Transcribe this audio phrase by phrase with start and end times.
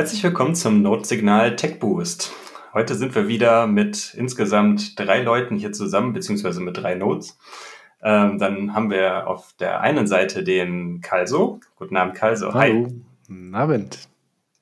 [0.00, 2.32] Herzlich willkommen zum Notsignal Tech Boost.
[2.72, 7.38] Heute sind wir wieder mit insgesamt drei Leuten hier zusammen, beziehungsweise mit drei Notes.
[8.02, 11.60] Ähm, dann haben wir auf der einen Seite den Kalso.
[11.76, 12.54] Guten Abend, Kalso.
[12.54, 12.86] Hallo.
[12.86, 13.02] Hi.
[13.26, 14.08] Guten Abend.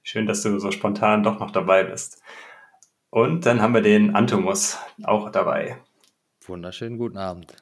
[0.03, 2.21] Schön, dass du so spontan doch noch dabei bist.
[3.11, 5.77] Und dann haben wir den Antomus auch dabei.
[6.49, 7.55] Wunderschönen guten Abend.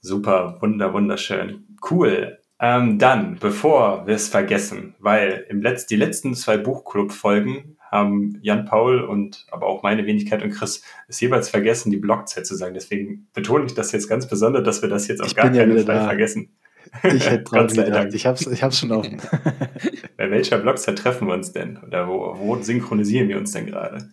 [0.00, 1.76] Super, wunder, wunderschön.
[1.90, 2.38] Cool.
[2.60, 8.64] Ähm, dann, bevor wir es vergessen, weil im Letz die letzten zwei Buchclub-Folgen haben Jan
[8.64, 12.74] Paul und aber auch meine Wenigkeit und Chris es jeweils vergessen, die Blockzeit zu sagen.
[12.74, 15.76] Deswegen betone ich das jetzt ganz besonders, dass wir das jetzt auf ich gar keinen
[15.76, 16.04] ja Fall da.
[16.06, 16.56] vergessen.
[17.02, 18.14] Ich hätte dran gedacht.
[18.14, 19.20] Ich hab's, ich hab's schon offen.
[20.16, 21.78] Bei welcher Blockzeit treffen wir uns denn?
[21.78, 24.10] Oder wo, wo synchronisieren wir uns denn gerade?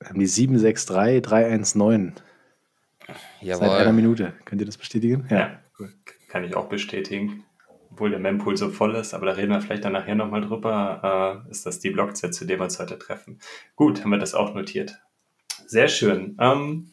[0.00, 2.12] Wir haben die 763 319.
[3.40, 3.68] Jawohl.
[3.68, 4.32] Seit einer Minute.
[4.44, 5.26] Könnt ihr das bestätigen?
[5.30, 5.38] Ja.
[5.38, 5.58] ja
[6.28, 7.44] kann ich auch bestätigen.
[7.90, 11.44] Obwohl der Mempool so voll ist, aber da reden wir vielleicht dann nachher nochmal drüber,
[11.46, 13.40] äh, ist das die Blockzeit, zu der wir uns heute treffen.
[13.76, 14.98] Gut, haben wir das auch notiert.
[15.66, 16.36] Sehr schön.
[16.38, 16.92] Ähm,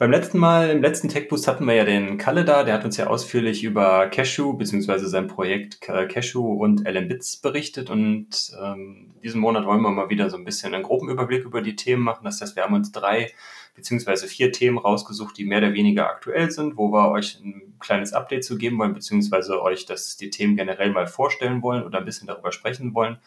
[0.00, 2.86] beim letzten Mal, im letzten Tech Boost hatten wir ja den Kalle da, der hat
[2.86, 4.96] uns ja ausführlich über Cashew bzw.
[5.00, 10.30] sein Projekt Cashew und LM Bits berichtet und ähm, diesen Monat wollen wir mal wieder
[10.30, 12.24] so ein bisschen einen groben Überblick über die Themen machen.
[12.24, 13.30] Das heißt, wir haben uns drei
[13.74, 18.14] beziehungsweise vier Themen rausgesucht, die mehr oder weniger aktuell sind, wo wir euch ein kleines
[18.14, 22.06] Update zu geben wollen, beziehungsweise euch das, die Themen generell mal vorstellen wollen oder ein
[22.06, 23.18] bisschen darüber sprechen wollen.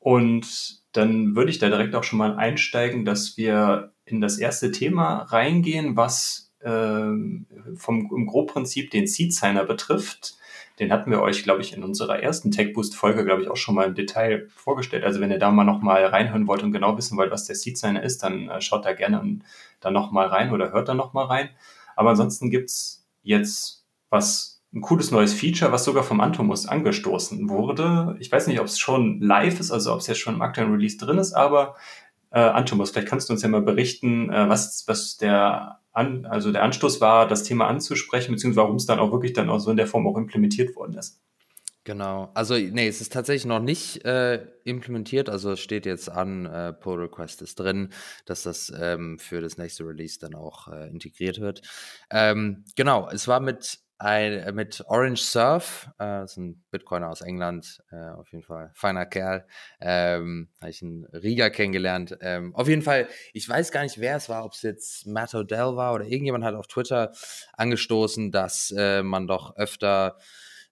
[0.00, 4.70] Und dann würde ich da direkt auch schon mal einsteigen, dass wir in das erste
[4.72, 7.10] Thema reingehen, was äh,
[7.76, 10.36] vom im Grobprinzip den Seed Signer betrifft.
[10.78, 13.56] Den hatten wir euch, glaube ich, in unserer ersten Tech Boost Folge, glaube ich, auch
[13.56, 15.04] schon mal im Detail vorgestellt.
[15.04, 17.56] Also wenn ihr da mal noch mal reinhören wollt und genau wissen wollt, was der
[17.56, 19.40] Seed Signer ist, dann äh, schaut da gerne
[19.80, 21.50] da noch mal rein oder hört da noch mal rein.
[21.94, 28.16] Aber ansonsten gibt's jetzt was ein cooles neues Feature, was sogar vom Antomus angestoßen wurde.
[28.20, 30.72] Ich weiß nicht, ob es schon live ist, also ob es jetzt schon im aktuellen
[30.72, 31.76] Release drin ist, aber
[32.32, 36.52] äh, Antomus, vielleicht kannst du uns ja mal berichten, äh, was, was der an, also
[36.52, 39.70] der Anstoß war, das Thema anzusprechen, beziehungsweise warum es dann auch wirklich dann auch so
[39.70, 41.20] in der Form auch implementiert worden ist.
[41.84, 46.46] Genau, also nee, es ist tatsächlich noch nicht äh, implementiert, also es steht jetzt an,
[46.46, 47.92] äh, Pull Request ist drin,
[48.24, 51.62] dass das ähm, für das nächste Release dann auch äh, integriert wird.
[52.10, 57.08] Ähm, genau, es war mit ein, äh, mit Orange Surf, äh, das ist ein Bitcoiner
[57.08, 59.46] aus England, äh, auf jeden Fall feiner Kerl,
[59.80, 62.18] ähm, habe ich einen Riga kennengelernt.
[62.20, 65.34] Ähm, auf jeden Fall, ich weiß gar nicht, wer es war, ob es jetzt Matt
[65.34, 67.12] Odell war oder irgendjemand hat auf Twitter
[67.52, 70.18] angestoßen, dass äh, man doch öfter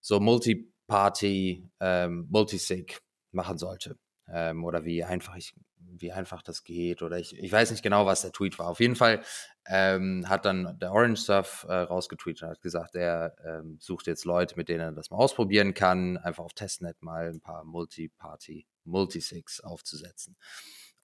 [0.00, 3.96] so Multi-Party, ähm, Multisig machen sollte.
[4.32, 5.54] Ähm, oder wie einfach ich
[6.00, 8.68] wie einfach das geht oder ich, ich weiß nicht genau, was der Tweet war.
[8.68, 9.22] Auf jeden Fall
[9.66, 14.24] ähm, hat dann der Orange Stuff äh, rausgetweetet und hat gesagt, er ähm, sucht jetzt
[14.24, 18.66] Leute, mit denen er das mal ausprobieren kann, einfach auf Testnet mal ein paar Multi-Party,
[18.84, 20.36] Multisigs aufzusetzen.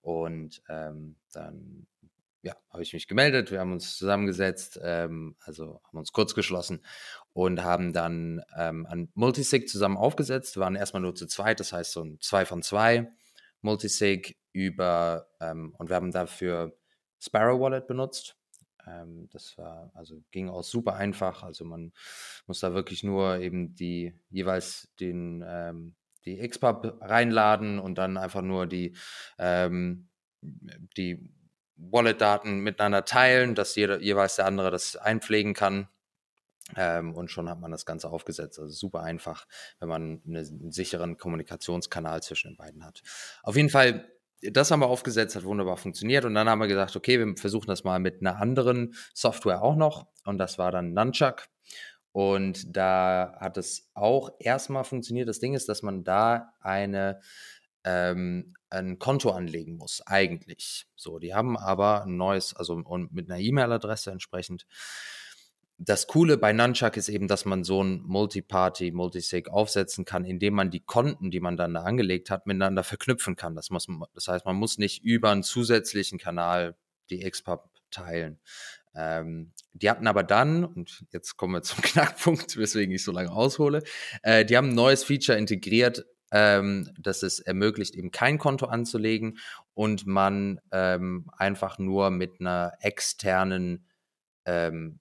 [0.00, 1.86] Und ähm, dann
[2.42, 6.80] ja, habe ich mich gemeldet, wir haben uns zusammengesetzt, ähm, also haben uns kurz geschlossen
[7.36, 10.56] und haben dann ähm, ein Multisig zusammen aufgesetzt.
[10.56, 13.12] Wir waren erstmal nur zu zweit, das heißt so ein 2 von 2
[13.60, 16.74] Multisig über, ähm, und wir haben dafür
[17.20, 18.38] Sparrow Wallet benutzt.
[18.86, 21.42] Ähm, das war, also ging auch super einfach.
[21.42, 21.92] Also man
[22.46, 28.40] muss da wirklich nur eben die jeweils den, ähm, die XPub reinladen und dann einfach
[28.40, 28.96] nur die,
[29.38, 30.08] ähm,
[30.40, 31.28] die
[31.76, 35.88] Wallet-Daten miteinander teilen, dass jeder, jeweils der andere das einpflegen kann.
[36.74, 38.58] Ähm, und schon hat man das Ganze aufgesetzt.
[38.58, 39.46] Also super einfach,
[39.78, 43.02] wenn man eine, einen sicheren Kommunikationskanal zwischen den beiden hat.
[43.42, 44.10] Auf jeden Fall
[44.42, 46.24] das haben wir aufgesetzt, hat wunderbar funktioniert.
[46.24, 49.76] Und dann haben wir gesagt, okay, wir versuchen das mal mit einer anderen Software auch
[49.76, 50.06] noch.
[50.24, 51.46] Und das war dann Nunchuck.
[52.12, 55.28] Und da hat es auch erstmal funktioniert.
[55.28, 57.20] Das Ding ist, dass man da eine,
[57.84, 60.86] ähm, ein Konto anlegen muss, eigentlich.
[60.96, 64.66] So, die haben aber ein neues, also und mit einer E-Mail-Adresse entsprechend
[65.78, 70.54] das Coole bei Nunchuck ist eben, dass man so ein Multi-Party, Multisig aufsetzen kann, indem
[70.54, 73.54] man die Konten, die man dann da angelegt hat, miteinander verknüpfen kann.
[73.54, 76.76] Das, muss, das heißt, man muss nicht über einen zusätzlichen Kanal
[77.10, 78.38] die XPub teilen.
[78.94, 83.30] Ähm, die hatten aber dann, und jetzt kommen wir zum Knackpunkt, weswegen ich so lange
[83.30, 83.82] aushole,
[84.22, 89.38] äh, die haben ein neues Feature integriert, ähm, das es ermöglicht, eben kein Konto anzulegen
[89.74, 93.86] und man ähm, einfach nur mit einer externen
[94.46, 95.00] ähm,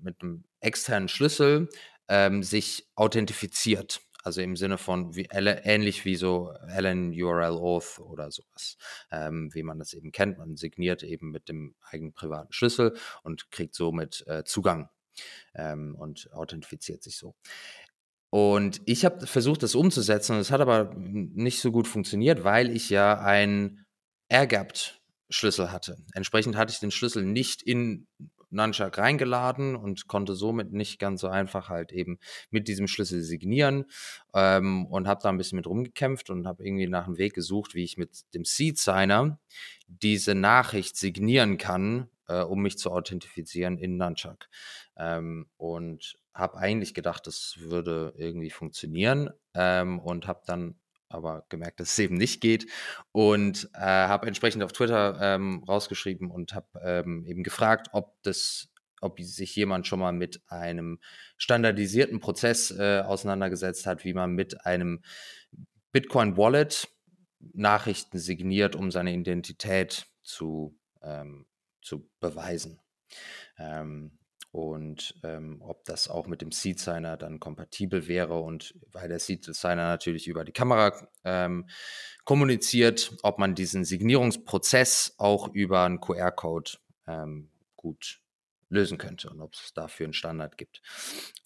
[0.00, 1.68] mit einem externen Schlüssel
[2.08, 4.00] ähm, sich authentifiziert.
[4.22, 8.78] Also im Sinne von wie, ähnlich wie so LN URL Auth oder sowas,
[9.10, 10.38] ähm, wie man das eben kennt.
[10.38, 14.88] Man signiert eben mit dem eigenen privaten Schlüssel und kriegt somit äh, Zugang
[15.54, 17.34] ähm, und authentifiziert sich so.
[18.30, 22.74] Und ich habe versucht, das umzusetzen, und es hat aber nicht so gut funktioniert, weil
[22.74, 23.84] ich ja ein
[24.28, 25.98] Air-Gapped-Schlüssel hatte.
[26.14, 28.08] Entsprechend hatte ich den Schlüssel nicht in
[28.54, 32.18] Nunchuck reingeladen und konnte somit nicht ganz so einfach halt eben
[32.50, 33.86] mit diesem Schlüssel signieren
[34.32, 37.74] ähm, und habe da ein bisschen mit rumgekämpft und habe irgendwie nach einem Weg gesucht,
[37.74, 39.38] wie ich mit dem Seed Signer
[39.86, 44.48] diese Nachricht signieren kann, äh, um mich zu authentifizieren in Nunchuck.
[44.96, 50.76] Ähm, und habe eigentlich gedacht, das würde irgendwie funktionieren ähm, und habe dann
[51.14, 52.66] aber gemerkt, dass es eben nicht geht
[53.12, 58.68] und äh, habe entsprechend auf Twitter ähm, rausgeschrieben und habe ähm, eben gefragt, ob das
[59.00, 60.98] ob sich jemand schon mal mit einem
[61.36, 65.02] standardisierten Prozess äh, auseinandergesetzt hat, wie man mit einem
[65.92, 66.88] Bitcoin Wallet
[67.52, 71.46] Nachrichten signiert, um seine Identität zu, ähm,
[71.82, 72.80] zu beweisen.
[73.58, 74.18] Ähm,
[74.54, 79.18] und ähm, ob das auch mit dem Seed Signer dann kompatibel wäre und weil der
[79.18, 80.92] Seed Signer natürlich über die Kamera
[81.24, 81.68] ähm,
[82.24, 86.70] kommuniziert, ob man diesen Signierungsprozess auch über einen QR-Code
[87.08, 88.20] ähm, gut
[88.74, 90.82] lösen könnte und ob es dafür einen Standard gibt.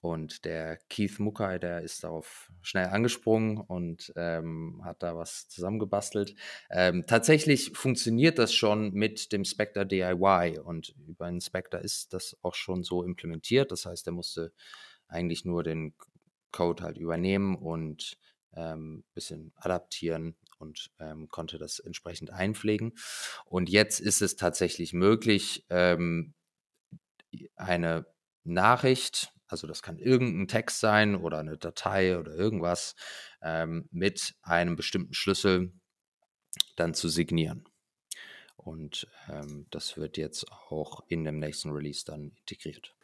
[0.01, 6.35] Und der Keith Mukai, der ist darauf schnell angesprungen und ähm, hat da was zusammengebastelt.
[6.71, 12.37] Ähm, tatsächlich funktioniert das schon mit dem Spectre DIY und über einen Spectre ist das
[12.43, 13.71] auch schon so implementiert.
[13.71, 14.53] Das heißt, er musste
[15.07, 15.95] eigentlich nur den
[16.51, 18.17] Code halt übernehmen und
[18.53, 22.95] ein ähm, bisschen adaptieren und ähm, konnte das entsprechend einpflegen.
[23.45, 26.35] Und jetzt ist es tatsächlich möglich, ähm,
[27.57, 28.07] eine
[28.45, 32.95] Nachricht, also das kann irgendein Text sein oder eine Datei oder irgendwas,
[33.43, 35.73] ähm, mit einem bestimmten Schlüssel
[36.77, 37.65] dann zu signieren.
[38.57, 42.95] Und ähm, das wird jetzt auch in dem nächsten Release dann integriert.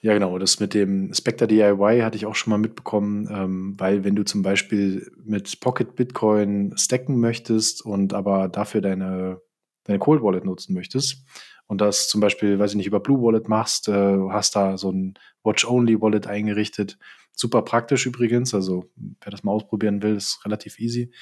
[0.00, 0.38] Ja, genau.
[0.38, 4.24] Das mit dem Spectre DIY hatte ich auch schon mal mitbekommen, ähm, weil wenn du
[4.24, 9.40] zum Beispiel mit Pocket Bitcoin stacken möchtest und aber dafür deine,
[9.84, 11.24] deine Cold Wallet nutzen möchtest
[11.68, 14.90] und das zum Beispiel, weiß ich nicht, über Blue Wallet machst, äh, hast da so
[14.90, 16.98] ein Watch-Only-Wallet eingerichtet.
[17.32, 21.12] Super praktisch übrigens, also wer das mal ausprobieren will, ist relativ easy.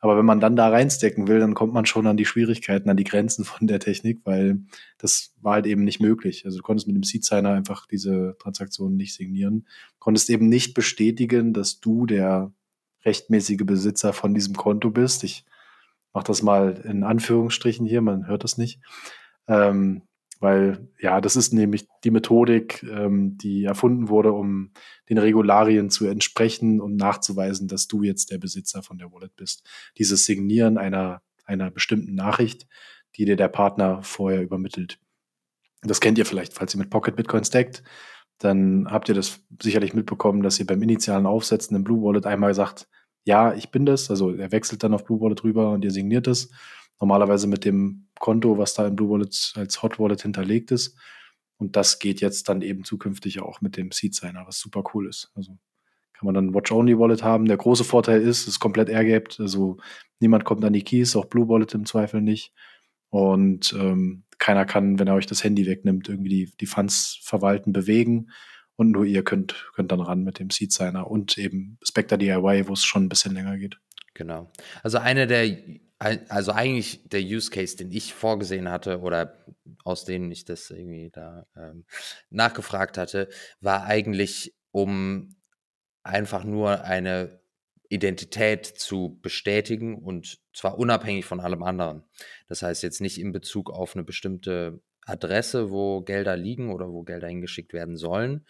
[0.00, 2.96] Aber wenn man dann da reinstecken will, dann kommt man schon an die Schwierigkeiten, an
[2.96, 4.60] die Grenzen von der Technik, weil
[4.98, 6.44] das war halt eben nicht möglich.
[6.44, 9.66] Also du konntest mit dem Seed-Signer einfach diese Transaktionen nicht signieren.
[9.98, 12.52] Konntest eben nicht bestätigen, dass du der
[13.04, 15.24] rechtmäßige Besitzer von diesem Konto bist.
[15.24, 15.44] Ich
[16.12, 18.80] mache das mal in Anführungsstrichen hier, man hört das nicht.
[19.48, 20.02] Ähm,
[20.40, 24.72] weil ja, das ist nämlich die Methodik, ähm, die erfunden wurde, um
[25.08, 29.68] den Regularien zu entsprechen und nachzuweisen, dass du jetzt der Besitzer von der Wallet bist.
[29.98, 32.68] Dieses Signieren einer, einer bestimmten Nachricht,
[33.16, 35.00] die dir der Partner vorher übermittelt.
[35.82, 37.82] Das kennt ihr vielleicht, falls ihr mit Pocket Bitcoin stackt,
[38.38, 42.54] dann habt ihr das sicherlich mitbekommen, dass ihr beim initialen Aufsetzen im Blue Wallet einmal
[42.54, 42.88] sagt,
[43.24, 46.28] ja, ich bin das, also er wechselt dann auf Blue Wallet rüber und ihr signiert
[46.28, 46.50] es.
[47.00, 50.96] Normalerweise mit dem Konto, was da im Blue Wallet als Hot Wallet hinterlegt ist.
[51.58, 55.08] Und das geht jetzt dann eben zukünftig auch mit dem Seed Signer, was super cool
[55.08, 55.30] ist.
[55.34, 55.58] Also
[56.18, 57.44] kann man dann Watch-Only-Wallet haben.
[57.44, 59.76] Der große Vorteil ist, es ist komplett airgapped, also
[60.18, 62.52] niemand kommt an die Keys, auch Blue Wallet im Zweifel nicht.
[63.10, 67.72] Und ähm, keiner kann, wenn er euch das Handy wegnimmt, irgendwie die, die Funds verwalten,
[67.72, 68.30] bewegen.
[68.76, 72.68] Und nur ihr könnt, könnt dann ran mit dem Seed Signer und eben Spectre DIY,
[72.68, 73.78] wo es schon ein bisschen länger geht.
[74.14, 74.50] Genau.
[74.82, 75.48] Also eine der
[75.98, 79.44] also eigentlich der Use Case, den ich vorgesehen hatte oder
[79.84, 81.84] aus denen ich das irgendwie da ähm,
[82.30, 83.28] nachgefragt hatte,
[83.60, 85.36] war eigentlich, um
[86.04, 87.40] einfach nur eine
[87.88, 92.04] Identität zu bestätigen und zwar unabhängig von allem anderen.
[92.46, 97.02] Das heißt jetzt nicht in Bezug auf eine bestimmte Adresse, wo Gelder liegen oder wo
[97.02, 98.46] Gelder hingeschickt werden sollen,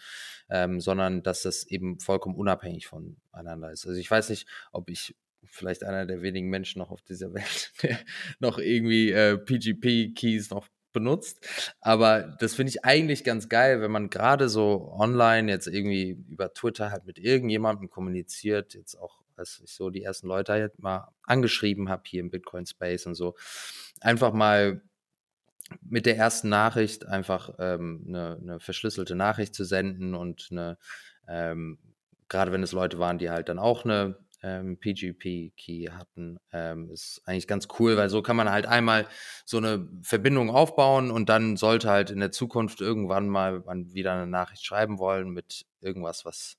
[0.51, 3.87] ähm, sondern dass das eben vollkommen unabhängig voneinander ist.
[3.87, 5.15] Also ich weiß nicht, ob ich
[5.51, 7.99] vielleicht einer der wenigen Menschen noch auf dieser Welt, der
[8.39, 11.47] noch irgendwie äh, PGP-Keys noch benutzt.
[11.81, 16.53] Aber das finde ich eigentlich ganz geil, wenn man gerade so online jetzt irgendwie über
[16.53, 21.09] Twitter halt mit irgendjemandem kommuniziert, jetzt auch, als ich so die ersten Leute halt mal
[21.25, 23.37] angeschrieben habe hier im Bitcoin Space und so,
[24.01, 24.83] einfach mal
[25.83, 30.79] mit der ersten Nachricht einfach ähm, eine, eine, verschlüsselte Nachricht zu senden und eine,
[31.29, 31.79] ähm,
[32.29, 36.39] gerade wenn es Leute waren, die halt dann auch eine ähm, PGP-Key hatten.
[36.53, 39.07] Ähm, ist eigentlich ganz cool, weil so kann man halt einmal
[39.45, 44.13] so eine Verbindung aufbauen und dann sollte halt in der Zukunft irgendwann mal man wieder
[44.13, 46.59] eine Nachricht schreiben wollen mit irgendwas, was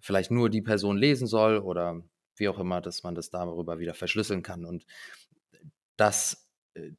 [0.00, 2.02] vielleicht nur die Person lesen soll oder
[2.36, 4.64] wie auch immer, dass man das darüber wieder verschlüsseln kann.
[4.64, 4.84] Und
[5.96, 6.90] das äh,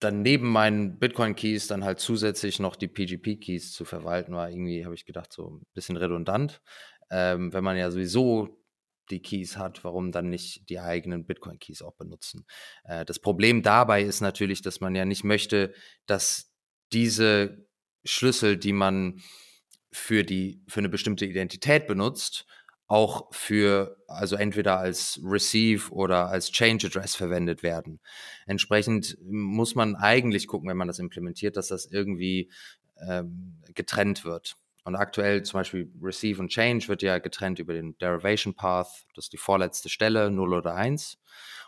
[0.00, 4.94] dann neben meinen Bitcoin-Keys dann halt zusätzlich noch die PGP-Keys zu verwalten, war irgendwie, habe
[4.94, 6.62] ich gedacht, so ein bisschen redundant.
[7.10, 8.59] ähm, wenn man ja sowieso
[9.10, 12.46] die Keys hat, warum dann nicht die eigenen Bitcoin-Keys auch benutzen?
[12.84, 15.74] Äh, das Problem dabei ist natürlich, dass man ja nicht möchte,
[16.06, 16.52] dass
[16.92, 17.66] diese
[18.04, 19.20] Schlüssel, die man
[19.92, 22.46] für die für eine bestimmte Identität benutzt,
[22.86, 28.00] auch für, also entweder als Receive oder als Change Address verwendet werden.
[28.46, 32.50] Entsprechend muss man eigentlich gucken, wenn man das implementiert, dass das irgendwie
[33.08, 34.56] ähm, getrennt wird.
[34.90, 39.26] Und aktuell zum Beispiel Receive und Change wird ja getrennt über den Derivation Path, das
[39.26, 41.16] ist die vorletzte Stelle, 0 oder 1.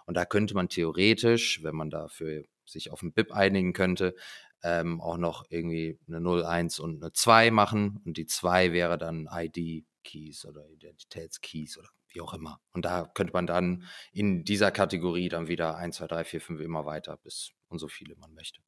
[0.06, 4.16] Und da könnte man theoretisch, wenn man dafür sich auf ein BIP einigen könnte,
[4.64, 8.00] ähm, auch noch irgendwie eine 0, 1 und eine 2 machen.
[8.04, 12.58] Und die 2 wäre dann ID Keys oder Identitätskeys oder wie auch immer.
[12.72, 16.60] Und da könnte man dann in dieser Kategorie dann wieder 1, 2, 3, 4, 5
[16.60, 18.62] immer weiter bis und so viele man möchte.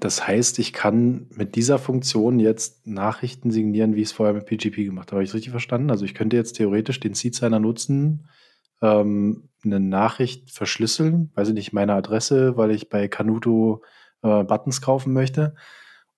[0.00, 4.46] Das heißt, ich kann mit dieser Funktion jetzt Nachrichten signieren, wie ich es vorher mit
[4.46, 5.16] PGP gemacht habe.
[5.16, 5.90] Habe ich es richtig verstanden?
[5.90, 8.28] Also ich könnte jetzt theoretisch den Seed-Signer nutzen,
[8.82, 13.82] ähm, eine Nachricht verschlüsseln, weiß ich nicht, meine Adresse, weil ich bei Canuto
[14.22, 15.54] äh, Buttons kaufen möchte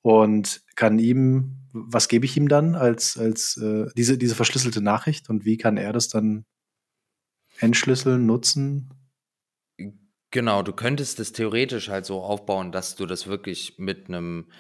[0.03, 5.29] und kann ihm was gebe ich ihm dann als, als äh, diese, diese verschlüsselte Nachricht
[5.29, 6.45] und wie kann er das dann
[7.59, 8.91] entschlüsseln, nutzen?
[10.31, 14.51] Genau, du könntest es theoretisch halt so aufbauen, dass du das wirklich mit einem,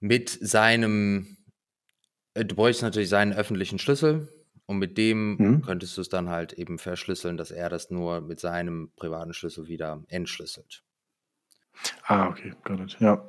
[0.00, 1.36] mit seinem,
[2.34, 4.28] äh, du bräuchst natürlich seinen öffentlichen Schlüssel
[4.64, 5.62] und mit dem mhm.
[5.62, 9.68] könntest du es dann halt eben verschlüsseln, dass er das nur mit seinem privaten Schlüssel
[9.68, 10.84] wieder entschlüsselt.
[12.04, 13.28] Ah, okay, got it, ja.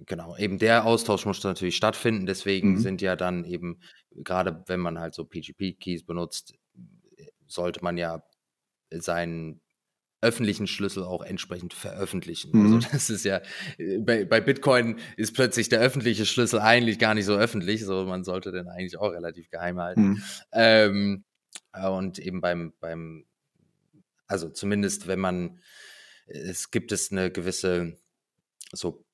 [0.00, 2.26] Genau, eben der Austausch muss natürlich stattfinden.
[2.26, 2.78] Deswegen mhm.
[2.78, 6.54] sind ja dann eben, gerade wenn man halt so PGP-Keys benutzt,
[7.46, 8.22] sollte man ja
[8.90, 9.60] seinen
[10.24, 12.50] öffentlichen Schlüssel auch entsprechend veröffentlichen.
[12.54, 12.74] Also mhm.
[12.76, 13.40] Also das ist ja,
[13.78, 18.04] äh, bei, bei, Bitcoin ist plötzlich der öffentliche Schlüssel eigentlich gar nicht so öffentlich, so
[18.04, 20.02] man sollte den eigentlich auch relativ geheim halten.
[20.02, 20.22] Mhm.
[20.52, 21.24] Ähm,
[21.88, 23.26] und eben beim, beim,
[24.26, 25.60] also zumindest wenn man,
[26.26, 27.96] es gibt es eine gewisse
[28.72, 29.04] so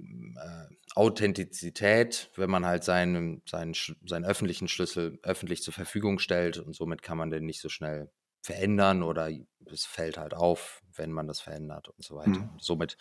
[0.00, 6.74] äh, Authentizität, wenn man halt seinen, seinen, seinen öffentlichen Schlüssel öffentlich zur Verfügung stellt und
[6.74, 8.10] somit kann man den nicht so schnell
[8.42, 9.30] verändern oder
[9.66, 12.50] es fällt halt auf, wenn man das verändert und so weiter.
[12.52, 12.58] Mhm.
[12.58, 12.96] Somit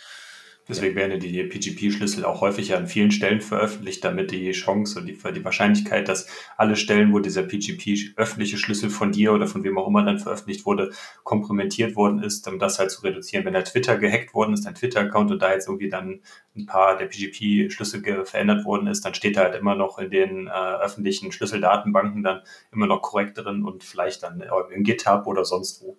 [0.68, 5.18] Deswegen werden die PGP-Schlüssel auch häufig an vielen Stellen veröffentlicht, damit die Chance und die,
[5.34, 9.78] die Wahrscheinlichkeit, dass alle Stellen, wo dieser PGP öffentliche Schlüssel von dir oder von wem
[9.78, 10.92] auch immer dann veröffentlicht wurde,
[11.24, 13.44] kompromittiert worden ist, um das halt zu reduzieren.
[13.46, 16.22] Wenn der Twitter gehackt worden ist, ein Twitter-Account und da jetzt irgendwie dann
[16.56, 20.48] ein paar der PGP-Schlüssel verändert worden ist, dann steht da halt immer noch in den
[20.48, 22.42] äh, öffentlichen Schlüsseldatenbanken dann
[22.72, 25.98] immer noch korrekt drin und vielleicht dann in GitHub oder sonst wo.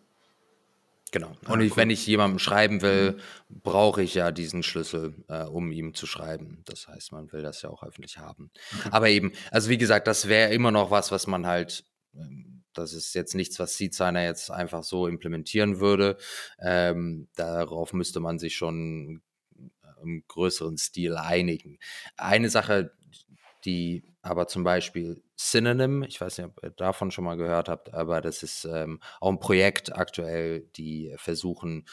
[1.13, 1.37] Genau.
[1.47, 3.19] Und ich, wenn ich jemandem schreiben will,
[3.51, 6.63] brauche ich ja diesen Schlüssel, äh, um ihm zu schreiben.
[6.65, 8.51] Das heißt, man will das ja auch öffentlich haben.
[8.79, 8.89] Okay.
[8.91, 12.95] Aber eben, also wie gesagt, das wäre immer noch was, was man halt, ähm, das
[12.95, 16.17] ist jetzt nichts, was Seed-Signer jetzt einfach so implementieren würde.
[16.59, 19.21] Ähm, darauf müsste man sich schon
[20.03, 21.79] im größeren Stil einigen.
[22.17, 22.93] Eine Sache,
[23.65, 27.93] die aber zum Beispiel Synonym, ich weiß nicht, ob ihr davon schon mal gehört habt,
[27.93, 31.87] aber das ist ähm, auch ein Projekt aktuell, die versuchen,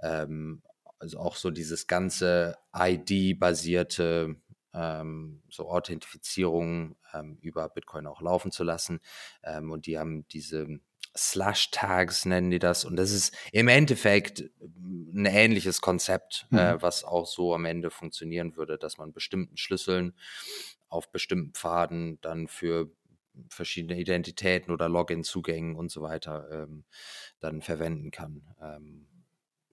[0.00, 0.62] ähm,
[0.98, 4.36] also auch so dieses ganze ID-basierte
[4.74, 9.00] ähm, so Authentifizierung ähm, über Bitcoin auch laufen zu lassen.
[9.42, 10.80] Ähm, und die haben diese
[11.16, 12.84] Slash-Tags nennen die das.
[12.84, 16.58] Und das ist im Endeffekt ein ähnliches Konzept, äh, mhm.
[16.58, 20.14] äh, was auch so am Ende funktionieren würde, dass man bestimmten Schlüsseln
[20.92, 22.90] auf bestimmten Pfaden dann für
[23.48, 26.84] verschiedene Identitäten oder Login-Zugängen und so weiter ähm,
[27.40, 28.42] dann verwenden kann.
[28.60, 29.06] Ähm,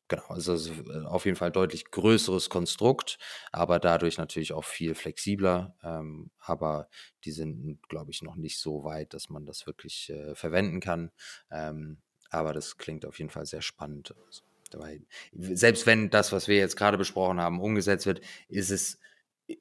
[0.07, 3.17] genau, also äh, auf jeden Fall deutlich größeres Konstrukt,
[3.51, 5.75] aber dadurch natürlich auch viel flexibler.
[5.83, 6.89] Ähm, aber
[7.25, 11.11] die sind, glaube ich, noch nicht so weit, dass man das wirklich äh, verwenden kann.
[11.51, 11.97] Ähm,
[12.29, 14.15] aber das klingt auf jeden Fall sehr spannend.
[14.25, 15.01] Also, dabei,
[15.33, 18.99] selbst wenn das, was wir jetzt gerade besprochen haben, umgesetzt wird, ist es
[19.47, 19.55] äh,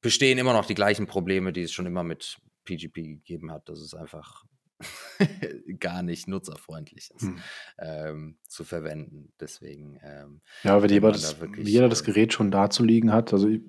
[0.00, 3.80] bestehen immer noch die gleichen Probleme, die es schon immer mit PGP gegeben hat, dass
[3.80, 4.44] es einfach
[5.80, 7.38] gar nicht nutzerfreundlich ist hm.
[7.78, 9.32] ähm, zu verwenden.
[9.40, 9.98] Deswegen.
[10.02, 13.62] Ähm, ja, wenn jeder, das, da jeder das Gerät schon dazu liegen hat, also ich,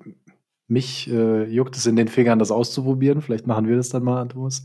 [0.67, 3.22] mich äh, juckt es in den Fingern, das auszuprobieren.
[3.22, 4.63] Vielleicht machen wir das dann mal, Thomas,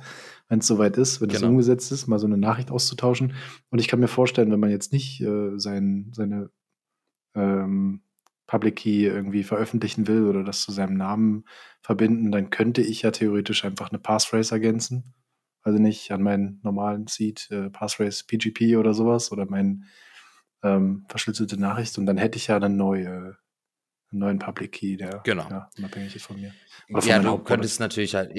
[0.49, 1.50] wenn es soweit ist, wenn es genau.
[1.50, 3.35] umgesetzt ist, mal so eine Nachricht auszutauschen.
[3.71, 6.50] Und ich kann mir vorstellen, wenn man jetzt nicht äh, sein, seine
[7.37, 8.02] ähm,
[8.52, 11.47] Public Key irgendwie veröffentlichen will oder das zu seinem Namen
[11.80, 15.14] verbinden, dann könnte ich ja theoretisch einfach eine Passphrase ergänzen.
[15.62, 19.87] Also nicht an meinen normalen Seed, äh, Passphrase PGP oder sowas oder mein
[20.62, 23.38] ähm, verschlüsselte Nachricht und dann hätte ich ja eine neue,
[24.11, 25.49] einen neuen Public Key, der genau.
[25.49, 26.52] ja, unabhängig ist von mir.
[27.04, 28.37] ja, du könntest natürlich halt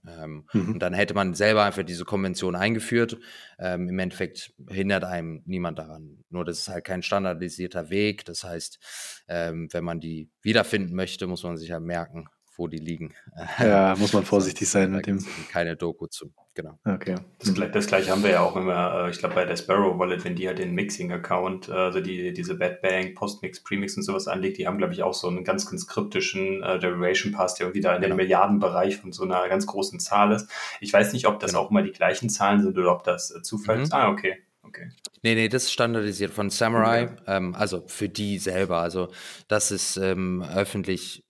[0.07, 0.73] Ähm, Mhm.
[0.73, 3.17] Und dann hätte man selber einfach diese Konvention eingeführt.
[3.59, 6.23] Ähm, Im Endeffekt hindert einem niemand daran.
[6.29, 8.25] Nur das ist halt kein standardisierter Weg.
[8.25, 8.79] Das heißt,
[9.27, 12.27] ähm, wenn man die wiederfinden möchte, muss man sich halt merken,
[12.57, 13.13] wo die liegen.
[13.59, 15.25] Ja, muss man vorsichtig sein mit dem.
[15.51, 16.31] keine Doku zu.
[16.53, 16.77] Genau.
[16.83, 17.15] Okay.
[17.39, 20.25] Das, das gleiche haben wir ja auch immer, äh, ich glaube, bei der Sparrow Wallet,
[20.25, 24.27] wenn die halt den Mixing-Account, äh, also die, diese Bad Bang, Postmix, Premix und sowas
[24.27, 27.67] anlegt, die haben, glaube ich, auch so einen ganz, ganz kryptischen äh, Derivation Pass, der
[27.67, 28.15] irgendwie da in Genau.
[28.15, 30.49] den Milliardenbereich von so einer ganz großen Zahl ist.
[30.81, 31.63] Ich weiß nicht, ob das Genau.
[31.63, 33.83] auch immer die gleichen Zahlen sind oder ob das äh, Zufall Mhm.
[33.83, 33.93] ist.
[33.93, 34.35] Ah, okay.
[34.63, 34.89] Okay.
[35.23, 37.15] Nee, nee, das ist standardisiert von Samurai, Okay.
[37.27, 38.77] ähm, also für die selber.
[38.79, 39.09] Also
[39.47, 41.23] das ist ähm, öffentlich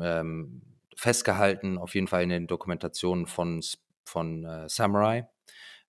[0.00, 0.62] ähm,
[0.98, 3.62] festgehalten, auf jeden Fall in den Dokumentationen von,
[4.04, 5.28] von äh, Samurai.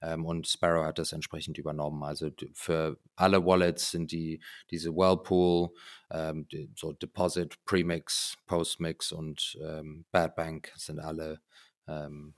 [0.01, 2.03] Ähm, und Sparrow hat das entsprechend übernommen.
[2.03, 5.71] Also für alle Wallets sind die diese Whirlpool,
[6.11, 11.41] ähm, die, so Deposit, Premix, Postmix und ähm, Bad Bank sind alle
[11.87, 12.35] ähm,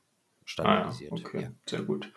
[0.63, 1.11] Ah, standardisiert.
[1.19, 1.51] ja, okay, ja.
[1.67, 2.11] sehr gut.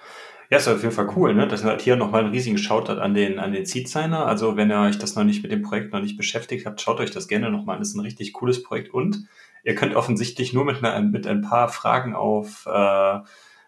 [0.50, 1.48] Ja, ist auf jeden Fall cool, ne?
[1.48, 4.26] Das hat hier nochmal einen riesigen Shoutout an den, an den Seed Signer.
[4.26, 7.00] Also, wenn ihr euch das noch nicht mit dem Projekt noch nicht beschäftigt habt, schaut
[7.00, 7.80] euch das gerne nochmal an.
[7.80, 9.26] Das ist ein richtig cooles Projekt und
[9.64, 13.18] ihr könnt offensichtlich nur mit, einer, mit ein paar Fragen auf, äh,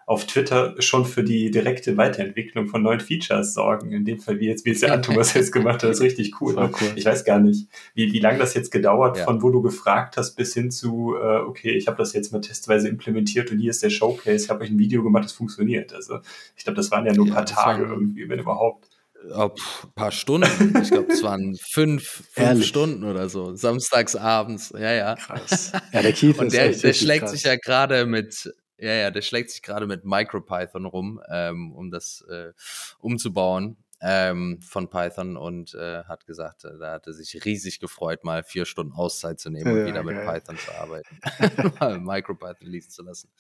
[0.08, 3.90] auf Twitter schon für die direkte Weiterentwicklung von neuen Features sorgen.
[3.90, 6.54] In dem Fall, wie jetzt, wie es der Antomas jetzt gemacht hat, ist richtig cool.
[6.54, 6.70] Ne?
[6.80, 6.88] cool.
[6.94, 9.24] Ich weiß gar nicht, wie, wie lange das jetzt gedauert, Ja.
[9.24, 12.40] von wo du gefragt hast, bis hin zu, äh, okay, ich habe das jetzt mal
[12.40, 15.92] testweise implementiert und hier ist der Showcase, ich habe euch ein Video gemacht, das funktioniert.
[15.92, 16.20] Also
[16.56, 18.88] ich glaube, das waren ja nur ein Ja, paar Tage waren- irgendwie, wenn überhaupt.
[19.34, 20.78] Oh, pff, paar Stunden.
[20.82, 22.64] Ich glaube, es waren fünf, fünf?
[22.64, 23.56] Stunden oder so.
[23.56, 24.72] Samstags abends.
[24.78, 25.14] Ja, ja.
[25.16, 25.72] Krass.
[25.92, 27.32] Ja, der Keith Und der, der schlägt krass.
[27.32, 31.90] sich ja gerade mit, ja, ja, der schlägt sich gerade mit MicroPython rum, ähm, um
[31.90, 32.52] das äh,
[32.98, 38.24] umzubauen ähm, von Python und äh, hat gesagt, äh, da hat er sich riesig gefreut,
[38.24, 40.40] mal vier Stunden Auszeit zu nehmen und Ja, wieder mit geil.
[40.40, 41.18] Python zu arbeiten,
[41.80, 43.30] mal MicroPython lesen zu lassen.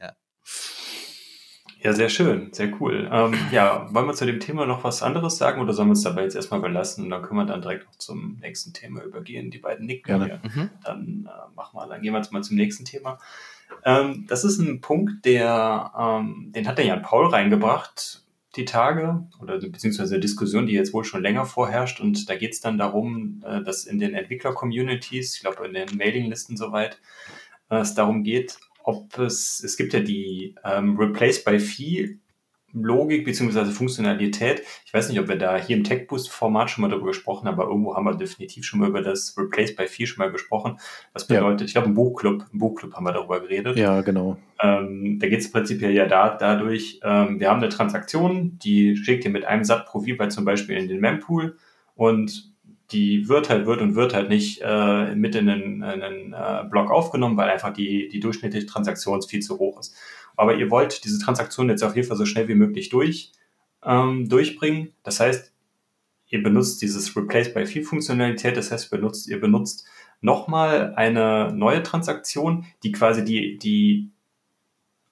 [0.00, 0.16] Ja.
[1.80, 3.10] Ja, sehr schön, sehr cool.
[3.12, 6.02] Ähm, ja, wollen wir zu dem Thema noch was anderes sagen oder sollen wir uns
[6.02, 9.50] dabei jetzt erstmal belassen und dann können wir dann direkt noch zum nächsten Thema übergehen.
[9.50, 10.40] Die beiden nicken Gerne.
[10.42, 10.50] hier.
[10.50, 10.70] Mhm.
[10.82, 13.18] Dann äh, machen wir, dann gehen wir jetzt mal zum nächsten Thema.
[13.84, 18.22] Ähm, das ist ein Punkt, der, ähm, den hat der Jan Paul reingebracht,
[18.56, 22.00] die Tage, oder beziehungsweise Diskussion, die jetzt wohl schon länger vorherrscht.
[22.00, 25.96] Und da geht es dann darum, äh, dass in den Entwickler-Communities, ich glaube in den
[25.96, 27.00] Mailinglisten soweit,
[27.70, 32.18] äh, es darum geht, ob es, es gibt ja die ähm, Replace by Fee
[32.74, 34.62] Logik beziehungsweise Funktionalität.
[34.84, 37.68] Ich weiß nicht, ob wir da hier im TechBoost-Format schon mal darüber gesprochen haben, aber
[37.70, 40.78] irgendwo haben wir definitiv schon mal über das Replace by Fee schon mal gesprochen.
[41.12, 41.40] Was Ja.
[41.40, 43.76] bedeutet, ich glaube, im Buchclub, im Buchclub haben wir darüber geredet.
[43.76, 44.36] Ja, genau.
[44.62, 49.24] Ähm, da geht es prinzipiell ja da, dadurch, ähm, wir haben eine Transaktion, die schickt
[49.24, 51.56] ihr mit einem SAT pro VByte zum Beispiel in den Mempool
[51.94, 52.52] und
[52.92, 56.64] die wird halt, wird und wird halt nicht äh, mit in einen, in einen äh,
[56.70, 59.96] Block aufgenommen, weil einfach die, die durchschnittliche Transaktion viel zu hoch ist.
[60.36, 63.32] Aber ihr wollt diese Transaktion jetzt auf jeden Fall so schnell wie möglich durch,
[63.84, 64.92] ähm, durchbringen.
[65.02, 65.52] Das heißt,
[66.28, 69.86] ihr benutzt dieses Replace by Fee Funktionalität, das heißt, ihr benutzt, ihr benutzt
[70.20, 74.10] nochmal eine neue Transaktion, die quasi die, die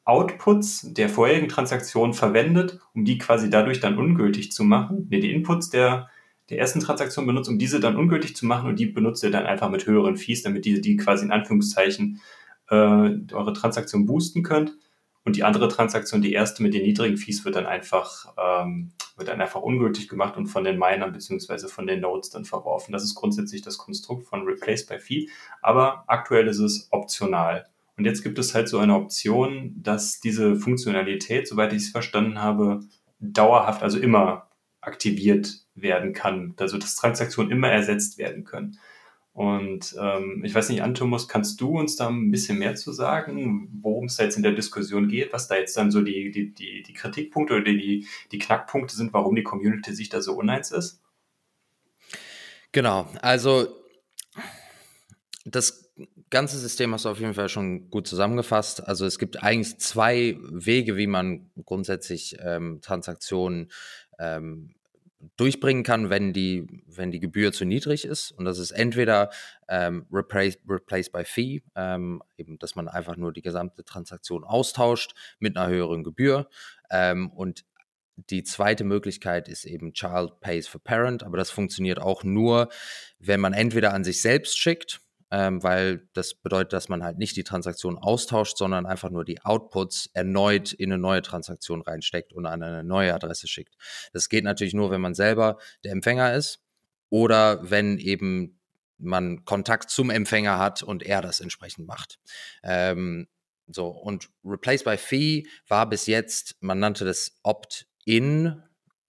[0.05, 5.07] Outputs der vorherigen Transaktion verwendet, um die quasi dadurch dann ungültig zu machen.
[5.11, 6.09] Ne, die Inputs der,
[6.51, 9.47] der ersten Transaktion benutzt, um diese dann ungültig zu machen und die benutzt ihr dann
[9.47, 12.21] einfach mit höheren Fees, damit ihr die quasi in Anführungszeichen
[12.69, 14.77] äh, eure Transaktion boosten könnt.
[15.25, 19.29] Und die andere Transaktion, die erste mit den niedrigen Fees, wird dann einfach, ähm, wird
[19.29, 22.93] dann einfach ungültig gemacht und von den Minern beziehungsweise von den Nodes dann verworfen.
[22.93, 25.29] Das ist grundsätzlich das Konstrukt von Replace by Fee,
[25.61, 27.67] aber aktuell ist es optional.
[27.97, 32.41] Und jetzt gibt es halt so eine Option, dass diese Funktionalität, soweit ich es verstanden
[32.41, 32.81] habe,
[33.21, 34.49] dauerhaft, also immer
[34.81, 36.55] aktiviert werden kann.
[36.59, 38.79] Also dass Transaktionen immer ersetzt werden können.
[39.35, 43.68] Und ähm, ich weiß nicht, Antomus, kannst du uns da ein bisschen mehr zu sagen,
[43.81, 46.83] worum es jetzt in der Diskussion geht, was da jetzt dann so die, die, die,
[46.83, 51.01] die Kritikpunkte oder die, die Knackpunkte sind, warum die Community sich da so uneins ist?
[52.73, 53.68] Genau, also
[55.45, 55.90] das
[56.29, 58.87] ganze System hast du auf jeden Fall schon gut zusammengefasst.
[58.87, 63.71] Also es gibt eigentlich zwei Wege, wie man grundsätzlich ähm, Transaktionen
[64.18, 64.75] ähm,
[65.37, 68.33] durchbringen kann, wenn die, wenn die Gebühr zu niedrig ist.
[68.33, 69.31] Und das ist entweder
[69.69, 75.15] ähm, replace, replace by Fee, ähm, eben, dass man einfach nur die gesamte Transaktion austauscht
[75.39, 76.49] mit einer höheren Gebühr.
[76.91, 77.65] Ähm, und
[78.17, 82.69] die zweite Möglichkeit ist eben Child Pays for Parent, aber das funktioniert auch nur,
[83.19, 85.01] wenn man entweder an sich selbst schickt,
[85.33, 89.40] ähm, weil das bedeutet, dass man halt nicht die Transaktion austauscht, sondern einfach nur die
[89.40, 93.75] Outputs erneut in eine neue Transaktion reinsteckt und an eine neue Adresse schickt.
[94.12, 96.61] Das geht natürlich nur, wenn man selber der Empfänger ist
[97.09, 98.61] oder wenn eben
[98.99, 102.21] man Kontakt zum Empfänger hat und er das entsprechend macht.
[102.62, 103.27] Ähm,
[103.66, 108.62] so, und Replace by Fee war bis jetzt, man nannte das Opt-in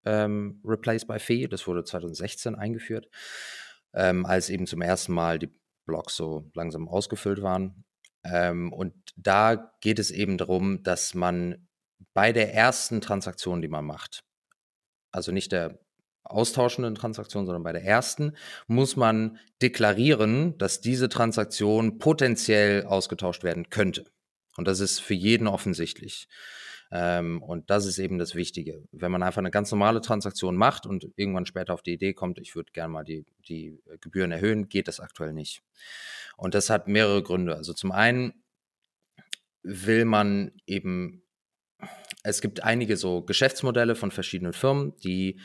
[0.05, 3.09] ähm, Replace by Fee, das wurde 2016 eingeführt,
[3.93, 5.51] ähm, als eben zum ersten Mal die
[5.85, 7.83] Blocks so langsam ausgefüllt waren.
[8.23, 11.67] Ähm, und da geht es eben darum, dass man
[12.13, 14.23] bei der ersten Transaktion, die man macht,
[15.11, 15.79] also nicht der
[16.23, 18.35] austauschenden Transaktion, sondern bei der ersten,
[18.67, 24.05] muss man deklarieren, dass diese Transaktion potenziell ausgetauscht werden könnte.
[24.55, 26.27] Und das ist für jeden offensichtlich.
[26.95, 28.83] Ähm, und das ist eben das Wichtige.
[28.91, 32.37] Wenn man einfach eine ganz normale Transaktion macht und irgendwann später auf die Idee kommt,
[32.37, 35.63] ich würde gerne mal die, die Gebühren erhöhen, geht das aktuell nicht.
[36.37, 37.55] Und das hat mehrere Gründe.
[37.55, 38.43] Also zum einen
[39.63, 41.23] will man eben,
[42.21, 45.39] es gibt einige so Geschäftsmodelle von verschiedenen Firmen, die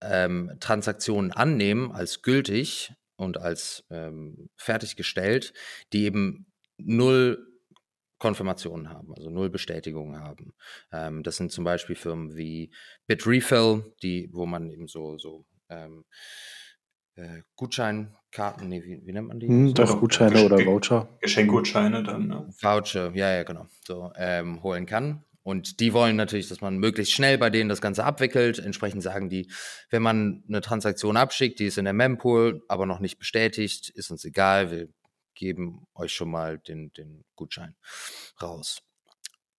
[0.00, 5.52] ähm, Transaktionen annehmen als gültig und als ähm, fertiggestellt,
[5.92, 7.51] die eben null
[8.22, 10.54] Konfirmationen haben, also null Bestätigungen haben.
[10.92, 12.70] Ähm, das sind zum Beispiel Firmen wie
[13.08, 16.04] Bitrefill, die, wo man eben so, so ähm,
[17.16, 19.48] äh, Gutscheinkarten, nee, wie, wie, nennt man die?
[19.48, 21.08] Hm, doch, Gutscheine Gesch oder Voucher.
[21.20, 22.48] Geschenkgutscheine dann, ne?
[22.60, 23.66] Voucher, ja, ja, genau.
[23.84, 25.24] So, ähm, holen kann.
[25.42, 28.60] Und die wollen natürlich, dass man möglichst schnell bei denen das Ganze abwickelt.
[28.60, 29.50] Entsprechend sagen die,
[29.90, 34.12] wenn man eine Transaktion abschickt, die ist in der Mempool, aber noch nicht bestätigt, ist
[34.12, 34.88] uns egal, wir
[35.34, 37.74] geben euch schon mal den, den Gutschein
[38.40, 38.82] raus.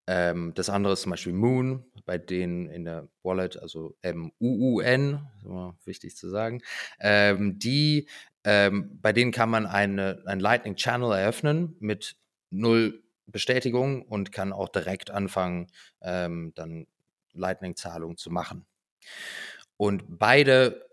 [0.07, 5.27] Ähm, das andere ist zum Beispiel Moon, bei denen in der Wallet, also M-U-U-N,
[5.85, 6.61] wichtig zu sagen,
[6.99, 8.09] ähm, die,
[8.45, 12.17] ähm, bei denen kann man eine, ein Lightning Channel eröffnen mit
[12.51, 15.69] null Bestätigung und kann auch direkt anfangen,
[16.01, 16.87] ähm, dann
[17.33, 18.67] Lightning-Zahlungen zu machen.
[19.77, 20.87] Und beide,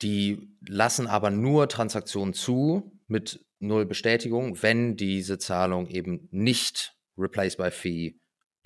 [0.00, 7.56] die lassen aber nur Transaktionen zu, mit null Bestätigung, wenn diese Zahlung eben nicht Replace
[7.56, 8.16] by Fee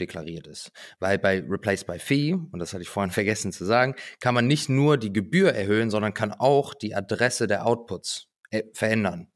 [0.01, 0.73] deklariert ist.
[0.99, 4.47] Weil bei Replace by Fee, und das hatte ich vorhin vergessen zu sagen, kann man
[4.47, 9.29] nicht nur die Gebühr erhöhen, sondern kann auch die Adresse der Outputs äh, verändern.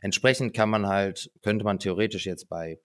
[0.00, 2.78] Entsprechend kann man halt, könnte man theoretisch jetzt bei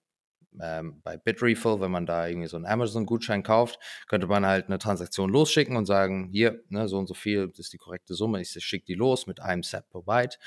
[0.60, 4.78] ähm, bei Bitrefill, wenn man da irgendwie so einen Amazon-Gutschein kauft, könnte man halt eine
[4.78, 8.40] Transaktion losschicken und sagen, hier, ne, so und so viel, das ist die korrekte Summe,
[8.40, 10.38] ich schicke die los mit einem Set per Byte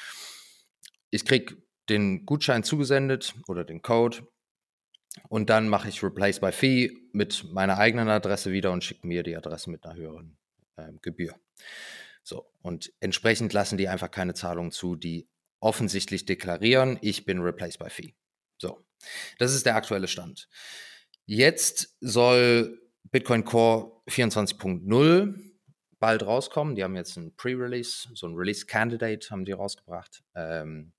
[1.12, 1.58] ich kriege
[1.89, 4.28] den Gutschein zugesendet oder den Code
[5.30, 9.24] und dann mache ich Replace by Fee mit meiner eigenen Adresse wieder und schicke mir
[9.24, 10.38] die Adresse mit einer höheren
[10.78, 11.36] äh, Gebühr.
[12.24, 15.28] So, und entsprechend lassen die einfach keine Zahlungen zu, die
[15.60, 18.15] offensichtlich deklarieren, ich bin Replace by Fee.
[18.58, 18.84] So,
[19.38, 20.47] das ist der aktuelle Stand.
[21.26, 22.80] Jetzt soll
[23.12, 25.52] Bitcoin Core 24.0
[26.00, 26.76] bald rauskommen.
[26.76, 30.24] Die haben jetzt ein Pre-Release, so ein Release-Candidate haben die rausgebracht.
[30.36, 30.93] Ähm,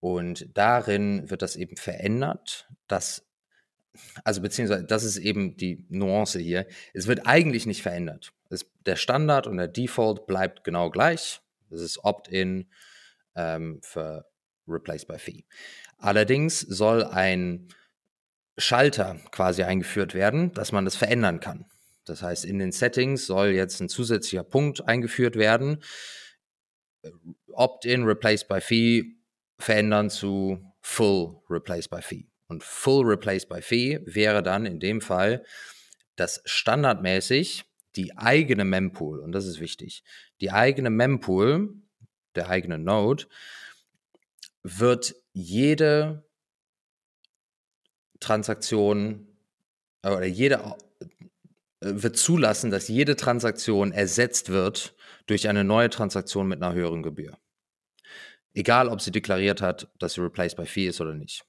[0.00, 3.26] und darin wird das eben verändert, dass,
[4.24, 6.66] also beziehungsweise, das ist eben die Nuance hier.
[6.94, 8.32] Es wird eigentlich nicht verändert.
[8.50, 11.40] Es, der Standard und der Default bleibt genau gleich.
[11.70, 12.68] Das ist Opt-in
[13.34, 14.26] ähm, für
[14.68, 15.44] Replace by Fee.
[15.98, 17.68] Allerdings soll ein
[18.58, 21.66] Schalter quasi eingeführt werden, dass man das verändern kann.
[22.04, 25.82] Das heißt, in den Settings soll jetzt ein zusätzlicher Punkt eingeführt werden.
[27.52, 29.15] Opt-in, Replace by Fee
[29.58, 32.28] verändern zu Full Replace by Fee.
[32.48, 35.44] Und Full Replace by Fee wäre dann in dem Fall,
[36.16, 37.64] dass standardmäßig
[37.96, 40.04] die eigene Mempool, und das ist wichtig,
[40.40, 41.74] die eigene Mempool,
[42.34, 43.24] der eigene Node,
[44.62, 46.24] wird jede
[48.20, 49.26] Transaktion
[50.02, 50.76] oder jede
[51.80, 54.94] äh, wird zulassen, dass jede Transaktion ersetzt wird
[55.26, 57.38] durch eine neue Transaktion mit einer höheren Gebühr.
[58.56, 61.44] Egal, ob sie deklariert hat, dass sie replaced by fee ist oder nicht.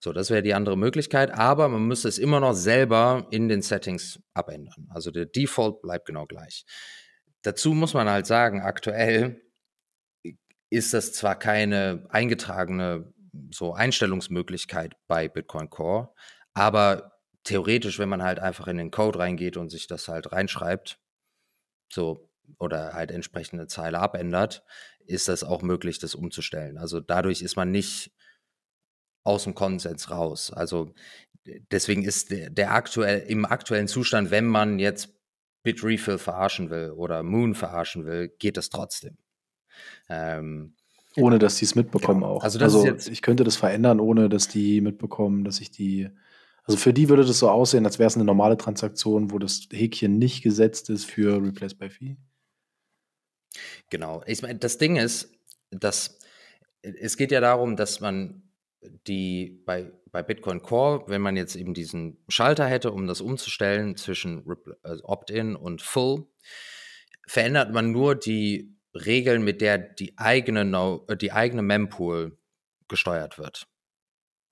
[0.00, 3.62] So, das wäre die andere Möglichkeit, aber man müsste es immer noch selber in den
[3.62, 4.86] Settings abändern.
[4.90, 6.66] Also der Default bleibt genau gleich.
[7.40, 9.40] Dazu muss man halt sagen, aktuell
[10.68, 13.12] ist das zwar keine eingetragene
[13.50, 16.10] so Einstellungsmöglichkeit bei Bitcoin Core,
[16.52, 17.12] aber
[17.44, 21.00] theoretisch, wenn man halt einfach in den Code reingeht und sich das halt reinschreibt,
[21.90, 24.62] so oder halt entsprechende Zeile abändert,
[25.08, 26.78] ist das auch möglich, das umzustellen.
[26.78, 28.12] Also dadurch ist man nicht
[29.24, 30.52] aus dem Konsens raus.
[30.52, 30.94] Also
[31.70, 35.14] deswegen ist der, der aktuell im aktuellen Zustand, wenn man jetzt
[35.62, 39.18] Bitrefill verarschen will oder Moon verarschen will, geht das trotzdem.
[40.08, 40.74] Ähm,
[41.16, 42.34] ohne dass die es mitbekommen genau.
[42.34, 42.44] auch.
[42.44, 46.08] Also, also ich könnte das verändern, ohne dass die mitbekommen, dass ich die.
[46.64, 49.68] Also für die würde das so aussehen, als wäre es eine normale Transaktion, wo das
[49.72, 52.16] Häkchen nicht gesetzt ist für Replace by Fee.
[53.90, 54.22] Genau.
[54.26, 55.32] Ich meine, das Ding ist,
[55.70, 56.18] dass
[56.82, 58.42] es geht ja darum, dass man
[59.06, 63.96] die bei, bei Bitcoin Core, wenn man jetzt eben diesen Schalter hätte, um das umzustellen
[63.96, 64.44] zwischen
[64.82, 66.26] also Opt-in und Full,
[67.26, 72.38] verändert man nur die Regeln, mit der die eigene, no äh, die eigene Mempool
[72.88, 73.66] gesteuert wird.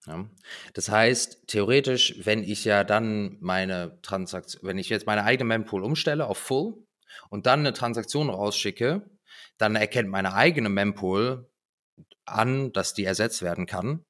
[0.07, 0.29] Ja.
[0.75, 5.83] Das heißt, theoretisch, wenn ich ja dann meine Transaktion, wenn ich jetzt meine eigene Mempool
[5.83, 6.86] umstelle auf Full
[7.31, 9.09] und dann eine Transaktion rausschicke,
[9.59, 11.51] dann erkennt meine eigene Mempool
[12.25, 14.05] an, dass die ersetzt werden kann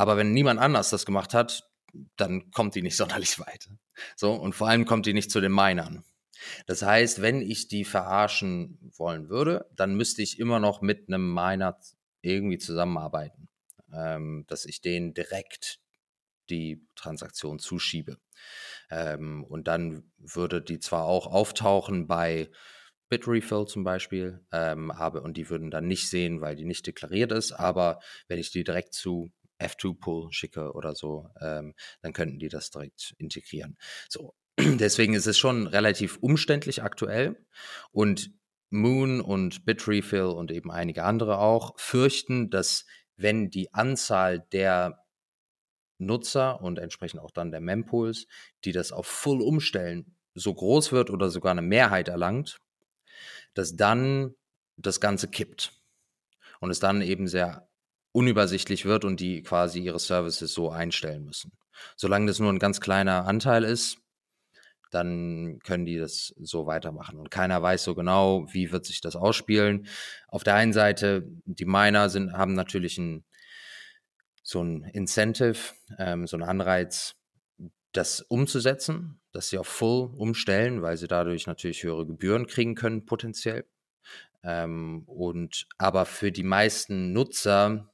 [0.00, 1.68] aber wenn niemand anders das gemacht hat,
[2.16, 3.68] dann kommt die nicht sonderlich weit.
[4.16, 6.04] So, und vor allem kommt die nicht zu den Minern.
[6.66, 11.34] Das heißt, wenn ich die verarschen wollen würde, dann müsste ich immer noch mit einem
[11.34, 11.78] Miner
[12.22, 13.50] irgendwie zusammenarbeiten,
[13.92, 15.80] ähm, dass ich denen direkt
[16.50, 18.18] die Transaktion zuschiebe.
[18.90, 22.50] Ähm, und dann würde die zwar auch auftauchen bei
[23.08, 27.32] Bitrefill zum Beispiel, ähm, aber, und die würden dann nicht sehen, weil die nicht deklariert
[27.32, 32.48] ist, aber wenn ich die direkt zu F2-Pull schicke oder so, ähm, dann könnten die
[32.48, 33.76] das direkt integrieren.
[34.08, 37.44] So, deswegen ist es schon relativ umständlich aktuell
[37.90, 38.30] und
[38.70, 42.86] Moon und Bitrefill und eben einige andere auch fürchten, dass
[43.16, 45.04] wenn die Anzahl der
[46.00, 48.26] Nutzer und entsprechend auch dann der Mempools,
[48.64, 52.58] die das auf Full umstellen, so groß wird oder sogar eine Mehrheit erlangt,
[53.54, 54.34] dass dann
[54.76, 55.72] das Ganze kippt
[56.60, 57.68] und es dann eben sehr
[58.12, 61.52] unübersichtlich wird und die quasi ihre Services so einstellen müssen.
[61.96, 63.98] Solange das nur ein ganz kleiner Anteil ist,
[64.90, 67.18] dann können die das so weitermachen.
[67.18, 69.86] Und keiner weiß so genau, wie wird sich das ausspielen.
[70.28, 73.24] Auf der einen Seite, die Miner sind, haben natürlich ein,
[74.50, 75.58] so ein Incentive,
[75.98, 77.14] ähm, so ein Anreiz,
[77.92, 83.06] das umzusetzen, dass sie auf Full umstellen, weil sie dadurch natürlich höhere Gebühren kriegen können,
[83.06, 83.64] potenziell.
[84.42, 87.92] Ähm, und aber für die meisten Nutzer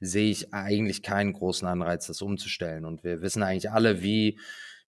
[0.00, 2.84] sehe ich eigentlich keinen großen Anreiz, das umzustellen.
[2.84, 4.40] Und wir wissen eigentlich alle, wie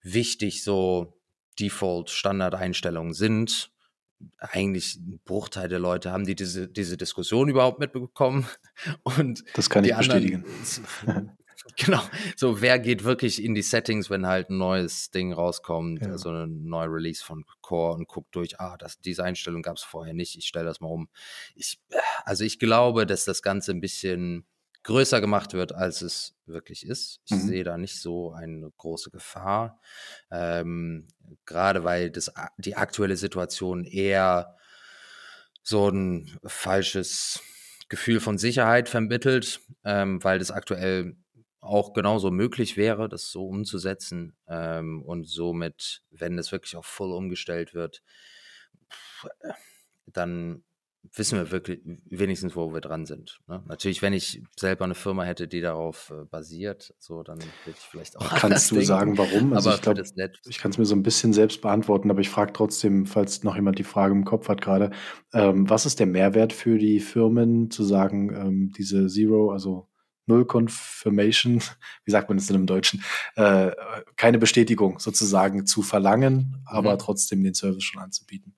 [0.02, 1.20] wichtig so
[1.60, 3.70] Default-Standardeinstellungen sind.
[4.38, 8.46] Eigentlich ein Bruchteil der Leute haben die diese, diese Diskussion überhaupt mitbekommen.
[9.02, 10.44] Und das kann ich bestätigen.
[11.76, 12.00] genau.
[12.36, 16.10] So, wer geht wirklich in die Settings, wenn halt ein neues Ding rauskommt, ja.
[16.10, 19.82] also ein neuer Release von Core und guckt durch, ah, das, diese Einstellung gab es
[19.82, 21.08] vorher nicht, ich stelle das mal um.
[21.54, 21.80] Ich,
[22.24, 24.46] also ich glaube, dass das Ganze ein bisschen
[24.82, 27.20] größer gemacht wird, als es wirklich ist.
[27.26, 27.46] Ich mhm.
[27.48, 29.80] sehe da nicht so eine große Gefahr,
[30.30, 31.08] ähm,
[31.44, 34.56] gerade weil das, die aktuelle Situation eher
[35.62, 37.40] so ein falsches
[37.88, 41.16] Gefühl von Sicherheit vermittelt, ähm, weil das aktuell
[41.60, 47.12] auch genauso möglich wäre, das so umzusetzen ähm, und somit, wenn es wirklich auf Full
[47.12, 48.02] umgestellt wird,
[50.06, 50.64] dann
[51.14, 53.40] wissen wir wirklich wenigstens, wo wir dran sind.
[53.48, 53.62] Ne?
[53.66, 57.86] Natürlich, wenn ich selber eine Firma hätte, die darauf äh, basiert, so dann würde ich
[57.90, 58.28] vielleicht auch.
[58.36, 58.86] Kannst du denken.
[58.86, 59.52] sagen, warum?
[59.52, 60.02] Also aber ich glaube,
[60.48, 63.56] ich kann es mir so ein bisschen selbst beantworten, aber ich frage trotzdem, falls noch
[63.56, 64.90] jemand die Frage im Kopf hat gerade,
[65.32, 69.88] ähm, was ist der Mehrwert für die Firmen zu sagen, ähm, diese Zero, also
[70.26, 71.60] Null Confirmation,
[72.04, 73.02] wie sagt man das denn im Deutschen,
[73.36, 73.72] äh,
[74.16, 76.98] keine Bestätigung sozusagen zu verlangen, aber mhm.
[76.98, 78.54] trotzdem den Service schon anzubieten?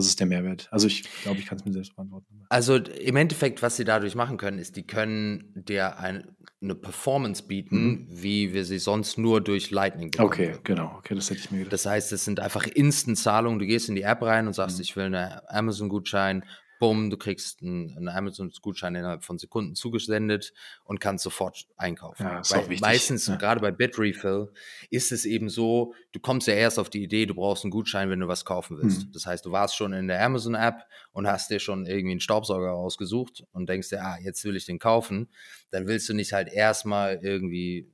[0.00, 0.68] Was ist der Mehrwert?
[0.70, 2.26] Also ich glaube, ich kann es mir selbst beantworten.
[2.48, 6.24] Also im Endeffekt, was sie dadurch machen können, ist, die können dir ein,
[6.62, 8.06] eine Performance bieten, mhm.
[8.08, 10.28] wie wir sie sonst nur durch Lightning bekommen.
[10.28, 10.94] Okay, genau.
[10.98, 11.74] Okay, das hätte ich mir gedacht.
[11.74, 13.58] Das heißt, es sind einfach Instant-Zahlungen.
[13.58, 14.82] Du gehst in die App rein und sagst, mhm.
[14.82, 16.44] ich will einen Amazon-Gutschein
[16.80, 22.24] bumm, du kriegst einen, einen Amazon-Gutschein innerhalb von Sekunden zugesendet und kannst sofort einkaufen.
[22.24, 23.36] Ja, ist Weil meistens, ja.
[23.36, 24.50] gerade bei Bitrefill,
[24.88, 28.08] ist es eben so, du kommst ja erst auf die Idee, du brauchst einen Gutschein,
[28.08, 29.02] wenn du was kaufen willst.
[29.02, 29.12] Hm.
[29.12, 32.70] Das heißt, du warst schon in der Amazon-App und hast dir schon irgendwie einen Staubsauger
[32.70, 35.28] rausgesucht und denkst dir, ah, jetzt will ich den kaufen.
[35.70, 37.92] Dann willst du nicht halt erstmal irgendwie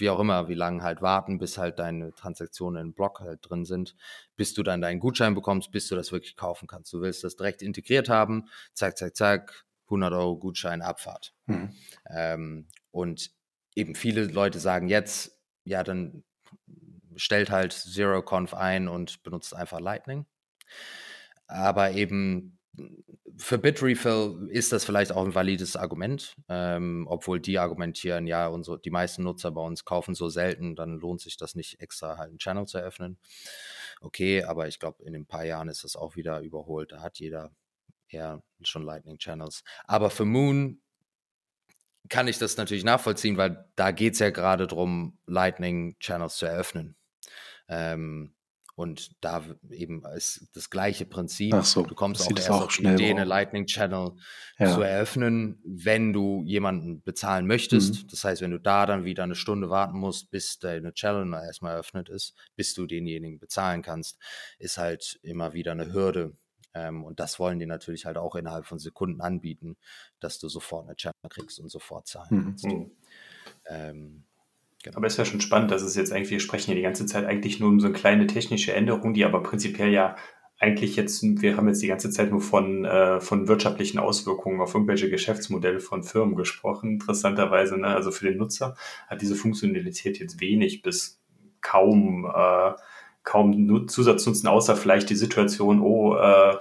[0.00, 3.64] wie auch immer, wie lange halt warten, bis halt deine Transaktionen im Block halt drin
[3.64, 3.96] sind,
[4.36, 6.92] bis du dann deinen Gutschein bekommst, bis du das wirklich kaufen kannst.
[6.92, 11.34] Du willst das direkt integriert haben, zack, zack, zack, 100 Euro Gutschein, Abfahrt.
[11.46, 11.74] Mhm.
[12.10, 13.30] Ähm, und
[13.74, 16.24] eben viele Leute sagen jetzt, ja, dann
[17.16, 20.26] stellt halt ZeroConf ein und benutzt einfach Lightning.
[21.46, 22.53] Aber eben
[23.36, 28.78] für Bitrefill ist das vielleicht auch ein valides Argument, ähm, obwohl die argumentieren, ja, unsere,
[28.78, 32.30] die meisten Nutzer bei uns kaufen so selten, dann lohnt sich das nicht extra halt
[32.30, 33.18] einen Channel zu eröffnen.
[34.00, 36.92] Okay, aber ich glaube, in ein paar Jahren ist das auch wieder überholt.
[36.92, 37.50] Da hat jeder
[38.08, 39.64] eher schon Lightning Channels.
[39.84, 40.80] Aber für Moon
[42.08, 46.46] kann ich das natürlich nachvollziehen, weil da geht es ja gerade darum, Lightning Channels zu
[46.46, 46.96] eröffnen.
[47.68, 48.33] Ähm,
[48.76, 51.54] und da eben ist das gleiche Prinzip.
[51.54, 54.12] Ach so, du kommst auch erst auch auf die Idee, eine Lightning Channel
[54.58, 54.74] ja.
[54.74, 58.02] zu eröffnen, wenn du jemanden bezahlen möchtest.
[58.02, 58.08] Mhm.
[58.08, 61.74] Das heißt, wenn du da dann wieder eine Stunde warten musst, bis deine Channel erstmal
[61.74, 64.18] eröffnet ist, bis du denjenigen bezahlen kannst,
[64.58, 66.36] ist halt immer wieder eine Hürde.
[66.74, 69.76] Ähm, und das wollen die natürlich halt auch innerhalb von Sekunden anbieten,
[70.18, 72.44] dass du sofort eine Channel kriegst und sofort zahlen mhm.
[72.44, 72.64] kannst.
[72.64, 72.90] Mhm.
[73.66, 74.24] Ähm,
[74.84, 74.98] Genau.
[74.98, 77.24] Aber es wäre schon spannend, dass es jetzt eigentlich, wir sprechen ja die ganze Zeit
[77.24, 80.14] eigentlich nur um so eine kleine technische Änderung, die aber prinzipiell ja
[80.58, 84.74] eigentlich jetzt, wir haben jetzt die ganze Zeit nur von, äh, von wirtschaftlichen Auswirkungen auf
[84.74, 86.92] irgendwelche Geschäftsmodelle von Firmen gesprochen.
[86.92, 87.88] Interessanterweise, ne?
[87.88, 88.76] also für den Nutzer
[89.08, 91.18] hat diese Funktionalität jetzt wenig bis
[91.62, 92.72] kaum, äh,
[93.22, 96.58] kaum Zusatznutzen, außer vielleicht die Situation, oh, äh,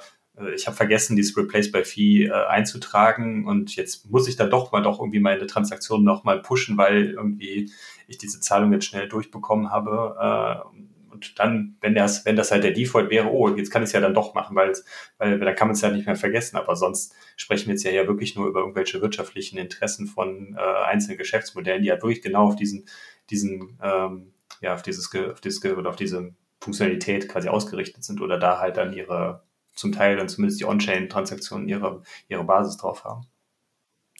[0.56, 4.72] ich habe vergessen, dieses Replace by Fee äh, einzutragen und jetzt muss ich dann doch
[4.72, 7.72] mal doch irgendwie meine Transaktion noch mal pushen, weil irgendwie
[8.08, 10.16] ich diese Zahlung jetzt schnell durchbekommen habe.
[10.20, 13.88] Äh, und dann, wenn das, wenn das halt der Default wäre, oh, jetzt kann ich
[13.88, 14.74] es ja dann doch machen, weil,
[15.20, 16.58] weil dann kann man es ja nicht mehr vergessen.
[16.58, 20.84] Aber sonst sprechen wir jetzt ja, ja wirklich nur über irgendwelche wirtschaftlichen Interessen von äh,
[20.86, 22.86] einzelnen Geschäftsmodellen, die ja wirklich genau auf diesen,
[23.30, 28.40] diesen, ähm, ja, auf dieses, auf dieses oder auf diese Funktionalität quasi ausgerichtet sind oder
[28.40, 33.28] da halt dann ihre zum Teil dann zumindest die On-Chain-Transaktionen ihre, ihre Basis drauf haben.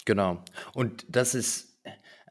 [0.06, 0.44] Genau.
[0.74, 1.80] Und das ist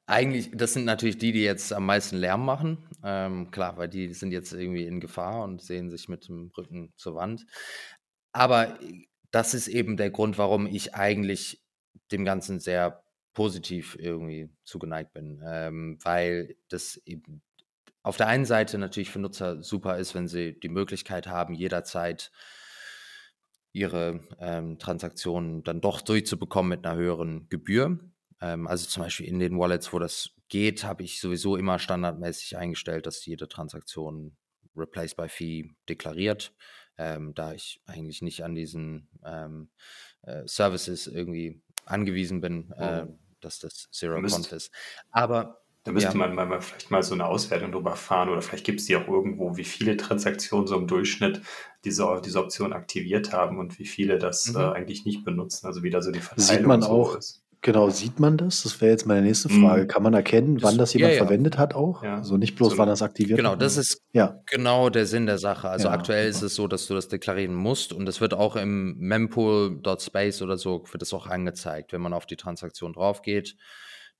[0.06, 2.78] eigentlich, das sind natürlich die, die jetzt am meisten Lärm machen.
[3.04, 6.92] Ähm, klar, weil die sind jetzt irgendwie in Gefahr und sehen sich mit dem Rücken
[6.96, 7.46] zur Wand.
[8.32, 8.78] Aber
[9.30, 11.62] das ist eben der Grund, warum ich eigentlich
[12.10, 13.02] dem Ganzen sehr
[13.34, 17.42] positiv irgendwie zugeneigt bin, ähm, weil das eben
[18.02, 22.32] auf der einen Seite natürlich für Nutzer super ist, wenn sie die Möglichkeit haben, jederzeit
[23.72, 27.98] ihre ähm, Transaktionen dann doch durchzubekommen mit einer höheren Gebühr.
[28.40, 32.56] Ähm, also zum Beispiel in den Wallets, wo das geht, habe ich sowieso immer standardmäßig
[32.56, 34.36] eingestellt, dass jede Transaktion
[34.76, 36.54] Replace by Fee deklariert,
[36.98, 39.70] ähm, da ich eigentlich nicht an diesen ähm,
[40.22, 42.82] äh, Services irgendwie angewiesen bin, oh.
[42.82, 43.06] äh,
[43.40, 44.70] dass das Zero Conf ist.
[45.10, 46.16] Aber da müsste ja.
[46.16, 49.08] man mal, vielleicht mal so eine Auswertung drüber fahren oder vielleicht gibt es die auch
[49.08, 51.42] irgendwo, wie viele Transaktionen so im Durchschnitt
[51.84, 54.60] diese, diese Option aktiviert haben und wie viele das mhm.
[54.60, 55.66] äh, eigentlich nicht benutzen.
[55.66, 57.42] Also wie da so die Verteilung Sieht man auch, ist.
[57.64, 58.64] Genau, sieht man das?
[58.64, 59.48] Das wäre jetzt meine nächste.
[59.48, 59.82] Frage.
[59.82, 59.88] Mhm.
[59.88, 61.24] Kann man erkennen, das, wann das jemand ja, ja.
[61.24, 62.02] verwendet hat auch?
[62.02, 62.16] Ja.
[62.16, 64.02] Also nicht bloß, so, wann das aktiviert Genau, das ist
[64.46, 65.68] genau der Sinn der Sache.
[65.68, 68.98] Also aktuell ist es so, dass du das deklarieren musst und es wird auch im
[68.98, 73.56] mempool.space oder so, wird das auch angezeigt, wenn man auf die Transaktion drauf geht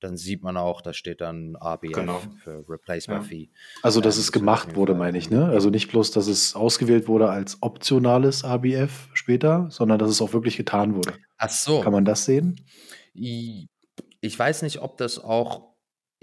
[0.03, 2.21] dann sieht man auch, da steht dann ABF genau.
[2.43, 3.27] für Replacement ja.
[3.27, 3.49] Fee.
[3.81, 5.45] Also, dass ähm, es gemacht wurde, meine ich, ne?
[5.45, 10.33] Also nicht bloß, dass es ausgewählt wurde als optionales ABF später, sondern dass es auch
[10.33, 11.13] wirklich getan wurde.
[11.37, 11.81] Ach so.
[11.81, 12.61] Kann man das sehen?
[13.13, 13.67] Ich
[14.21, 15.73] weiß nicht, ob das auch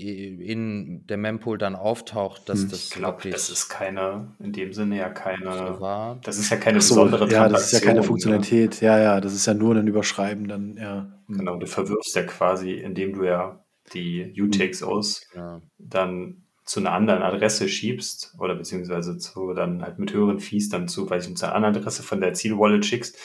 [0.00, 2.70] in der Mempool dann auftaucht, dass hm.
[2.70, 6.56] das ich glaube, das ist keine, in dem Sinne ja keine, so das ist ja
[6.56, 8.06] keine so, besondere Ja, das ist ja keine ne?
[8.06, 11.12] Funktionalität, ja, ja, das ist ja nur ein Überschreiben dann, ja.
[11.26, 11.38] Hm.
[11.38, 13.59] Genau, du verwirfst ja quasi, indem du ja
[13.92, 15.60] die UTXOs ja.
[15.78, 20.86] dann zu einer anderen Adresse schiebst oder beziehungsweise zu dann halt mit höheren Fees dann
[20.86, 23.18] zu, weil ich zu einer anderen Adresse von der Zielwallet schickst.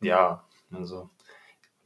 [0.00, 1.10] Ja, also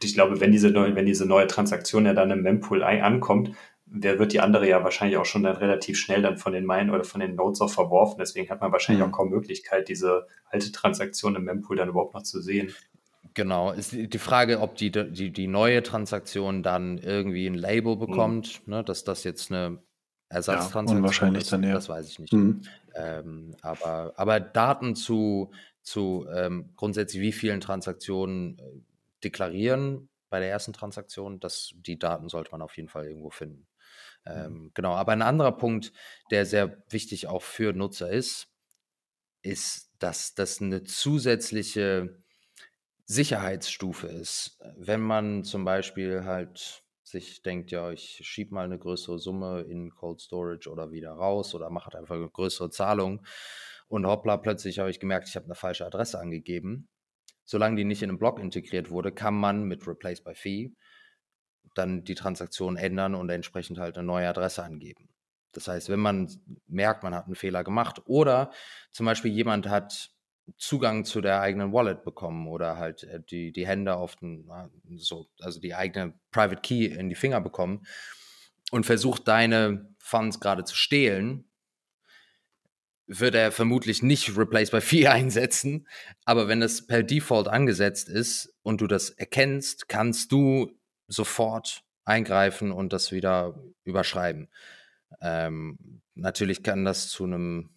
[0.03, 3.53] ich glaube, wenn diese neue, wenn diese neue Transaktion ja dann im Mempool ankommt,
[3.87, 6.91] wer wird die andere ja wahrscheinlich auch schon dann relativ schnell dann von den Minen
[6.91, 8.17] oder von den Nodes auch verworfen.
[8.19, 9.13] Deswegen hat man wahrscheinlich mhm.
[9.13, 12.75] auch kaum Möglichkeit, diese alte Transaktion im Mempool dann überhaupt noch zu sehen.
[13.35, 18.01] Genau, ist die Frage, ob die, die, die neue Transaktion dann irgendwie ein Label mhm.
[18.01, 18.75] bekommt, mhm.
[18.75, 19.83] ne, dass das jetzt eine
[20.29, 21.75] Ersatztransaktion ja, wahrscheinlich ist, dann, ja.
[21.75, 22.33] das weiß ich nicht.
[22.33, 22.63] Mhm.
[22.95, 25.53] Ähm, aber, aber Daten zu,
[25.83, 28.63] zu ähm, grundsätzlich wie vielen Transaktionen äh,
[29.23, 33.67] deklarieren bei der ersten Transaktion, das, die Daten sollte man auf jeden Fall irgendwo finden.
[34.25, 34.33] Mhm.
[34.33, 35.93] Ähm, genau, aber ein anderer Punkt,
[36.31, 38.49] der sehr wichtig auch für Nutzer ist,
[39.43, 42.22] ist, dass das eine zusätzliche
[43.13, 44.59] Sicherheitsstufe ist.
[44.77, 49.91] Wenn man zum Beispiel halt sich denkt, ja, ich schiebe mal eine größere Summe in
[49.91, 53.25] Cold Storage oder wieder raus oder mache halt einfach eine größere Zahlung.
[53.89, 56.89] Und hoppla, plötzlich habe ich gemerkt, ich habe eine falsche Adresse angegeben.
[57.45, 60.75] Solange die nicht in einen Block integriert wurde, kann man mit Replace by Fee
[61.75, 65.11] dann die Transaktion ändern und entsprechend halt eine neue Adresse angeben.
[65.53, 66.29] Das heißt, wenn man
[66.67, 68.53] merkt, man hat einen Fehler gemacht oder
[68.91, 70.11] zum Beispiel jemand hat
[70.59, 74.49] Zugang zu der eigenen Wallet bekommen oder halt äh, die, die Hände auf den,
[74.97, 77.87] so, also die eigene Private Key in die Finger bekommen
[78.71, 81.45] und versucht deine Funds gerade zu stehlen,
[83.07, 85.87] wird er vermutlich nicht Replace by Fee einsetzen.
[86.25, 90.71] Aber wenn das per Default angesetzt ist und du das erkennst, kannst du
[91.09, 94.49] sofort eingreifen und das wieder überschreiben.
[95.21, 97.71] Ähm, natürlich kann das zu einem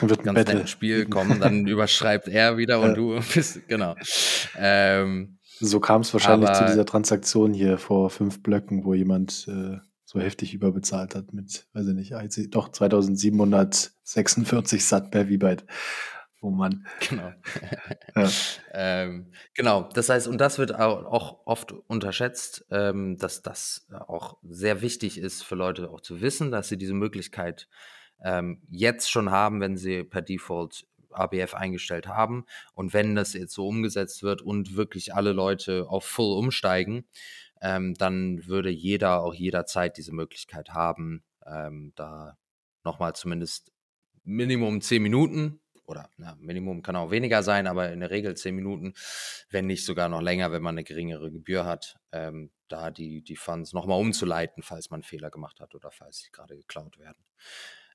[0.00, 3.94] wird ganz netten Spiel kommen, dann überschreibt er wieder und du bist, genau.
[4.56, 9.46] Ähm, so kam es wahrscheinlich aber, zu dieser Transaktion hier vor fünf Blöcken, wo jemand
[9.48, 12.12] äh, so heftig überbezahlt hat mit, weiß ich nicht,
[12.54, 15.64] doch 2746 Sat per V-Byte.
[16.44, 16.84] Oh Mann.
[17.08, 17.32] Genau.
[18.16, 18.28] ja.
[18.72, 24.82] ähm, genau, das heißt, und das wird auch oft unterschätzt, ähm, dass das auch sehr
[24.82, 27.68] wichtig ist für Leute auch zu wissen, dass sie diese Möglichkeit
[28.22, 32.46] ähm, jetzt schon haben, wenn sie per Default ABF eingestellt haben.
[32.74, 37.04] Und wenn das jetzt so umgesetzt wird und wirklich alle Leute auf Full umsteigen,
[37.60, 42.38] ähm, dann würde jeder auch jederzeit diese Möglichkeit haben, ähm, da
[42.84, 43.72] nochmal zumindest
[44.24, 45.60] Minimum 10 Minuten
[45.92, 48.94] oder na, Minimum kann auch weniger sein, aber in der Regel zehn Minuten,
[49.50, 53.36] wenn nicht sogar noch länger, wenn man eine geringere Gebühr hat, ähm, da die, die
[53.36, 57.24] Funds nochmal umzuleiten, falls man Fehler gemacht hat oder falls sie gerade geklaut werden.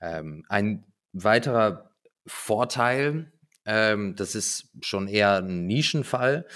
[0.02, 1.92] Ähm, ein weiterer
[2.26, 3.32] Vorteil,
[3.66, 6.48] ähm, das ist schon eher ein Nischenfall,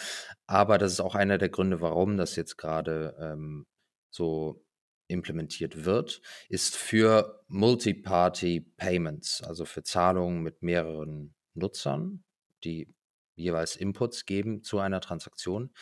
[0.47, 3.65] aber das ist auch einer der Gründe, warum das jetzt gerade ähm,
[4.09, 4.65] so
[5.07, 12.23] implementiert wird, ist für Multi-Party Payments, also für Zahlungen mit mehreren Nutzern,
[12.63, 12.93] die
[13.35, 15.73] jeweils Inputs geben zu einer Transaktion.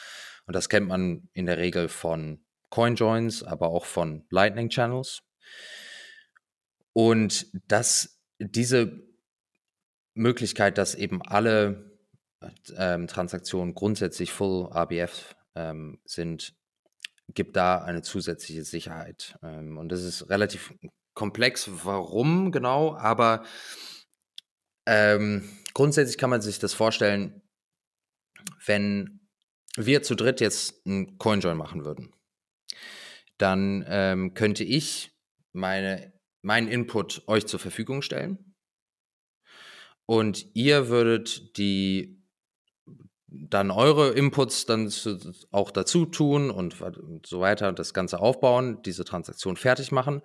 [0.45, 5.21] Und das kennt man in der Regel von CoinJoins, aber auch von Lightning Channels.
[6.93, 9.03] Und dass diese
[10.13, 11.97] Möglichkeit, dass eben alle
[12.75, 16.53] ähm, Transaktionen grundsätzlich Full ABF ähm, sind,
[17.33, 19.37] gibt da eine zusätzliche Sicherheit.
[19.43, 20.73] Ähm, und das ist relativ
[21.13, 23.43] komplex, warum genau, aber
[24.85, 27.41] ähm, grundsätzlich kann man sich das vorstellen,
[28.65, 29.27] wenn
[29.75, 32.13] wir zu dritt jetzt einen CoinJoin machen würden,
[33.37, 35.11] dann ähm, könnte ich
[35.51, 38.55] meine, meinen Input euch zur Verfügung stellen
[40.05, 42.19] und ihr würdet die
[43.31, 44.91] dann eure Inputs dann
[45.51, 46.75] auch dazu tun und,
[47.25, 50.21] so weiter, das Ganze aufbauen, diese Transaktion fertig machen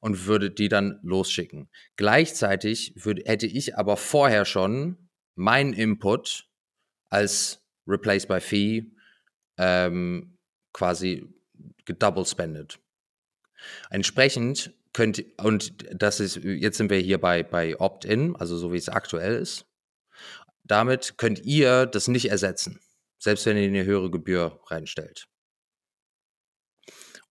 [0.00, 1.68] und würde die dann losschicken.
[1.96, 6.48] Gleichzeitig würde, hätte ich aber vorher schon meinen Input
[7.10, 8.92] als Replace by Fee
[9.58, 10.38] ähm,
[10.72, 11.26] quasi
[11.84, 12.78] gedouble spendet.
[13.90, 18.78] Entsprechend könnt, und das ist, jetzt sind wir hier bei, bei Opt-in, also so wie
[18.78, 19.66] es aktuell ist
[20.64, 22.80] damit könnt ihr das nicht ersetzen,
[23.18, 25.26] selbst wenn ihr eine höhere Gebühr reinstellt.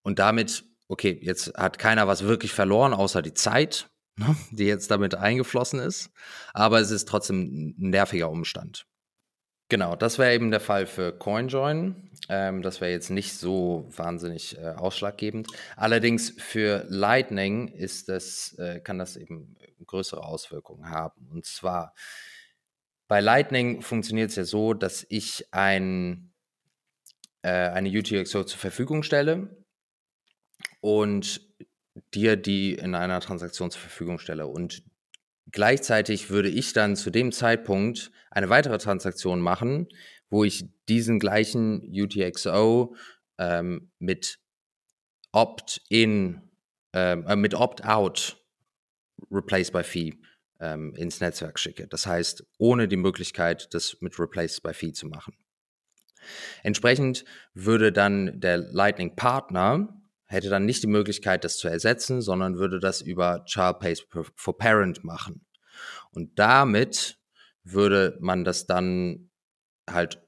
[0.02, 4.92] Und damit, okay, jetzt hat keiner was wirklich verloren, außer die Zeit, ne, die jetzt
[4.92, 6.12] damit eingeflossen ist.
[6.54, 8.86] Aber es ist trotzdem ein nerviger Umstand.
[9.70, 12.12] Genau, das wäre eben der Fall für CoinJoin.
[12.30, 15.48] Ähm, das wäre jetzt nicht so wahnsinnig äh, ausschlaggebend.
[15.76, 19.56] Allerdings für Lightning ist das, äh, kann das eben
[19.86, 21.28] größere Auswirkungen haben.
[21.32, 21.94] Und zwar
[23.08, 26.34] bei Lightning funktioniert es ja so, dass ich ein,
[27.42, 29.66] äh, eine UTXO zur Verfügung stelle
[30.82, 31.42] und
[32.14, 34.48] dir die in einer Transaktion zur Verfügung stelle.
[34.48, 34.84] Und
[35.52, 39.88] gleichzeitig würde ich dann zu dem Zeitpunkt eine weitere Transaktion machen,
[40.30, 42.96] wo ich diesen gleichen UTXO
[43.38, 44.40] ähm, mit
[45.32, 46.42] Opt-in,
[46.94, 48.44] ähm, äh, mit Opt-out
[49.32, 50.14] Replace by Fee
[50.60, 51.88] ähm, ins Netzwerk schicke.
[51.88, 55.36] Das heißt, ohne die Möglichkeit, das mit Replace by Fee zu machen.
[56.64, 60.03] Entsprechend würde dann der Lightning Partner
[60.34, 64.06] hätte dann nicht die Möglichkeit, das zu ersetzen, sondern würde das über Child Pays
[64.36, 65.46] for Parent machen.
[66.12, 67.20] Und damit
[67.64, 69.30] würde man das dann
[69.90, 70.22] halt,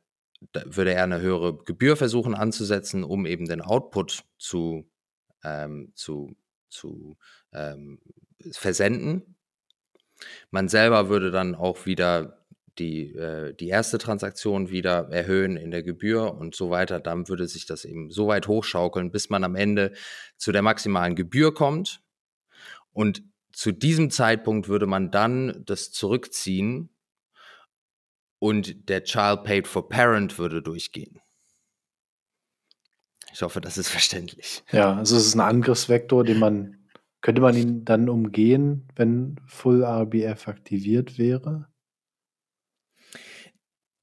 [0.66, 4.90] würde er eine höhere Gebühr versuchen anzusetzen, um eben den Output zu,
[5.44, 6.36] ähm, zu,
[6.70, 7.18] zu
[7.52, 8.00] ähm,
[8.52, 9.36] versenden
[10.52, 12.45] man selber würde dann auch wieder
[12.80, 17.00] die, äh, die erste Transaktion wieder erhöhen in der Gebühr und so weiter.
[17.00, 19.94] Dann würde sich das eben so weit hochschaukeln, bis man am Ende
[20.38, 22.02] zu der maximalen Gebühr kommt.
[22.92, 26.90] Und zu diesem Zeitpunkt würde man dann das zurückziehen
[28.40, 31.20] und der Child Paid for Parent würde durchgehen.
[33.34, 34.64] Ich hoffe, das ist verständlich.
[34.72, 36.78] Ja, also es ist ein Angriffsvektor, den man,
[37.22, 41.68] könnte man ihn dann umgehen, wenn Full RBF aktiviert wäre?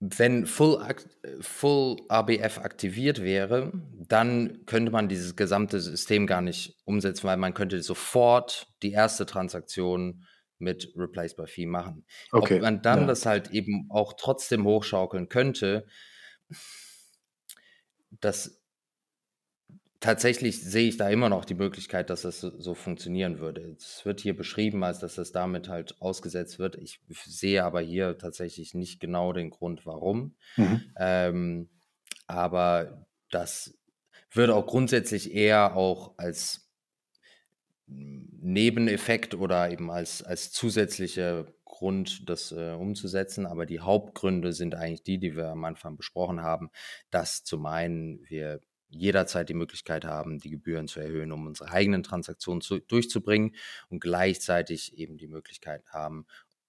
[0.04, 0.84] Wenn Full,
[1.40, 3.70] Full RBF aktiviert wäre,
[4.08, 9.26] dann könnte man dieses gesamte System gar nicht umsetzen, weil man könnte sofort die erste
[9.26, 10.26] Transaktion
[10.58, 12.04] mit Replace by Fee machen.
[12.32, 12.56] Okay.
[12.56, 13.06] Ob man dann ja.
[13.06, 15.86] das halt eben auch trotzdem hochschaukeln könnte,
[18.10, 18.60] das
[20.02, 23.76] tatsächlich sehe ich da immer noch die Möglichkeit, dass das so, funktionieren würde.
[23.78, 26.76] Es wird hier beschrieben, als dass das damit halt ausgesetzt wird.
[26.76, 30.34] Ich sehe aber hier tatsächlich nicht genau den Grund, warum.
[30.56, 30.82] Mhm.
[30.98, 31.70] Ähm,
[32.26, 33.78] aber das
[34.32, 36.68] würde auch grundsätzlich eher auch als
[37.86, 43.46] Nebeneffekt oder eben als, als zusätzlicher Grund, das äh, umzusetzen.
[43.46, 46.70] Aber die Hauptgründe sind eigentlich die, die wir am Anfang besprochen haben,
[47.10, 48.60] dass zum einen wir
[48.92, 53.56] jederzeit die Möglichkeit haben, die Gebühren zu erhöhen, um unsere eigenen Transaktionen zu, durchzubringen
[53.88, 56.26] und gleichzeitig eben die Möglichkeit haben,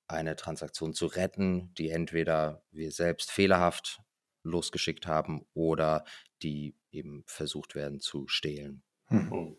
[0.07, 4.01] eine Transaktion zu retten, die entweder wir selbst fehlerhaft
[4.43, 6.03] losgeschickt haben oder
[6.41, 8.83] die eben versucht werden zu stehlen.
[9.07, 9.55] Hm.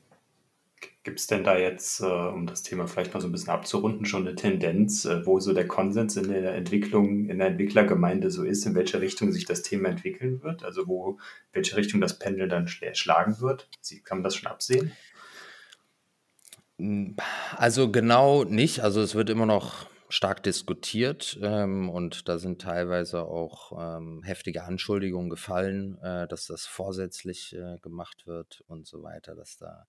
[1.02, 4.06] Gibt es denn da jetzt, äh, um das Thema vielleicht mal so ein bisschen abzurunden,
[4.06, 8.44] schon eine Tendenz, äh, wo so der Konsens in der Entwicklung, in der Entwicklergemeinde so
[8.44, 10.64] ist, in welche Richtung sich das Thema entwickeln wird?
[10.64, 11.18] Also wo,
[11.52, 13.68] welche Richtung das Pendel dann schlagen wird?
[13.80, 14.92] Sie, kann man das schon absehen?
[16.78, 17.16] Hm,
[17.56, 18.80] also genau nicht.
[18.80, 24.64] Also es wird immer noch stark diskutiert ähm, und da sind teilweise auch ähm, heftige
[24.64, 29.86] Anschuldigungen gefallen, äh, dass das vorsätzlich äh, gemacht wird und so weiter, dass da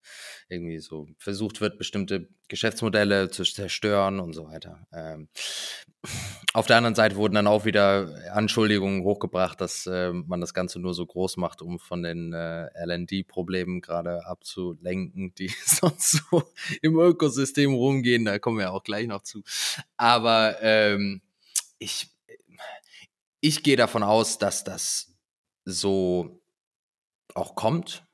[0.49, 4.87] irgendwie so versucht wird, bestimmte Geschäftsmodelle zu zerstören und so weiter.
[4.93, 5.27] Ähm,
[6.53, 10.79] auf der anderen Seite wurden dann auch wieder Anschuldigungen hochgebracht, dass äh, man das Ganze
[10.79, 16.43] nur so groß macht, um von den äh, LND-Problemen gerade abzulenken, die sonst so
[16.81, 18.25] im Ökosystem rumgehen.
[18.25, 19.43] Da kommen wir auch gleich noch zu.
[19.97, 21.21] Aber ähm,
[21.79, 22.11] ich,
[23.41, 25.15] ich gehe davon aus, dass das
[25.65, 26.41] so
[27.33, 28.04] auch kommt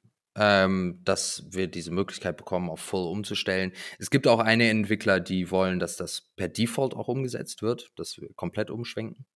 [0.44, 3.74] ähm, dass wir diese Möglichkeit bekommen, auf Full umzustellen.
[4.00, 8.18] Es gibt auch einige Entwickler, die wollen, dass das per Default auch umgesetzt wird, dass
[8.18, 9.28] wir komplett umschwenken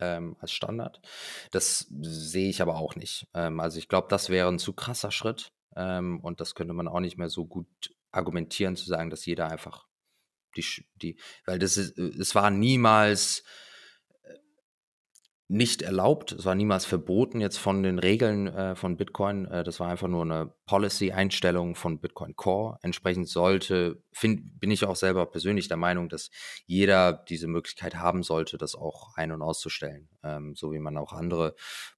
[0.00, 1.00] ähm, als Standard.
[1.52, 3.28] Das sehe ich aber auch nicht.
[3.34, 6.88] Ähm, also ich glaube, das wäre ein zu krasser Schritt ähm, und das könnte man
[6.88, 7.68] auch nicht mehr so gut
[8.10, 9.86] argumentieren, zu sagen, dass jeder einfach
[10.56, 10.66] die,
[10.96, 11.16] die
[11.46, 13.44] weil das ist, es war niemals
[15.52, 19.44] nicht erlaubt, es war niemals verboten jetzt von den Regeln äh, von Bitcoin.
[19.44, 22.78] Äh, das war einfach nur eine Policy-Einstellung von Bitcoin Core.
[22.80, 26.30] Entsprechend sollte, find, bin ich auch selber persönlich der Meinung, dass
[26.64, 30.08] jeder diese Möglichkeit haben sollte, das auch ein- und auszustellen.
[30.22, 31.54] Ähm, so wie man auch andere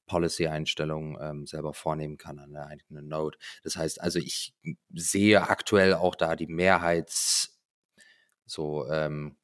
[0.07, 3.39] Policy-Einstellungen ähm, selber vornehmen kann an der eigenen Node.
[3.63, 4.57] Das heißt also, ich
[4.93, 7.53] sehe aktuell auch da die Mehrheits-
[8.47, 9.37] so ähm,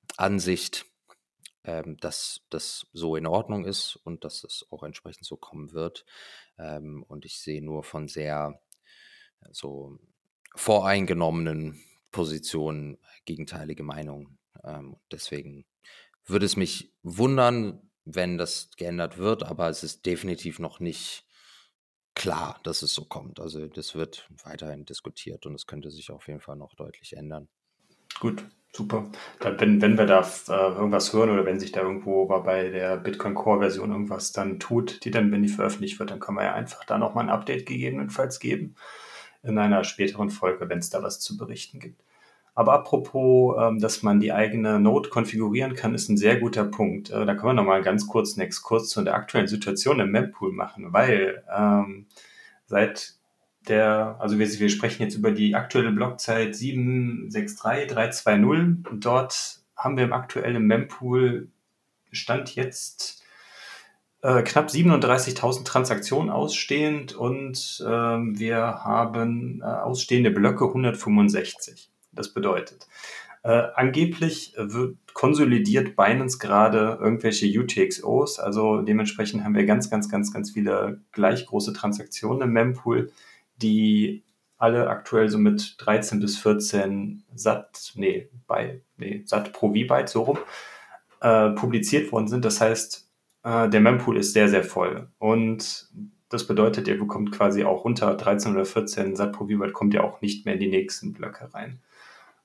[1.71, 6.05] ähm, dass das so in Ordnung ist und dass es auch entsprechend so kommen wird.
[6.59, 8.61] Ähm, und ich sehe nur von sehr
[9.41, 9.99] äh, so
[10.57, 14.39] voreingenommenen Positionen gegenteilige Meinungen.
[14.65, 15.65] Ähm, deswegen
[16.25, 21.25] würde es mich wundern, wenn das geändert wird, aber es ist definitiv noch nicht
[22.15, 23.39] klar, dass es so kommt.
[23.39, 27.49] Also das wird weiterhin diskutiert und es könnte sich auf jeden Fall noch deutlich ändern.
[28.19, 29.11] Gut, super.
[29.41, 32.97] Dann, wenn, wenn wir da äh, irgendwas hören oder wenn sich da irgendwo bei der
[32.97, 36.45] Bitcoin Core Version irgendwas dann tut, die dann, wenn die veröffentlicht wird, dann kann man
[36.45, 38.77] ja einfach da nochmal ein Update gegebenenfalls geben
[39.43, 42.03] in einer späteren Folge, wenn es da was zu berichten gibt.
[42.55, 47.11] Aber apropos, ähm, dass man die eigene Node konfigurieren kann, ist ein sehr guter Punkt.
[47.11, 50.53] Äh, da können wir nochmal ganz kurz einen Exkurs zu der aktuellen Situation im Mempool
[50.53, 52.07] machen, weil ähm,
[52.67, 53.15] seit
[53.71, 60.05] der, also wir, wir sprechen jetzt über die aktuelle Blockzeit 763320 und dort haben wir
[60.05, 61.49] im aktuellen Mempool
[62.13, 63.23] Stand jetzt
[64.23, 71.89] äh, knapp 37.000 Transaktionen ausstehend und äh, wir haben äh, ausstehende Blöcke 165.
[72.13, 72.87] Das bedeutet,
[73.43, 80.33] äh, angeblich wird konsolidiert Binance gerade irgendwelche UTXOs, also dementsprechend haben wir ganz, ganz, ganz,
[80.33, 83.11] ganz viele gleich große Transaktionen im Mempool
[83.63, 84.25] die
[84.59, 90.23] alle aktuell so mit 13 bis 14 Sat, nee, bei, nee, Sat pro V-Byte so
[90.23, 90.39] rum
[91.21, 92.45] äh, publiziert worden sind.
[92.45, 93.09] Das heißt,
[93.43, 95.09] äh, der Mempool ist sehr, sehr voll.
[95.19, 95.89] Und
[96.29, 100.05] das bedeutet, ihr bekommt quasi auch unter 13 oder 14 Sat pro Vivat kommt ihr
[100.05, 101.81] auch nicht mehr in die nächsten Blöcke rein.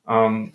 [0.08, 0.54] Ähm,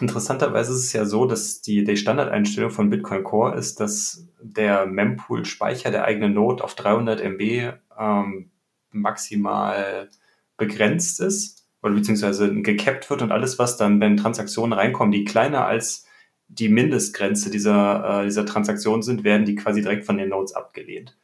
[0.00, 4.86] interessanterweise ist es ja so, dass die, die Standardeinstellung von Bitcoin Core ist, dass der
[4.86, 8.51] Mempool-Speicher der eigenen Node auf 300 MB ähm,
[8.92, 10.08] maximal
[10.56, 15.66] begrenzt ist oder beziehungsweise gekappt wird und alles, was dann, wenn Transaktionen reinkommen, die kleiner
[15.66, 16.06] als
[16.48, 21.16] die Mindestgrenze dieser, äh, dieser Transaktion sind, werden die quasi direkt von den Nodes abgelehnt.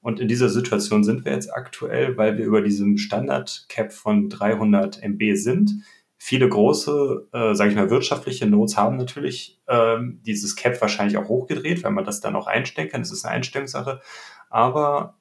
[0.00, 5.02] Und in dieser Situation sind wir jetzt aktuell, weil wir über diesem Standard-Cap von 300
[5.02, 5.82] MB sind.
[6.18, 11.28] Viele große, äh, sage ich mal, wirtschaftliche Nodes haben natürlich ähm, dieses Cap wahrscheinlich auch
[11.28, 13.00] hochgedreht, weil man das dann auch einstellen kann.
[13.00, 14.00] Das ist eine Einstellungssache.
[14.48, 15.18] Aber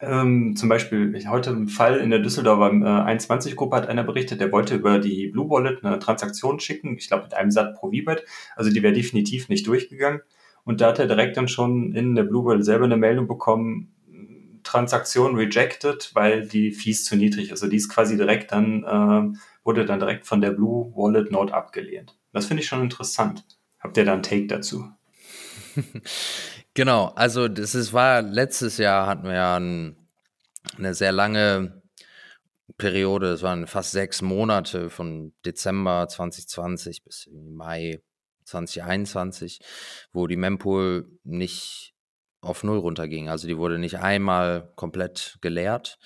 [0.00, 4.52] ähm, zum Beispiel heute im Fall in der Düsseldorfer äh, 21-Gruppe hat einer berichtet, der
[4.52, 8.24] wollte über die Blue Wallet eine Transaktion schicken, ich glaube mit einem Sat pro VBIT,
[8.56, 10.20] also die wäre definitiv nicht durchgegangen.
[10.64, 13.92] Und da hat er direkt dann schon in der Blue Wallet selber eine Meldung bekommen,
[14.66, 17.52] Transaktion rejected, weil die Fees zu niedrig ist.
[17.52, 21.54] Also die ist quasi direkt dann, äh, wurde dann direkt von der Blue Wallet Node
[21.54, 22.18] abgelehnt.
[22.32, 23.44] Das finde ich schon interessant.
[23.78, 24.90] Habt ihr da einen Take dazu?
[26.76, 29.96] genau, also das ist, war letztes Jahr hatten wir ja ein,
[30.78, 31.82] eine sehr lange
[32.78, 38.00] Periode, es waren fast sechs Monate von Dezember 2020 bis Mai
[38.44, 39.60] 2021,
[40.12, 41.94] wo die Mempool nicht
[42.40, 43.28] auf Null runterging.
[43.28, 45.98] Also die wurde nicht einmal komplett geleert.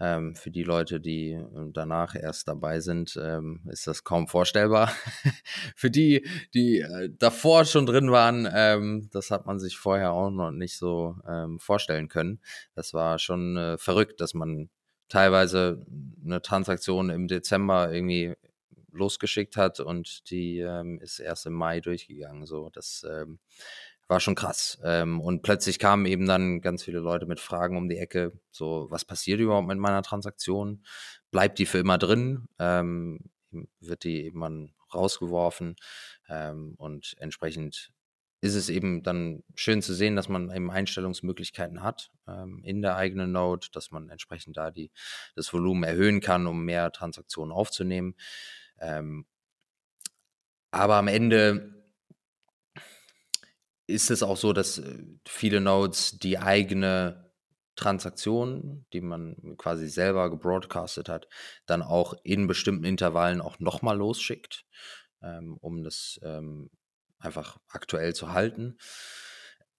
[0.00, 4.92] Ähm, für die Leute, die äh, danach erst dabei sind, ähm, ist das kaum vorstellbar.
[5.76, 10.30] für die, die äh, davor schon drin waren, ähm, das hat man sich vorher auch
[10.30, 12.40] noch nicht so ähm, vorstellen können.
[12.74, 14.68] Das war schon äh, verrückt, dass man
[15.08, 15.86] teilweise
[16.24, 18.34] eine Transaktion im Dezember irgendwie
[18.94, 22.46] losgeschickt hat und die ähm, ist erst im Mai durchgegangen.
[22.46, 23.38] So, das ähm,
[24.08, 24.78] war schon krass.
[24.84, 28.32] Ähm, und plötzlich kamen eben dann ganz viele Leute mit Fragen um die Ecke.
[28.50, 30.84] So, was passiert überhaupt mit meiner Transaktion?
[31.30, 32.48] Bleibt die für immer drin?
[32.58, 33.20] Ähm,
[33.80, 35.76] wird die eben rausgeworfen?
[36.28, 37.92] Ähm, und entsprechend
[38.40, 42.96] ist es eben dann schön zu sehen, dass man eben Einstellungsmöglichkeiten hat ähm, in der
[42.96, 44.90] eigenen Node, dass man entsprechend da die,
[45.34, 48.16] das Volumen erhöhen kann, um mehr Transaktionen aufzunehmen.
[48.78, 49.24] Ähm,
[50.70, 51.83] aber am Ende
[53.86, 57.30] ist es auch so, dass äh, viele Nodes die eigene
[57.76, 61.28] Transaktion, die man quasi selber gebroadcastet hat,
[61.66, 64.64] dann auch in bestimmten Intervallen auch nochmal losschickt,
[65.22, 66.70] ähm, um das ähm,
[67.18, 68.78] einfach aktuell zu halten.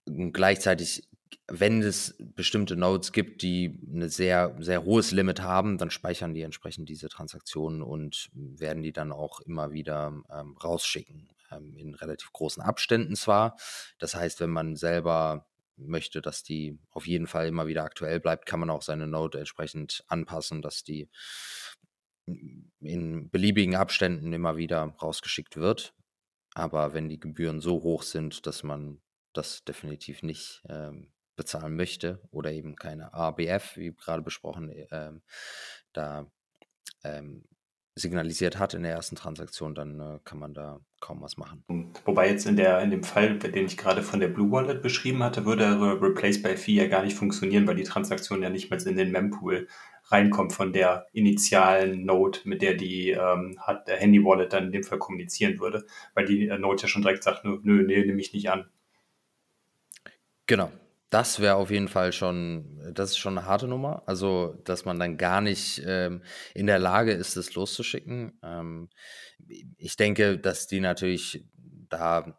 [0.06, 1.08] Und gleichzeitig
[1.48, 6.42] wenn es bestimmte Nodes gibt, die ein sehr, sehr hohes Limit haben, dann speichern die
[6.42, 11.30] entsprechend diese Transaktionen und werden die dann auch immer wieder ähm, rausschicken.
[11.52, 13.58] Ähm, in relativ großen Abständen zwar.
[14.00, 18.46] Das heißt, wenn man selber möchte, dass die auf jeden Fall immer wieder aktuell bleibt,
[18.46, 21.10] kann man auch seine Node entsprechend anpassen, dass die
[22.80, 25.94] in beliebigen Abständen immer wieder rausgeschickt wird.
[26.54, 29.02] Aber wenn die Gebühren so hoch sind, dass man
[29.34, 35.22] das definitiv nicht ähm, bezahlen möchte oder eben keine ABF, wie gerade besprochen, ähm,
[35.92, 36.32] da
[37.04, 37.44] ähm,
[37.96, 41.64] signalisiert hat in der ersten Transaktion, dann äh, kann man da kaum was machen.
[42.04, 45.24] Wobei jetzt in, der, in dem Fall, den ich gerade von der Blue Wallet beschrieben
[45.24, 45.66] hatte, würde
[46.02, 49.12] Replace by Fee ja gar nicht funktionieren, weil die Transaktion ja nicht mal in den
[49.12, 49.68] Mempool
[50.08, 54.72] reinkommt von der initialen Node, mit der die ähm, hat, der Handy Wallet dann in
[54.74, 58.06] dem Fall kommunizieren würde, weil die äh, Node ja schon direkt sagt, nö, nö nee,
[58.06, 58.70] nehme ich nicht an.
[60.48, 60.70] Genau,
[61.16, 64.04] das wäre auf jeden Fall schon, das ist schon eine harte Nummer.
[64.06, 66.22] Also, dass man dann gar nicht ähm,
[66.54, 68.38] in der Lage ist, es loszuschicken.
[68.44, 68.90] Ähm,
[69.78, 71.48] ich denke, dass die natürlich
[71.88, 72.38] da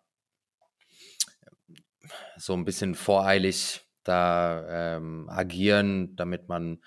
[2.37, 6.83] so ein bisschen voreilig da ähm, agieren, damit man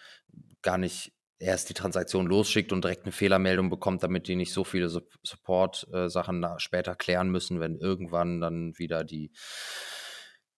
[0.61, 4.63] gar nicht erst die Transaktion losschickt und direkt eine Fehlermeldung bekommt, damit die nicht so
[4.63, 9.31] viele Support-Sachen äh, später klären müssen, wenn irgendwann dann wieder die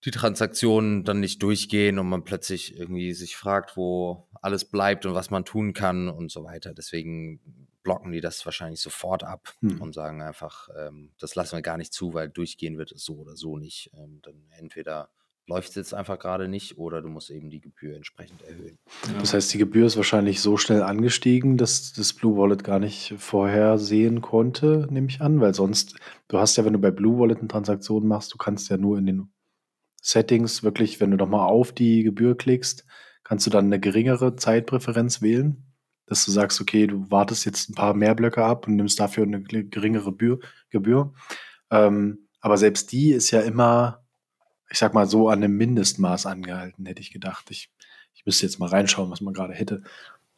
[0.05, 5.13] die Transaktionen dann nicht durchgehen und man plötzlich irgendwie sich fragt, wo alles bleibt und
[5.13, 6.73] was man tun kann und so weiter.
[6.73, 7.39] Deswegen
[7.83, 9.81] blocken die das wahrscheinlich sofort ab hm.
[9.81, 13.15] und sagen einfach, ähm, das lassen wir gar nicht zu, weil durchgehen wird es so
[13.15, 13.91] oder so nicht.
[13.97, 15.09] Ähm, dann entweder
[15.47, 18.77] läuft es jetzt einfach gerade nicht oder du musst eben die Gebühr entsprechend erhöhen.
[19.19, 23.15] Das heißt, die Gebühr ist wahrscheinlich so schnell angestiegen, dass das Blue Wallet gar nicht
[23.17, 25.95] vorher sehen konnte, nehme ich an, weil sonst,
[26.27, 28.97] du hast ja, wenn du bei Blue Wallet eine Transaktion machst, du kannst ja nur
[28.97, 29.31] in den
[30.01, 32.85] Settings wirklich, wenn du nochmal auf die Gebühr klickst,
[33.23, 35.63] kannst du dann eine geringere Zeitpräferenz wählen,
[36.07, 39.23] dass du sagst, okay, du wartest jetzt ein paar mehr Blöcke ab und nimmst dafür
[39.23, 40.39] eine geringere Gebühr.
[40.69, 41.13] Gebühr.
[41.69, 44.03] Ähm, Aber selbst die ist ja immer,
[44.69, 47.51] ich sag mal, so an einem Mindestmaß angehalten, hätte ich gedacht.
[47.51, 47.71] Ich,
[48.13, 49.83] ich müsste jetzt mal reinschauen, was man gerade hätte.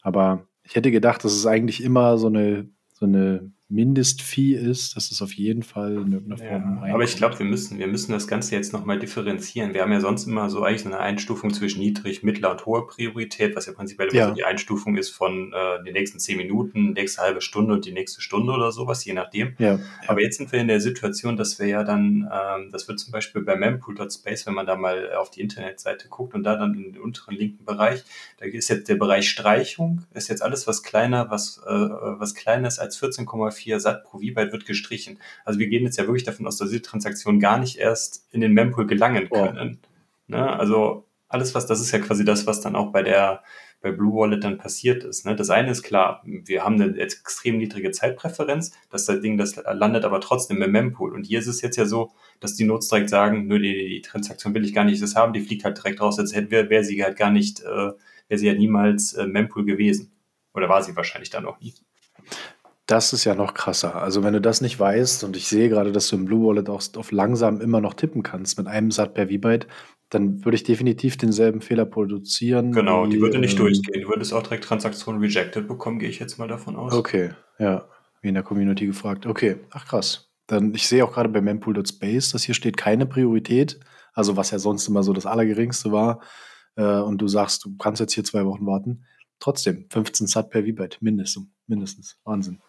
[0.02, 5.10] Aber ich hätte gedacht, dass es eigentlich immer so eine, so eine Mindestfee ist, dass
[5.10, 8.12] es auf jeden Fall in irgendeiner Form ja, Aber ich glaube, wir müssen, wir müssen
[8.12, 9.72] das Ganze jetzt nochmal differenzieren.
[9.72, 13.56] Wir haben ja sonst immer so eigentlich eine Einstufung zwischen niedrig, mittler und hoher Priorität,
[13.56, 14.28] was ja prinzipiell ja.
[14.28, 17.92] So die Einstufung ist von äh, den nächsten zehn Minuten, nächste halbe Stunde und die
[17.92, 19.54] nächste Stunde oder sowas, je nachdem.
[19.58, 19.80] Ja.
[20.06, 23.12] Aber jetzt sind wir in der Situation, dass wir ja dann, ähm, das wird zum
[23.12, 26.92] Beispiel bei mempool.space, wenn man da mal auf die Internetseite guckt und da dann in
[26.92, 28.04] den unteren linken Bereich,
[28.38, 32.68] da ist jetzt der Bereich Streichung, ist jetzt alles, was kleiner, was, äh, was kleiner
[32.68, 35.18] ist als 14,4 4 Sat pro V-Byte wird gestrichen.
[35.44, 38.40] Also wir gehen jetzt ja wirklich davon aus, dass diese Transaktionen gar nicht erst in
[38.40, 39.78] den Mempool gelangen können.
[39.82, 39.88] Oh.
[40.28, 40.58] Ne?
[40.58, 43.42] Also alles, was, das ist ja quasi das, was dann auch bei der
[43.84, 45.26] bei Blue Wallet dann passiert ist.
[45.26, 45.36] Ne?
[45.36, 50.04] Das eine ist klar, wir haben eine extrem niedrige Zeitpräferenz, dass das Ding, das landet
[50.04, 51.12] aber trotzdem im Mempool.
[51.12, 54.00] Und hier ist es jetzt ja so, dass die Notes direkt sagen, nö, die, die
[54.00, 56.82] Transaktion will ich gar nicht das haben, die fliegt halt direkt raus, als wäre wär
[56.82, 57.92] sie halt gar nicht, äh,
[58.28, 60.12] wäre sie ja niemals äh, Mempool gewesen.
[60.54, 61.74] Oder war sie wahrscheinlich dann noch nie.
[62.86, 63.94] Das ist ja noch krasser.
[63.94, 66.68] Also, wenn du das nicht weißt und ich sehe gerade, dass du im Blue Wallet
[66.68, 69.66] auch auf langsam immer noch tippen kannst mit einem Sat per V-Byte,
[70.10, 72.72] dann würde ich definitiv denselben Fehler produzieren.
[72.72, 74.02] Genau, die würde nicht ähm, durchgehen.
[74.02, 76.92] Du würdest auch direkt Transaktionen rejected bekommen, gehe ich jetzt mal davon aus.
[76.92, 77.88] Okay, ja,
[78.20, 79.26] wie in der Community gefragt.
[79.26, 80.30] Okay, ach krass.
[80.46, 83.80] Dann, ich sehe auch gerade bei mempool.space, dass hier steht keine Priorität,
[84.12, 86.20] also was ja sonst immer so das Allergeringste war.
[86.76, 89.04] Äh, und du sagst, du kannst jetzt hier zwei Wochen warten.
[89.40, 91.48] Trotzdem, 15 Sat per V-Byte, mindestens.
[91.66, 92.18] mindestens.
[92.24, 92.60] Wahnsinn.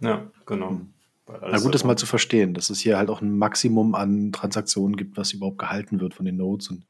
[0.00, 0.70] Ja, genau.
[0.70, 0.92] Hm.
[1.28, 4.96] Na gut, das mal zu verstehen, dass es hier halt auch ein Maximum an Transaktionen
[4.96, 6.86] gibt, was überhaupt gehalten wird von den Nodes und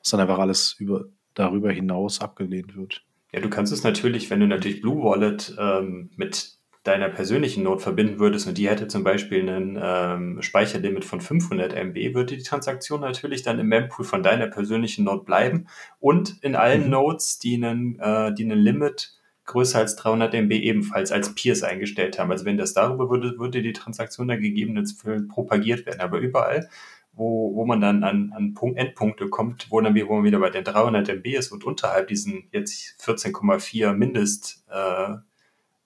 [0.00, 3.02] dass dann einfach alles über, darüber hinaus abgelehnt wird.
[3.32, 7.80] Ja, du kannst es natürlich, wenn du natürlich Blue Wallet ähm, mit deiner persönlichen Node
[7.80, 12.42] verbinden würdest und die hätte zum Beispiel einen ähm, Speicherlimit von 500 MB, würde die
[12.42, 15.66] Transaktion natürlich dann im Mempool von deiner persönlichen Node bleiben
[15.98, 16.90] und in allen mhm.
[16.90, 19.19] Nodes, die einen, äh, die einen Limit
[19.50, 22.30] größer als 300 MB ebenfalls als Peers eingestellt haben.
[22.30, 26.00] Also wenn das darüber würde, würde die Transaktion dann gegebenenfalls propagiert werden.
[26.00, 26.68] Aber überall,
[27.12, 30.50] wo, wo man dann an, an Punkt, Endpunkte kommt, wo, dann, wo man wieder bei
[30.50, 35.16] den 300 MB ist und unterhalb diesen jetzt 14,4 Mindest, äh,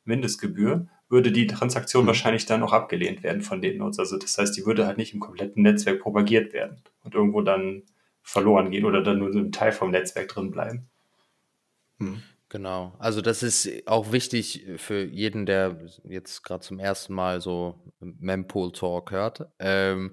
[0.05, 2.09] Mindestgebühr, würde die Transaktion mhm.
[2.09, 3.99] wahrscheinlich dann auch abgelehnt werden von den Nodes.
[3.99, 7.83] Also das heißt, die würde halt nicht im kompletten Netzwerk propagiert werden und irgendwo dann
[8.23, 10.89] verloren gehen oder dann nur so ein Teil vom Netzwerk drin bleiben.
[11.99, 12.23] Mhm.
[12.51, 12.95] Genau.
[12.99, 18.71] Also das ist auch wichtig für jeden, der jetzt gerade zum ersten Mal so Mempool
[18.73, 19.49] Talk hört.
[19.59, 20.13] Ähm,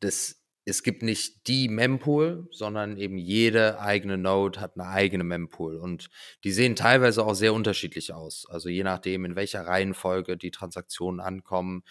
[0.00, 5.76] das, es gibt nicht die Mempool, sondern eben jede eigene Node hat eine eigene Mempool
[5.76, 6.10] und
[6.44, 8.44] die sehen teilweise auch sehr unterschiedlich aus.
[8.50, 11.84] Also je nachdem, in welcher Reihenfolge die Transaktionen ankommen.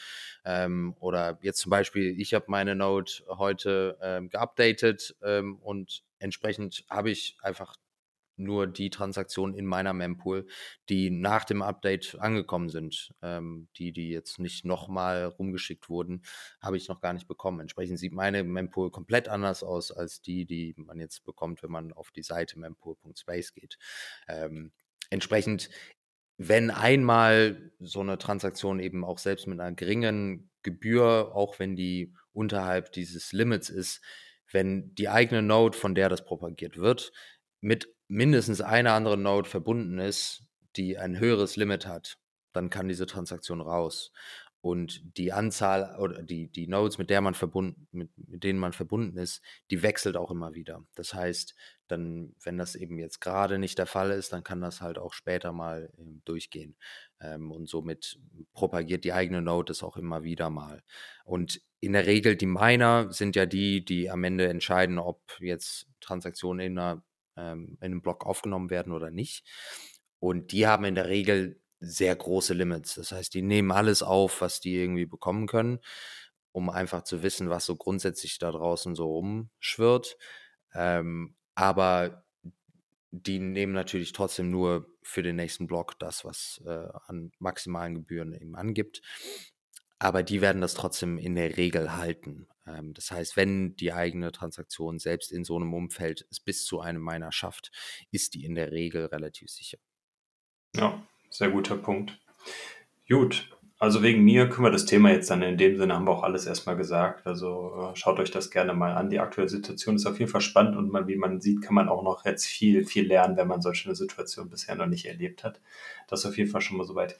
[0.46, 6.84] Ähm, oder jetzt zum Beispiel, ich habe meine Node heute ähm, geupdatet ähm, und entsprechend
[6.90, 7.76] habe ich einfach
[8.38, 10.48] nur die Transaktionen in meiner Mempool,
[10.90, 13.14] die nach dem Update angekommen sind.
[13.22, 16.24] Ähm, die, die jetzt nicht nochmal rumgeschickt wurden,
[16.62, 17.60] habe ich noch gar nicht bekommen.
[17.60, 21.94] Entsprechend sieht meine Mempool komplett anders aus als die, die man jetzt bekommt, wenn man
[21.94, 23.78] auf die Seite mempool.space geht.
[24.28, 24.72] Ähm,
[25.10, 25.70] entsprechend,
[26.38, 32.14] wenn einmal so eine Transaktion eben auch selbst mit einer geringen Gebühr, auch wenn die
[32.34, 34.02] unterhalb dieses Limits ist,
[34.52, 37.12] wenn die eigene Node, von der das propagiert wird,
[37.62, 40.44] mit mindestens einer anderen Node verbunden ist,
[40.76, 42.18] die ein höheres Limit hat,
[42.54, 44.12] dann kann diese Transaktion raus.
[44.60, 48.74] Und die Anzahl oder die, die Nodes, mit der man verbunden, mit, mit denen man
[48.74, 50.84] verbunden ist, die wechselt auch immer wieder.
[50.96, 51.56] Das heißt,
[51.88, 55.14] dann, wenn das eben jetzt gerade nicht der Fall ist, dann kann das halt auch
[55.14, 56.76] später mal äh, durchgehen.
[57.22, 58.20] Ähm, und somit
[58.54, 60.82] propagiert die eigene Node es auch immer wieder mal.
[61.24, 65.88] Und in der Regel, die Miner sind ja die, die am Ende entscheiden, ob jetzt
[66.02, 67.04] Transaktionen in einer
[67.38, 69.46] ähm, in einem Block aufgenommen werden oder nicht.
[70.20, 72.96] Und die haben in der Regel sehr große Limits.
[72.96, 75.80] Das heißt, die nehmen alles auf, was die irgendwie bekommen können,
[76.52, 80.18] um einfach zu wissen, was so grundsätzlich da draußen so rumschwirrt.
[80.74, 82.26] Ähm, aber
[83.12, 88.34] die nehmen natürlich trotzdem nur für den nächsten Block das, was äh, an maximalen Gebühren
[88.34, 89.02] eben angibt.
[90.00, 92.48] Aber die werden das trotzdem in der Regel halten.
[92.66, 96.82] Ähm, das heißt, wenn die eigene Transaktion selbst in so einem Umfeld es bis zu
[96.82, 97.72] einem Miner schafft,
[98.12, 99.78] ist die in der Regel relativ sicher.
[100.76, 102.20] Ja, sehr guter Punkt.
[103.08, 106.12] Gut, also wegen mir können wir das Thema jetzt dann in dem Sinne haben wir
[106.12, 107.28] auch alles erstmal gesagt.
[107.28, 109.12] Also äh, schaut euch das gerne mal an.
[109.12, 111.88] Die aktuelle Situation ist auf jeden Fall spannend und man, wie man sieht, kann man
[111.88, 115.62] auch noch jetzt viel, viel lernen, wenn man solche Situationen bisher noch nicht erlebt hat.
[116.08, 117.20] Das ist auf jeden Fall schon mal soweit.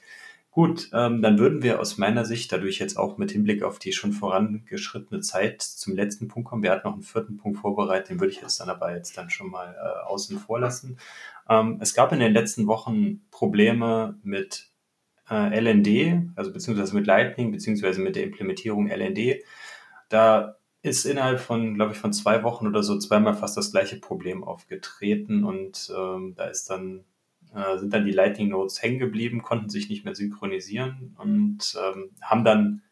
[0.58, 3.92] Gut, ähm, dann würden wir aus meiner Sicht dadurch jetzt auch mit Hinblick auf die
[3.92, 6.64] schon vorangeschrittene Zeit zum letzten Punkt kommen.
[6.64, 9.30] Wir hatten noch einen vierten Punkt vorbereitet, den würde ich jetzt dann aber jetzt dann
[9.30, 10.98] schon mal äh, außen vor lassen.
[11.48, 14.72] Ähm, es gab in den letzten Wochen Probleme mit
[15.30, 19.44] äh, LND, also beziehungsweise mit Lightning, beziehungsweise mit der Implementierung LND.
[20.08, 24.00] Da ist innerhalb von, glaube ich, von zwei Wochen oder so zweimal fast das gleiche
[24.00, 27.04] Problem aufgetreten und ähm, da ist dann
[27.54, 32.10] äh, sind dann die Lightning Nodes hängen geblieben, konnten sich nicht mehr synchronisieren und ähm,
[32.20, 32.82] haben dann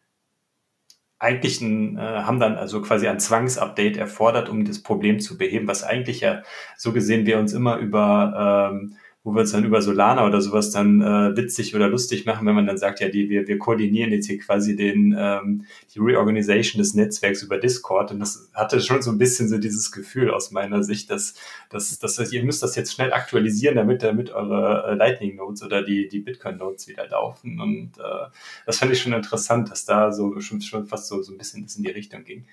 [1.18, 5.66] eigentlich ein, äh, haben dann also quasi ein Zwangsupdate erfordert, um das Problem zu beheben,
[5.66, 6.42] was eigentlich ja
[6.76, 8.96] so gesehen wir uns immer über ähm,
[9.26, 12.54] wo wir uns dann über Solana oder sowas dann äh, witzig oder lustig machen, wenn
[12.54, 16.78] man dann sagt, ja, die, wir, wir koordinieren jetzt hier quasi den, ähm, die Reorganisation
[16.78, 18.12] des Netzwerks über Discord.
[18.12, 21.34] Und das hatte schon so ein bisschen so dieses Gefühl aus meiner Sicht, dass,
[21.70, 25.82] dass, dass ihr müsst das jetzt schnell aktualisieren, damit, damit eure äh, Lightning Nodes oder
[25.82, 27.60] die, die Bitcoin Nodes wieder laufen.
[27.60, 28.28] Und äh,
[28.64, 31.64] das fand ich schon interessant, dass da so schon, schon fast so, so ein bisschen
[31.64, 32.46] das in die Richtung ging.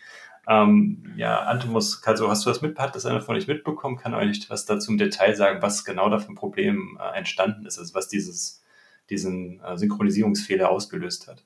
[0.48, 3.98] Ähm, ja, Antimus, also hast du das mit, hat das einer von euch mitbekommen?
[3.98, 7.66] Kann euch was dazu im Detail sagen, was genau da für ein Problem äh, entstanden
[7.66, 8.62] ist, also was dieses,
[9.10, 11.44] diesen äh, Synchronisierungsfehler ausgelöst hat?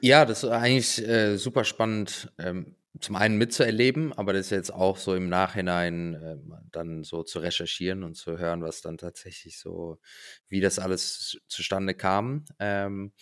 [0.00, 4.96] Ja, das ist eigentlich äh, super spannend, ähm, zum einen mitzuerleben, aber das jetzt auch
[4.96, 6.36] so im Nachhinein äh,
[6.72, 9.98] dann so zu recherchieren und zu hören, was dann tatsächlich so,
[10.48, 12.44] wie das alles zustande kam.
[12.58, 13.12] Ähm,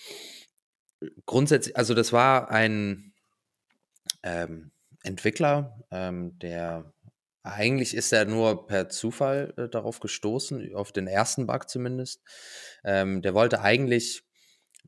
[1.27, 3.13] grundsätzlich, also das war ein,
[4.23, 4.71] ähm,
[5.07, 6.93] Entwickler, ähm, der
[7.43, 12.23] eigentlich ist er nur per Zufall äh, darauf gestoßen, auf den ersten Bug zumindest.
[12.85, 14.25] Ähm, der wollte eigentlich,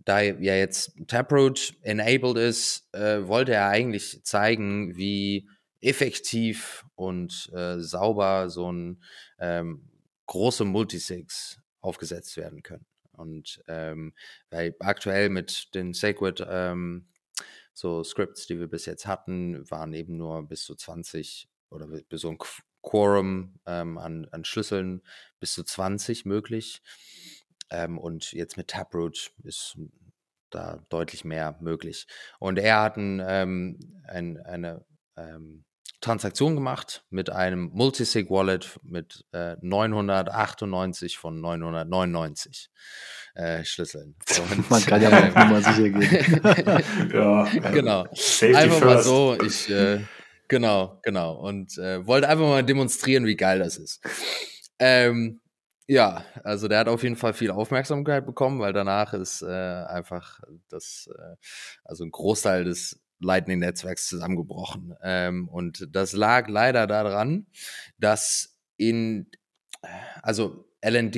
[0.05, 5.49] da ja jetzt Taproot enabled ist, äh, wollte er eigentlich zeigen, wie
[5.81, 9.03] effektiv und äh, sauber so ein
[9.39, 9.89] ähm,
[10.27, 12.87] große Multisigs aufgesetzt werden können.
[13.13, 14.15] Und ähm,
[14.51, 17.07] weil aktuell mit den Sacred ähm,
[17.79, 22.23] so Scripts, die wir bis jetzt hatten, waren eben nur bis zu 20 oder bis
[22.23, 22.39] so ein
[22.83, 25.03] Quorum ähm, an, an Schlüsseln
[25.39, 26.83] bis zu 20 möglich.
[27.71, 29.79] Ähm, und jetzt mit Taproot ist
[30.51, 32.09] da deutlich mehr möglich.
[32.41, 34.85] Und er hat ein, ähm, ein, eine
[35.17, 35.65] ähm,
[36.01, 42.71] Transaktion gemacht mit einem Multisig Wallet mit äh, 998 von 999
[43.35, 44.15] äh, Schlüsseln.
[44.51, 46.41] Und, Man kann ja mal auf Nummer sicher gehen.
[47.13, 48.07] ja, genau.
[48.55, 50.01] Einfach mal so, ich, äh,
[50.47, 51.35] genau, genau.
[51.35, 54.01] Und äh, wollte einfach mal demonstrieren, wie geil das ist.
[54.79, 55.41] Ähm,
[55.89, 60.41] ja, also der hat auf jeden Fall viel Aufmerksamkeit bekommen, weil danach ist äh, einfach
[60.69, 61.37] das, äh,
[61.83, 64.95] also ein Großteil des Lightning-Netzwerks zusammengebrochen.
[65.03, 67.47] Ähm, und das lag leider daran,
[67.99, 69.31] dass in,
[70.23, 71.17] also LND,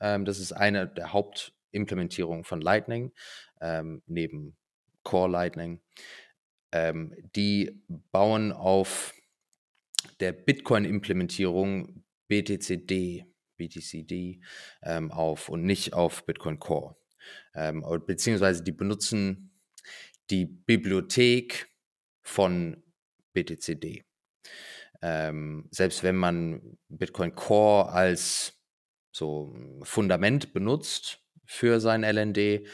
[0.00, 3.12] ähm, das ist eine der Hauptimplementierungen von Lightning,
[3.60, 4.56] ähm, neben
[5.02, 5.80] Core Lightning,
[6.72, 7.82] ähm, die
[8.12, 9.14] bauen auf
[10.20, 13.26] der Bitcoin-Implementierung BTCD,
[13.56, 14.40] BTCD
[14.82, 16.96] ähm, auf und nicht auf Bitcoin Core.
[17.54, 19.49] Ähm, beziehungsweise die benutzen
[20.30, 21.68] die Bibliothek
[22.22, 22.82] von
[23.32, 24.04] BTCD.
[25.02, 28.54] Ähm, selbst wenn man Bitcoin Core als
[29.12, 32.66] so Fundament benutzt für sein LND,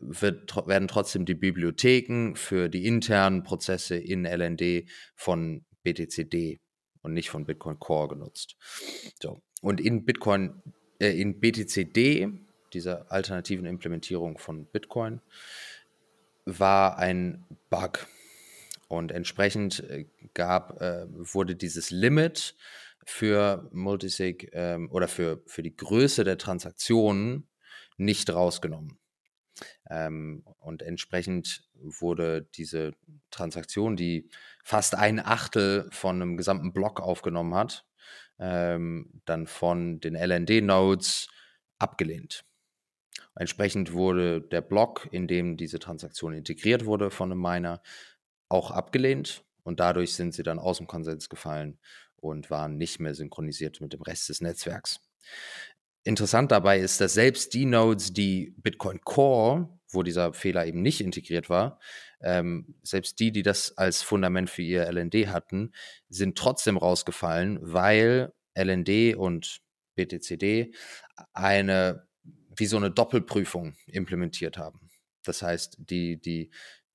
[0.00, 6.60] wird, werden trotzdem die Bibliotheken für die internen Prozesse in LND von BTCD
[7.02, 8.56] und nicht von Bitcoin Core genutzt.
[9.20, 9.40] So.
[9.60, 10.62] Und in Bitcoin,
[11.00, 12.28] äh, in BTCD,
[12.72, 15.20] dieser alternativen Implementierung von Bitcoin,
[16.48, 18.06] war ein Bug.
[18.88, 22.54] Und entsprechend äh, gab, äh, wurde dieses Limit
[23.04, 27.48] für Multisig ähm, oder für, für die Größe der Transaktionen
[27.96, 28.98] nicht rausgenommen.
[29.90, 32.92] Ähm, und entsprechend wurde diese
[33.30, 34.30] Transaktion, die
[34.64, 37.86] fast ein Achtel von einem gesamten Block aufgenommen hat,
[38.38, 41.28] ähm, dann von den LND-Nodes
[41.78, 42.44] abgelehnt.
[43.34, 47.82] Entsprechend wurde der Block, in dem diese Transaktion integriert wurde von einem Miner,
[48.48, 51.78] auch abgelehnt und dadurch sind sie dann aus dem Konsens gefallen
[52.16, 55.00] und waren nicht mehr synchronisiert mit dem Rest des Netzwerks.
[56.04, 61.00] Interessant dabei ist, dass selbst die Nodes, die Bitcoin Core, wo dieser Fehler eben nicht
[61.00, 61.80] integriert war,
[62.20, 65.72] ähm, selbst die, die das als Fundament für ihr LND hatten,
[66.08, 69.60] sind trotzdem rausgefallen, weil LND und
[69.96, 70.72] BTCD
[71.32, 72.07] eine
[72.58, 74.90] wie so eine Doppelprüfung implementiert haben.
[75.24, 76.50] Das heißt, die, die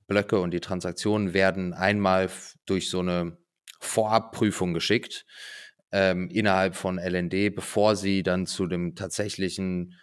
[0.07, 2.29] Blöcke und die Transaktionen werden einmal
[2.65, 3.37] durch so eine
[3.79, 5.25] Vorabprüfung geschickt
[5.91, 9.99] ähm, innerhalb von LND, bevor sie dann zu dem tatsächlichen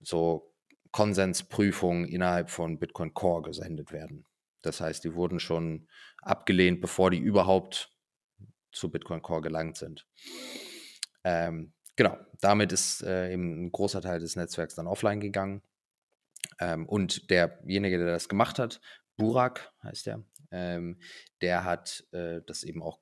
[0.00, 0.54] so
[0.92, 4.24] Konsensprüfung innerhalb von Bitcoin Core gesendet werden.
[4.62, 5.88] Das heißt, die wurden schon
[6.22, 7.92] abgelehnt, bevor die überhaupt
[8.72, 10.06] zu Bitcoin Core gelangt sind.
[11.24, 15.62] Ähm, genau, damit ist äh, eben ein großer Teil des Netzwerks dann offline gegangen.
[16.60, 18.80] Ähm, und derjenige, der das gemacht hat,
[19.16, 20.22] Burak heißt der,
[20.52, 21.00] ähm,
[21.42, 23.00] der hat äh, das eben auch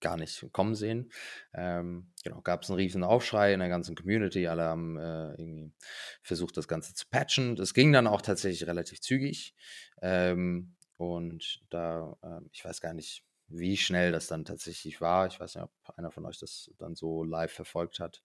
[0.00, 1.12] gar nicht kommen sehen.
[1.52, 4.46] Ähm, genau, gab es einen riesen Aufschrei in der ganzen Community.
[4.46, 5.74] Alle haben äh, irgendwie
[6.22, 7.54] versucht, das Ganze zu patchen.
[7.54, 9.54] Das ging dann auch tatsächlich relativ zügig.
[10.00, 15.26] Ähm, und da, äh, ich weiß gar nicht, wie schnell das dann tatsächlich war.
[15.26, 18.22] Ich weiß nicht, ob einer von euch das dann so live verfolgt hat.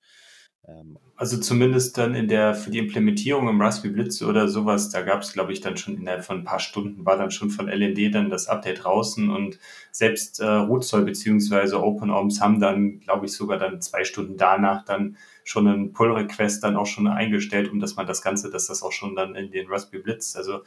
[0.67, 5.01] Ähm, also zumindest dann in der, für die Implementierung im Raspberry Blitz oder sowas, da
[5.01, 7.67] gab es, glaube ich, dann schon innerhalb von ein paar Stunden, war dann schon von
[7.67, 9.59] LND dann das Update draußen und
[9.91, 11.75] selbst äh, Rootzoll bzw.
[11.75, 16.77] OpenOMS haben dann, glaube ich, sogar dann zwei Stunden danach dann schon einen Pull-Request dann
[16.77, 19.67] auch schon eingestellt, um dass man das Ganze, dass das auch schon dann in den
[19.67, 20.61] Raspberry Blitz, also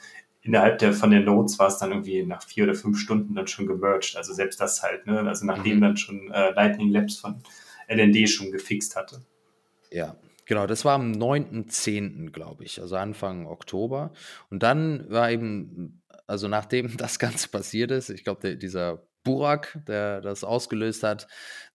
[0.46, 3.48] innerhalb der von den Nodes war es dann irgendwie nach vier oder fünf Stunden dann
[3.48, 4.16] schon gemerged.
[4.16, 5.20] Also selbst das halt, ne?
[5.20, 5.80] Also nachdem mhm.
[5.80, 7.42] dann schon äh, Lightning Labs von
[7.88, 9.22] LND schon gefixt hatte.
[9.90, 14.12] Ja, genau, das war am 9.10., glaube ich, also Anfang Oktober.
[14.50, 20.20] Und dann war eben, also nachdem das Ganze passiert ist, ich glaube, dieser Burak, der
[20.20, 21.26] das ausgelöst hat,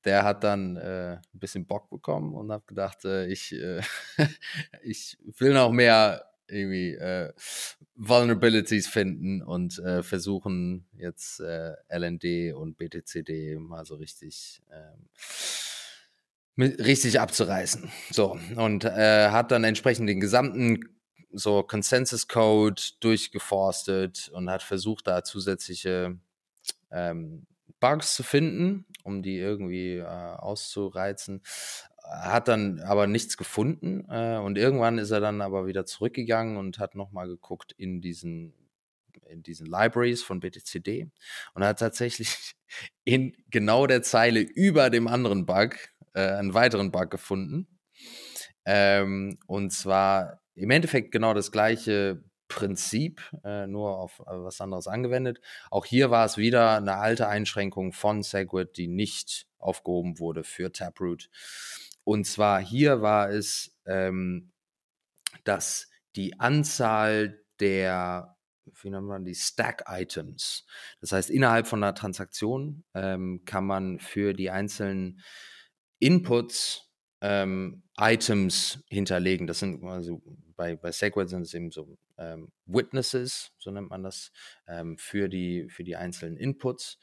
[0.06, 3.82] der hat dann äh, ein bisschen Bock bekommen und hat gedacht, äh, ich, äh,
[4.82, 7.34] ich will noch mehr irgendwie äh,
[7.96, 15.08] Vulnerabilities finden und äh, versuchen jetzt äh, LND und BTCD mal so richtig ähm,
[16.58, 17.92] richtig abzureißen.
[18.12, 20.80] So, und äh, hat dann entsprechend den gesamten
[21.34, 26.18] so Consensus Code durchgeforstet und hat versucht, da zusätzliche
[26.92, 27.48] ähm,
[27.80, 31.42] Bugs zu finden, um die irgendwie äh, auszureizen.
[32.04, 36.80] Hat dann aber nichts gefunden äh, und irgendwann ist er dann aber wieder zurückgegangen und
[36.80, 38.54] hat nochmal geguckt in diesen
[39.30, 41.10] in diesen Libraries von BTCD
[41.54, 42.56] und hat tatsächlich
[43.04, 45.76] in genau der Zeile über dem anderen Bug
[46.14, 47.68] äh, einen weiteren Bug gefunden.
[48.66, 54.88] Ähm, und zwar im Endeffekt genau das gleiche Prinzip, äh, nur auf äh, was anderes
[54.88, 55.40] angewendet.
[55.70, 60.72] Auch hier war es wieder eine alte Einschränkung von Segwit, die nicht aufgehoben wurde für
[60.72, 61.30] Taproot.
[62.12, 64.52] Und zwar hier war es, ähm,
[65.46, 68.36] dass die Anzahl der
[68.84, 70.66] wie nennt man die Stack-Items.
[71.00, 75.22] Das heißt, innerhalb von einer Transaktion ähm, kann man für die einzelnen
[76.00, 76.90] Inputs
[77.22, 79.48] ähm, Items hinterlegen.
[79.48, 80.22] Das sind also
[80.58, 84.34] bei, bei Segwit sind es eben so ähm, Witnesses, so nennt man das,
[84.68, 87.00] ähm, für, die, für die einzelnen Inputs.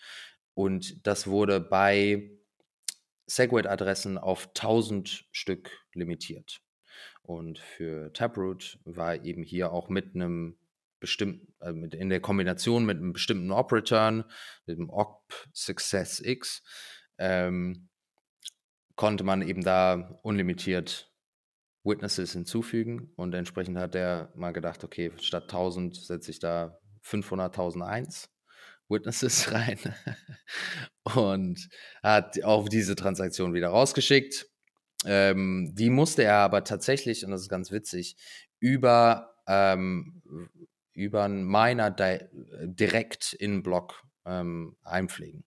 [0.53, 2.38] Und das wurde bei
[3.29, 6.61] Segwit-Adressen auf 1000 Stück limitiert.
[7.23, 10.59] Und für Taproot war eben hier auch mit einem
[10.99, 14.25] bestimmten, äh, in der Kombination mit einem bestimmten Op-Return,
[14.67, 15.23] mit dem Op
[15.53, 16.63] Success X,
[17.19, 17.89] ähm,
[18.97, 21.13] konnte man eben da unlimitiert
[21.85, 28.29] Witnesses hinzufügen und entsprechend hat er mal gedacht, okay, statt 1000 setze ich da 500.001
[28.89, 29.79] Witnesses rein
[31.15, 31.69] und
[32.03, 34.49] hat auch diese Transaktion wieder rausgeschickt.
[35.05, 38.17] Ähm, die musste er aber tatsächlich, und das ist ganz witzig,
[38.59, 40.23] über, ähm,
[40.93, 45.45] über einen Miner direkt in Block ähm, einpflegen.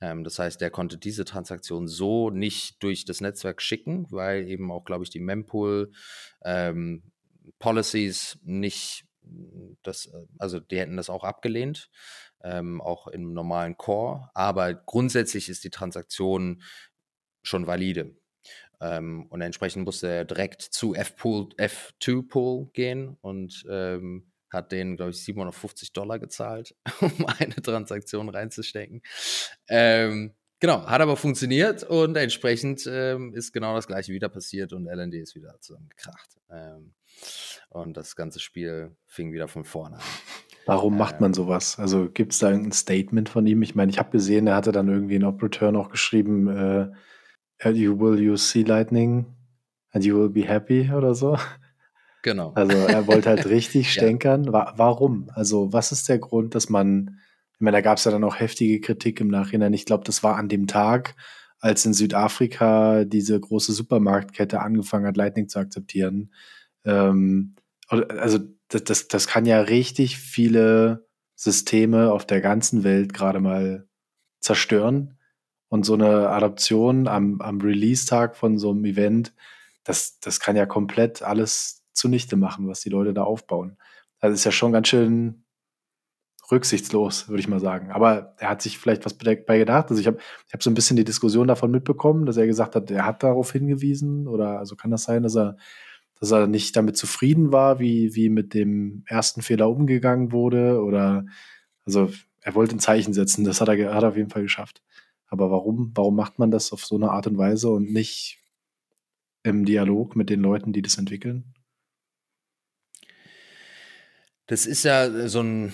[0.00, 4.70] Ähm, das heißt, der konnte diese Transaktion so nicht durch das Netzwerk schicken, weil eben
[4.70, 5.90] auch, glaube ich, die Mempool
[6.44, 7.02] ähm,
[7.58, 9.06] Policies nicht
[9.82, 11.90] das, äh, also die hätten das auch abgelehnt,
[12.44, 16.62] ähm, auch im normalen Core, aber grundsätzlich ist die Transaktion
[17.42, 18.14] schon valide.
[18.80, 25.10] Ähm, und entsprechend musste er direkt zu F-Pool, F2-Pool gehen und ähm, hat denen, glaube
[25.10, 29.02] ich, 750 Dollar gezahlt, um eine Transaktion reinzustecken.
[29.68, 34.86] Ähm, genau, hat aber funktioniert und entsprechend ähm, ist genau das gleiche wieder passiert und
[34.86, 36.38] LND ist wieder zusammengekracht.
[36.50, 36.94] Ähm,
[37.70, 40.43] und das ganze Spiel fing wieder von vorne an.
[40.66, 41.34] Warum macht man ähm.
[41.34, 41.78] sowas?
[41.78, 43.62] Also gibt es da ein Statement von ihm?
[43.62, 46.90] Ich meine, ich habe gesehen, er hatte dann irgendwie in Operateur noch geschrieben, äh,
[47.70, 49.26] you will use Sea Lightning
[49.92, 51.38] and you will be happy oder so.
[52.22, 52.52] Genau.
[52.54, 54.44] Also er wollte halt richtig stänkern.
[54.44, 54.72] Ja.
[54.76, 55.30] Warum?
[55.34, 57.18] Also was ist der Grund, dass man,
[57.54, 59.74] ich meine, da gab es ja dann auch heftige Kritik im Nachhinein.
[59.74, 61.14] Ich glaube, das war an dem Tag,
[61.60, 66.30] als in Südafrika diese große Supermarktkette angefangen hat, Lightning zu akzeptieren.
[66.84, 67.54] Ähm,
[67.88, 73.88] also das, das, das kann ja richtig viele Systeme auf der ganzen Welt gerade mal
[74.40, 75.18] zerstören.
[75.68, 79.34] Und so eine Adoption am, am Release-Tag von so einem Event,
[79.82, 83.76] das, das kann ja komplett alles zunichte machen, was die Leute da aufbauen.
[84.20, 85.44] Also ist ja schon ganz schön
[86.50, 87.90] rücksichtslos, würde ich mal sagen.
[87.90, 89.90] Aber er hat sich vielleicht was bei gedacht.
[89.90, 92.76] Also ich habe ich hab so ein bisschen die Diskussion davon mitbekommen, dass er gesagt
[92.76, 94.28] hat, er hat darauf hingewiesen.
[94.28, 95.56] Oder also kann das sein, dass er,
[96.24, 100.82] dass er nicht damit zufrieden war, wie, wie mit dem ersten Fehler umgegangen wurde?
[100.82, 101.26] Oder
[101.84, 102.10] also
[102.40, 104.82] er wollte ein Zeichen setzen, das hat er, hat er auf jeden Fall geschafft.
[105.26, 108.38] Aber warum, warum macht man das auf so eine Art und Weise und nicht
[109.42, 111.54] im Dialog mit den Leuten, die das entwickeln?
[114.46, 115.72] Das ist ja so ein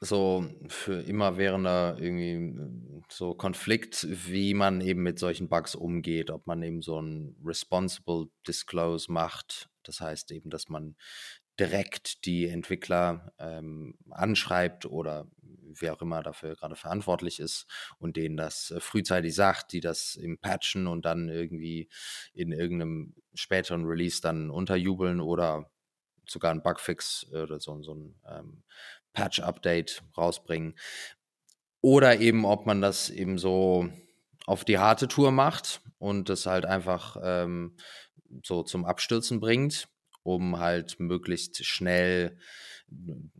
[0.00, 2.56] so für immerwährender irgendwie
[3.08, 8.28] so Konflikt, wie man eben mit solchen Bugs umgeht, ob man eben so ein responsible
[8.46, 10.96] disclose macht, das heißt eben, dass man
[11.58, 17.66] direkt die Entwickler ähm, anschreibt oder wer auch immer dafür gerade verantwortlich ist
[17.98, 21.88] und denen das äh, frühzeitig sagt, die das im Patchen und dann irgendwie
[22.32, 25.70] in irgendeinem späteren Release dann unterjubeln oder
[26.26, 28.62] sogar ein Bugfix oder so, so ein ähm,
[29.18, 30.78] Patch-Update rausbringen.
[31.80, 33.88] Oder eben, ob man das eben so
[34.46, 37.76] auf die harte Tour macht und das halt einfach ähm,
[38.44, 39.88] so zum Abstürzen bringt,
[40.22, 42.38] um halt möglichst schnell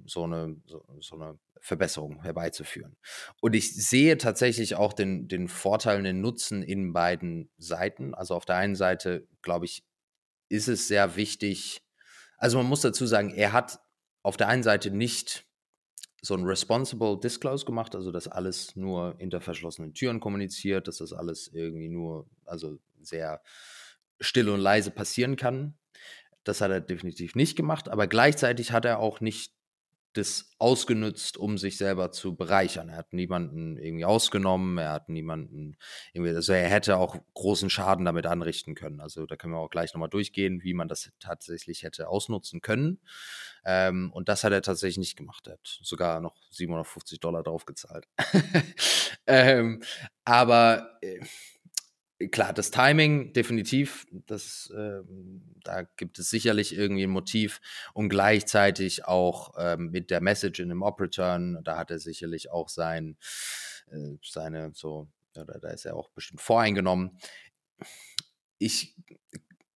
[0.05, 2.97] so eine, so, so eine Verbesserung herbeizuführen.
[3.41, 8.15] Und ich sehe tatsächlich auch den, den Vorteil und den Nutzen in beiden Seiten.
[8.15, 9.85] Also auf der einen Seite, glaube ich,
[10.49, 11.83] ist es sehr wichtig,
[12.37, 13.81] also man muss dazu sagen, er hat
[14.23, 15.48] auf der einen Seite nicht
[16.23, 21.13] so ein Responsible Disclose gemacht, also dass alles nur hinter verschlossenen Türen kommuniziert, dass das
[21.13, 23.43] alles irgendwie nur, also sehr
[24.21, 25.75] still und leise passieren kann.
[26.45, 29.53] Das hat er definitiv nicht gemacht, aber gleichzeitig hat er auch nicht
[30.15, 32.89] das ausgenutzt, um sich selber zu bereichern.
[32.89, 35.77] Er hat niemanden irgendwie ausgenommen, er hat niemanden
[36.13, 39.01] irgendwie, also er hätte auch großen Schaden damit anrichten können.
[39.01, 43.01] Also da können wir auch gleich nochmal durchgehen, wie man das tatsächlich hätte ausnutzen können.
[43.65, 45.47] Ähm, und das hat er tatsächlich nicht gemacht.
[45.47, 48.07] Er hat sogar noch 750 Dollar draufgezahlt.
[49.27, 49.83] ähm,
[50.25, 51.21] aber äh,
[52.27, 55.01] klar, das Timing definitiv, das, äh,
[55.63, 57.61] da gibt es sicherlich irgendwie ein Motiv
[57.95, 62.69] und gleichzeitig auch ähm, mit der Message in dem Op-Return, da hat er sicherlich auch
[62.69, 63.17] sein,
[63.91, 67.19] äh, seine so, oder da ist er auch bestimmt voreingenommen.
[68.59, 68.97] Ich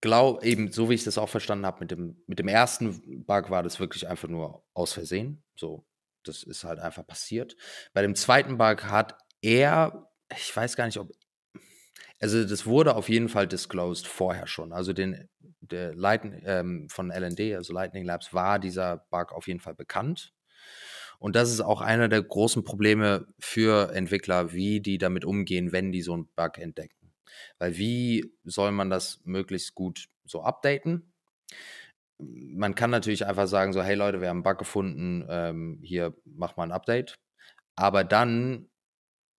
[0.01, 3.51] glaube eben, so wie ich das auch verstanden habe, mit dem, mit dem ersten Bug
[3.51, 5.45] war das wirklich einfach nur aus Versehen.
[5.55, 5.86] So,
[6.24, 7.57] das ist halt einfach passiert.
[7.93, 11.12] Bei dem zweiten Bug hat er, ich weiß gar nicht, ob
[12.22, 14.72] also das wurde auf jeden Fall disclosed vorher schon.
[14.72, 15.28] Also den,
[15.60, 20.32] der Light, ähm, von LND, also Lightning Labs, war dieser Bug auf jeden Fall bekannt.
[21.18, 25.90] Und das ist auch einer der großen Probleme für Entwickler, wie die damit umgehen, wenn
[25.90, 27.12] die so einen Bug entdecken.
[27.58, 31.12] Weil wie soll man das möglichst gut so updaten?
[32.18, 36.14] Man kann natürlich einfach sagen, so, hey Leute, wir haben einen Bug gefunden, ähm, hier
[36.24, 37.18] mach mal ein Update.
[37.74, 38.68] Aber dann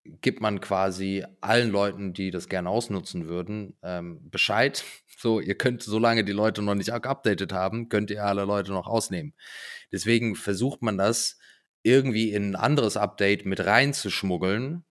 [0.06, 4.84] gibt man quasi allen Leuten, die das gerne ausnutzen würden, ähm, Bescheid.
[5.16, 8.88] So, ihr könnt, solange die Leute noch nicht geupdatet haben, könnt ihr alle Leute noch
[8.88, 9.34] ausnehmen.
[9.90, 11.38] Deswegen versucht man das
[11.82, 14.84] irgendwie in ein anderes Update mit reinzuschmuggeln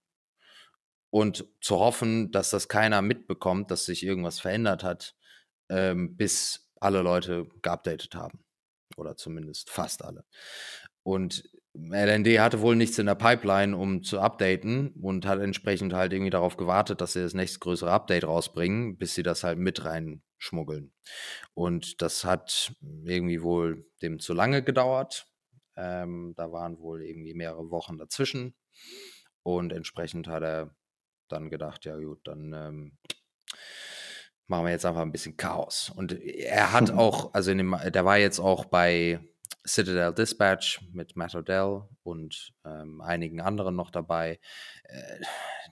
[1.10, 5.16] und zu hoffen, dass das keiner mitbekommt, dass sich irgendwas verändert hat,
[5.68, 8.42] ähm, bis alle Leute geupdatet haben.
[8.96, 10.24] Oder zumindest fast alle.
[11.02, 11.44] Und
[11.74, 16.30] LND hatte wohl nichts in der Pipeline, um zu updaten und hat entsprechend halt irgendwie
[16.30, 20.92] darauf gewartet, dass sie das nächste größere Update rausbringen, bis sie das halt mit reinschmuggeln.
[21.54, 25.26] Und das hat irgendwie wohl dem zu lange gedauert.
[25.76, 28.54] Ähm, da waren wohl irgendwie mehrere Wochen dazwischen.
[29.42, 30.76] Und entsprechend hat er
[31.28, 32.98] dann gedacht, ja gut, dann ähm,
[34.46, 35.90] machen wir jetzt einfach ein bisschen Chaos.
[35.96, 39.20] Und er hat auch, also dem, der war jetzt auch bei
[39.66, 44.40] Citadel Dispatch mit Matt Odell und ähm, einigen anderen noch dabei.
[44.84, 45.20] Äh,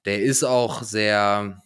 [0.05, 1.63] der ist auch sehr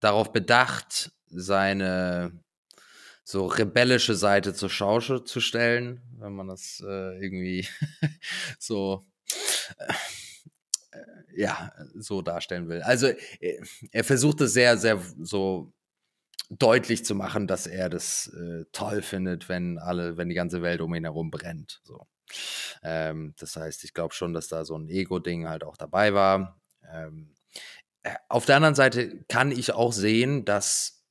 [0.00, 2.32] darauf bedacht, seine
[3.24, 7.66] so rebellische Seite zur Schau zu stellen, wenn man das äh, irgendwie
[8.58, 9.06] so
[9.76, 9.92] äh,
[11.36, 12.82] ja so darstellen will.
[12.82, 13.08] Also
[13.40, 13.60] äh,
[13.92, 15.72] er versucht es sehr, sehr so
[16.50, 20.80] deutlich zu machen, dass er das äh, toll findet, wenn alle, wenn die ganze Welt
[20.80, 21.80] um ihn herum brennt.
[21.84, 22.06] So.
[22.82, 26.60] Ähm, das heißt, ich glaube schon, dass da so ein Ego-Ding halt auch dabei war.
[26.90, 27.34] Ähm,
[28.02, 31.04] äh, auf der anderen Seite kann ich auch sehen, dass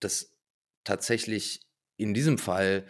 [0.00, 0.36] das
[0.82, 1.62] tatsächlich
[1.96, 2.86] in diesem Fall,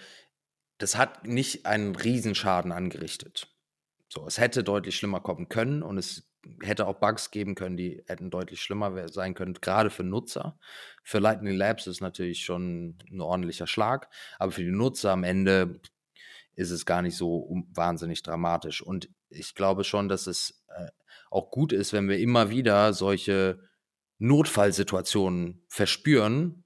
[0.79, 3.49] das hat nicht einen Riesenschaden angerichtet.
[4.09, 6.31] So, es hätte deutlich schlimmer kommen können und es
[6.63, 10.59] hätte auch Bugs geben können, die hätten deutlich schlimmer sein können, gerade für Nutzer.
[11.03, 14.09] Für Lightning Labs ist natürlich schon ein ordentlicher Schlag,
[14.39, 15.81] aber für die Nutzer am Ende
[16.55, 18.83] ist es gar nicht so wahnsinnig dramatisch.
[18.83, 20.89] Und ich glaube schon, dass es äh,
[21.31, 23.59] auch gut ist, wenn wir immer wieder solche
[24.19, 26.64] Notfallsituationen verspüren,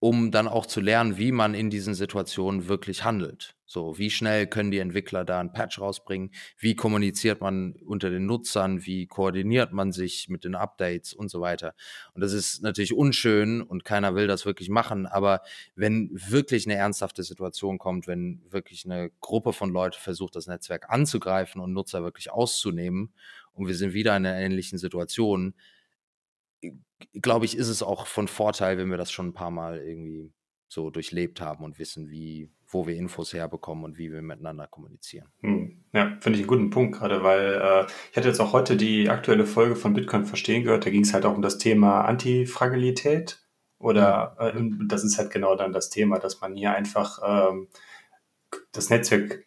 [0.00, 3.56] um dann auch zu lernen, wie man in diesen Situationen wirklich handelt.
[3.66, 6.30] So, wie schnell können die Entwickler da ein Patch rausbringen?
[6.56, 8.86] Wie kommuniziert man unter den Nutzern?
[8.86, 11.74] Wie koordiniert man sich mit den Updates und so weiter?
[12.14, 15.06] Und das ist natürlich unschön und keiner will das wirklich machen.
[15.06, 15.42] Aber
[15.74, 20.88] wenn wirklich eine ernsthafte Situation kommt, wenn wirklich eine Gruppe von Leuten versucht, das Netzwerk
[20.88, 23.12] anzugreifen und Nutzer wirklich auszunehmen
[23.52, 25.54] und wir sind wieder in einer ähnlichen Situation,
[27.14, 30.32] glaube ich, ist es auch von Vorteil, wenn wir das schon ein paar Mal irgendwie
[30.68, 35.28] so durchlebt haben und wissen, wie, wo wir Infos herbekommen und wie wir miteinander kommunizieren.
[35.40, 35.84] Hm.
[35.94, 39.08] Ja, finde ich einen guten Punkt gerade, weil äh, ich hatte jetzt auch heute die
[39.08, 40.84] aktuelle Folge von Bitcoin verstehen gehört.
[40.84, 43.42] Da ging es halt auch um das Thema Antifragilität.
[43.78, 47.68] Oder äh, das ist halt genau dann das Thema, dass man hier einfach ähm,
[48.72, 49.44] das Netzwerk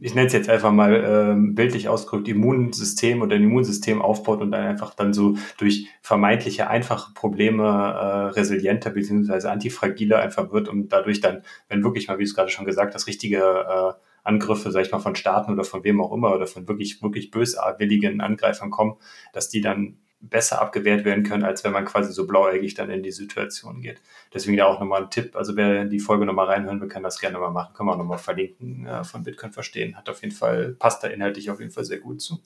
[0.00, 4.50] ich nenne es jetzt einfach mal ähm, bildlich ausgedrückt, Immunsystem oder ein Immunsystem aufbaut und
[4.50, 9.48] dann einfach dann so durch vermeintliche einfache Probleme äh, resilienter bzw.
[9.48, 12.94] antifragiler einfach wird und dadurch dann, wenn wirklich mal, wie du es gerade schon gesagt
[12.94, 13.92] hast, richtige äh,
[14.24, 17.30] Angriffe, sag ich mal, von Staaten oder von wem auch immer oder von wirklich, wirklich
[17.30, 18.96] böswilligen Angreifern kommen,
[19.32, 23.02] dass die dann besser abgewehrt werden können, als wenn man quasi so blauäugig dann in
[23.02, 24.00] die Situation geht.
[24.32, 25.34] Deswegen da auch nochmal ein Tipp.
[25.34, 27.74] Also wer die Folge nochmal reinhören will, kann das gerne mal machen.
[27.74, 29.96] Können wir auch nochmal verlinken äh, von Bitcoin verstehen.
[29.96, 32.40] Hat auf jeden Fall, passt da inhaltlich auf jeden Fall sehr gut zu.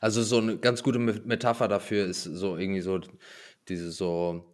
[0.00, 3.00] Also so eine ganz gute Metapher dafür ist so irgendwie so
[3.68, 4.44] diese so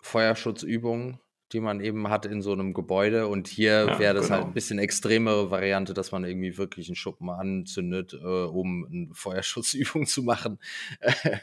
[0.00, 1.18] Feuerschutzübungen,
[1.52, 3.28] die man eben hat in so einem Gebäude.
[3.28, 4.36] Und hier ja, wäre das halt genau.
[4.38, 9.08] halt ein bisschen extremere Variante, dass man irgendwie wirklich einen Schuppen anzündet, äh, um eine
[9.14, 10.58] Feuerschutzübung zu machen.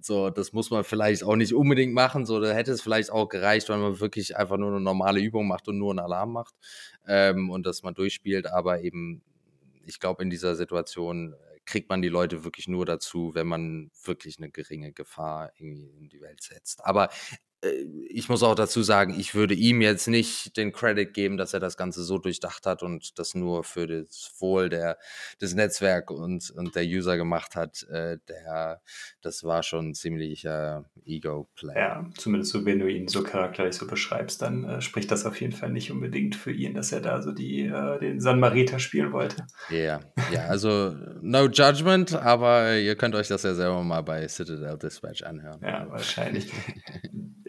[0.00, 2.24] so, das muss man vielleicht auch nicht unbedingt machen.
[2.24, 5.48] So, da hätte es vielleicht auch gereicht, wenn man wirklich einfach nur eine normale Übung
[5.48, 6.54] macht und nur einen Alarm macht
[7.06, 8.46] ähm, und dass man durchspielt.
[8.46, 9.22] Aber eben,
[9.84, 14.38] ich glaube, in dieser Situation kriegt man die Leute wirklich nur dazu, wenn man wirklich
[14.38, 16.84] eine geringe Gefahr irgendwie in die Welt setzt.
[16.84, 17.08] Aber
[18.08, 21.60] ich muss auch dazu sagen, ich würde ihm jetzt nicht den Credit geben, dass er
[21.60, 24.98] das Ganze so durchdacht hat und das nur für das Wohl der,
[25.40, 27.84] des Netzwerks und, und der User gemacht hat.
[27.84, 28.80] Äh, der,
[29.20, 31.74] das war schon ein ziemlicher Ego-Play.
[31.76, 35.40] Ja, zumindest so, wenn du ihn so charakterlich so beschreibst, dann äh, spricht das auf
[35.40, 38.80] jeden Fall nicht unbedingt für ihn, dass er da so die, äh, den San Marita
[38.80, 39.46] spielen wollte.
[39.70, 40.00] Ja, yeah.
[40.32, 45.22] ja, also no judgment, aber ihr könnt euch das ja selber mal bei Citadel Dispatch
[45.22, 45.60] anhören.
[45.62, 46.50] Ja, wahrscheinlich.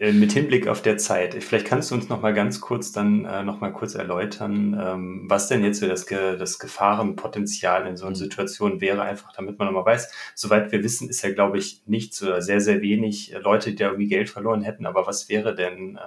[0.04, 3.24] Äh, mit Hinblick auf der Zeit, vielleicht kannst du uns noch mal ganz kurz dann
[3.24, 7.96] äh, noch mal kurz erläutern, ähm, was denn jetzt so das, Ge das Gefahrenpotenzial in
[7.96, 8.20] so einer mhm.
[8.20, 10.12] Situation wäre, einfach damit man noch mal weiß.
[10.34, 13.86] Soweit wir wissen, ist ja, glaube ich, nichts oder sehr, sehr wenig Leute, die da
[13.86, 14.84] irgendwie Geld verloren hätten.
[14.84, 16.00] Aber was wäre denn, äh,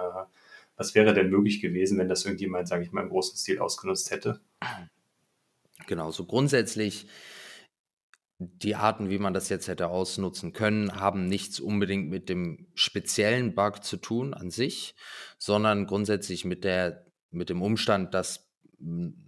[0.76, 4.12] was wäre denn möglich gewesen, wenn das irgendjemand, sage ich mal, im großen Stil ausgenutzt
[4.12, 4.38] hätte?
[5.88, 7.08] Genau, so grundsätzlich
[8.38, 13.54] die Arten, wie man das jetzt hätte ausnutzen können, haben nichts unbedingt mit dem speziellen
[13.54, 14.94] Bug zu tun an sich,
[15.38, 18.48] sondern grundsätzlich mit der, mit dem Umstand, dass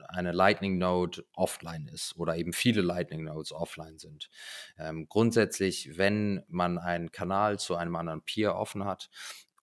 [0.09, 4.31] eine Lightning Node offline ist oder eben viele Lightning Nodes offline sind.
[4.79, 9.11] Ähm, grundsätzlich, wenn man einen Kanal zu einem anderen Peer offen hat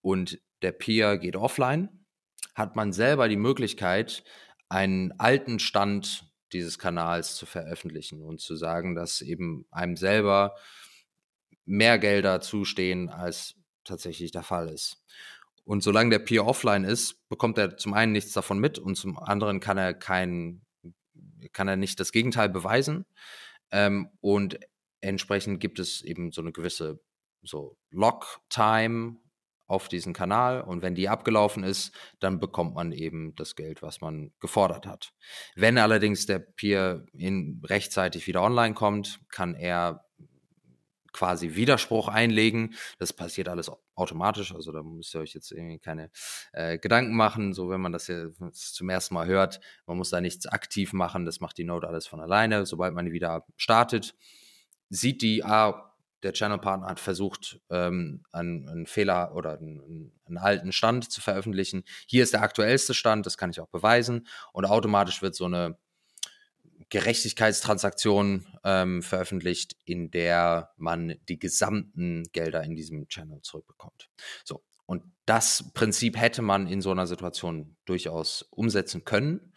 [0.01, 2.05] und der Peer geht offline,
[2.53, 4.23] hat man selber die Möglichkeit,
[4.67, 10.55] einen alten Stand dieses Kanals zu veröffentlichen und zu sagen, dass eben einem selber
[11.65, 15.03] mehr Gelder zustehen, als tatsächlich der Fall ist.
[15.63, 19.19] Und solange der Peer offline ist, bekommt er zum einen nichts davon mit und zum
[19.19, 20.61] anderen kann er kein,
[21.51, 23.05] kann er nicht das Gegenteil beweisen.
[23.71, 24.59] Ähm, und
[25.01, 27.01] entsprechend gibt es eben so eine gewisse
[27.41, 29.17] so Lock-Time
[29.67, 34.01] auf diesen Kanal und wenn die abgelaufen ist, dann bekommt man eben das Geld, was
[34.01, 35.13] man gefordert hat.
[35.55, 40.05] Wenn allerdings der Peer in rechtzeitig wieder online kommt, kann er
[41.17, 42.75] quasi Widerspruch einlegen.
[42.99, 46.11] Das passiert alles automatisch, also da müsst ihr euch jetzt irgendwie keine
[46.53, 49.59] äh, Gedanken machen, so wenn man das jetzt zum ersten Mal hört.
[49.87, 52.65] Man muss da nichts aktiv machen, das macht die Node alles von alleine.
[52.65, 54.15] Sobald man wieder startet,
[54.89, 55.86] sieht die, ah,
[56.23, 61.83] der Channel-Partner hat versucht, ähm, einen, einen, Fehler oder einen, einen, alten Stand zu veröffentlichen.
[62.07, 64.27] Hier ist der aktuellste Stand, das kann ich auch beweisen.
[64.53, 65.77] Und automatisch wird so eine
[66.89, 74.09] Gerechtigkeitstransaktion ähm, veröffentlicht, in der man die gesamten Gelder in diesem Channel zurückbekommt.
[74.43, 74.63] So.
[74.85, 79.53] Und das Prinzip hätte man in so einer Situation durchaus umsetzen können.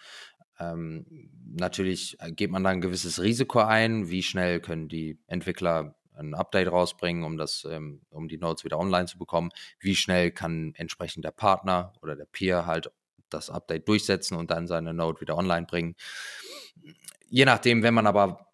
[0.59, 1.07] Ähm,
[1.45, 4.11] natürlich geht man da ein gewisses Risiko ein.
[4.11, 8.79] Wie schnell können die Entwickler ein Update rausbringen, um das, ähm, um die Nodes wieder
[8.79, 9.51] online zu bekommen.
[9.79, 12.91] Wie schnell kann entsprechend der Partner oder der Peer halt
[13.29, 15.97] das Update durchsetzen und dann seine Node wieder online bringen.
[17.29, 18.51] Je nachdem, wenn man aber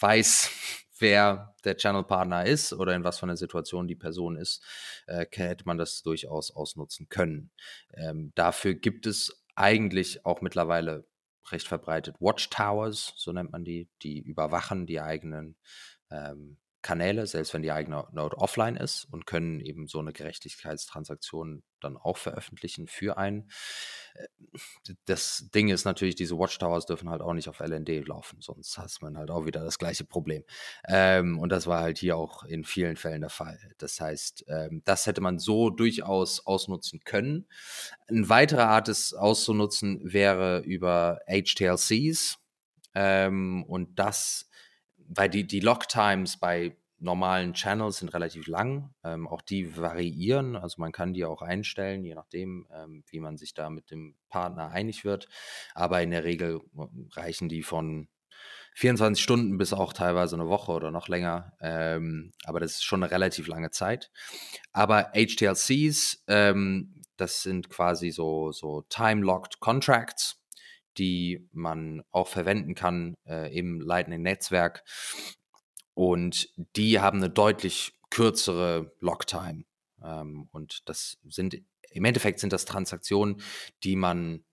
[0.00, 0.50] weiß,
[0.98, 4.64] wer der Channel-Partner ist oder in was für einer Situation die Person ist,
[5.06, 7.50] äh, hätte man das durchaus ausnutzen können.
[7.92, 11.06] Ähm, dafür gibt es eigentlich auch mittlerweile
[11.50, 15.56] recht verbreitet Watchtowers, so nennt man die, die überwachen die eigenen
[16.10, 16.56] ähm,
[16.86, 21.96] Kanäle, selbst wenn die eigene Node offline ist und können eben so eine Gerechtigkeitstransaktion dann
[21.96, 23.50] auch veröffentlichen für einen.
[24.14, 28.78] Äh, das Ding ist natürlich, diese Watchtowers dürfen halt auch nicht auf LND laufen, sonst
[28.78, 30.44] hat man halt auch wieder das gleiche Problem.
[30.86, 33.58] Ähm, und das war halt hier auch in vielen Fällen der Fall.
[33.78, 37.48] Das heißt, ähm, das hätte man so durchaus ausnutzen können.
[38.06, 42.38] Eine weitere Art, es auszunutzen, wäre über HTLCs.
[42.94, 44.48] Ähm, und das
[45.08, 48.94] weil die, die Lock-Times bei normalen Channels sind relativ lang.
[49.04, 50.56] Ähm, auch die variieren.
[50.56, 54.16] Also man kann die auch einstellen, je nachdem, ähm, wie man sich da mit dem
[54.28, 55.28] Partner einig wird.
[55.74, 58.08] Aber in der Regel äh, reichen die von
[58.74, 61.52] 24 Stunden bis auch teilweise eine Woche oder noch länger.
[61.60, 64.10] Ähm, aber das ist schon eine relativ lange Zeit.
[64.72, 70.42] Aber HTLCs, ähm, das sind quasi so, so time-locked Contracts
[70.98, 74.84] die man auch verwenden kann äh, im Lightning-Netzwerk.
[75.94, 79.64] Und die haben eine deutlich kürzere Locktime.
[80.02, 81.60] Ähm, und das sind,
[81.90, 83.40] im Endeffekt sind das Transaktionen,
[83.82, 84.44] die man,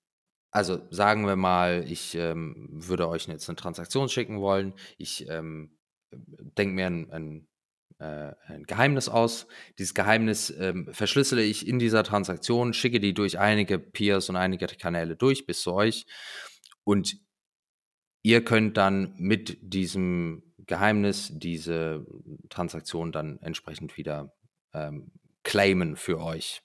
[0.52, 4.74] also sagen wir mal, ich ähm, würde euch jetzt eine Transaktion schicken wollen.
[4.98, 5.78] Ich ähm,
[6.12, 7.48] denke mir ein, ein
[8.48, 9.48] ein Geheimnis aus.
[9.80, 14.68] Dieses Geheimnis ähm, verschlüssele ich in dieser Transaktion, schicke die durch einige Peers und einige
[14.68, 16.06] Kanäle durch bis zu euch.
[16.84, 17.18] Und
[18.22, 22.06] ihr könnt dann mit diesem Geheimnis diese
[22.50, 24.34] Transaktion dann entsprechend wieder
[24.74, 25.12] ähm,
[25.44, 26.62] claimen für euch.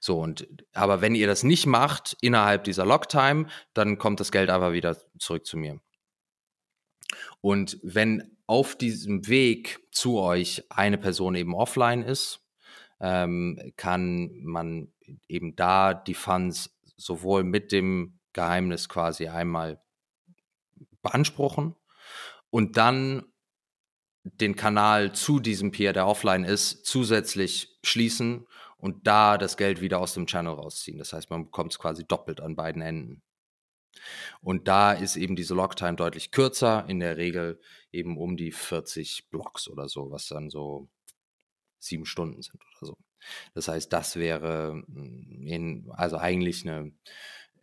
[0.00, 4.50] So, und aber wenn ihr das nicht macht innerhalb dieser Locktime, dann kommt das Geld
[4.50, 5.80] aber wieder zurück zu mir.
[7.40, 12.40] Und wenn auf diesem Weg zu euch eine Person eben offline ist,
[13.00, 14.92] ähm, kann man
[15.28, 19.80] eben da die Funds sowohl mit dem Geheimnis quasi einmal
[21.02, 21.74] beanspruchen
[22.50, 23.24] und dann
[24.24, 28.46] den Kanal zu diesem Peer, der offline ist, zusätzlich schließen
[28.78, 30.98] und da das Geld wieder aus dem Channel rausziehen.
[30.98, 33.22] Das heißt, man bekommt es quasi doppelt an beiden Enden.
[34.40, 37.60] Und da ist eben diese Locktime deutlich kürzer, in der Regel
[37.94, 40.88] eben um die 40 Blocks oder so, was dann so
[41.78, 42.96] sieben Stunden sind oder so.
[43.54, 46.92] Das heißt, das wäre mm, in, also eigentlich eine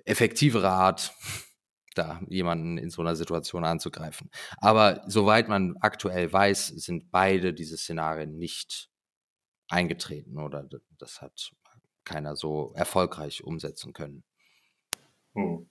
[0.05, 1.13] effektivere Art,
[1.95, 4.29] da jemanden in so einer Situation anzugreifen.
[4.57, 8.89] Aber soweit man aktuell weiß, sind beide diese Szenarien nicht
[9.67, 10.67] eingetreten oder
[10.97, 11.51] das hat
[12.05, 14.23] keiner so erfolgreich umsetzen können.
[15.33, 15.69] Hm.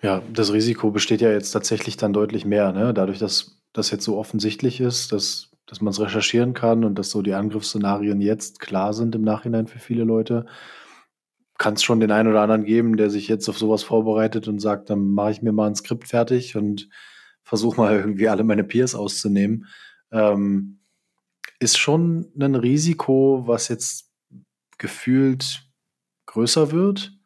[0.00, 2.94] Ja, das Risiko besteht ja jetzt tatsächlich dann deutlich mehr, ne?
[2.94, 7.10] Dadurch, dass das jetzt so offensichtlich ist, dass, dass man es recherchieren kann und dass
[7.10, 10.46] so die Angriffsszenarien jetzt klar sind im Nachhinein für viele Leute,
[11.58, 14.60] kann es schon den einen oder anderen geben, der sich jetzt auf sowas vorbereitet und
[14.60, 16.88] sagt, dann mache ich mir mal ein Skript fertig und
[17.42, 19.66] versuche mal irgendwie alle meine Peers auszunehmen.
[20.12, 20.78] Ähm,
[21.58, 24.12] ist schon ein Risiko, was jetzt
[24.78, 25.64] gefühlt
[26.26, 27.17] größer wird.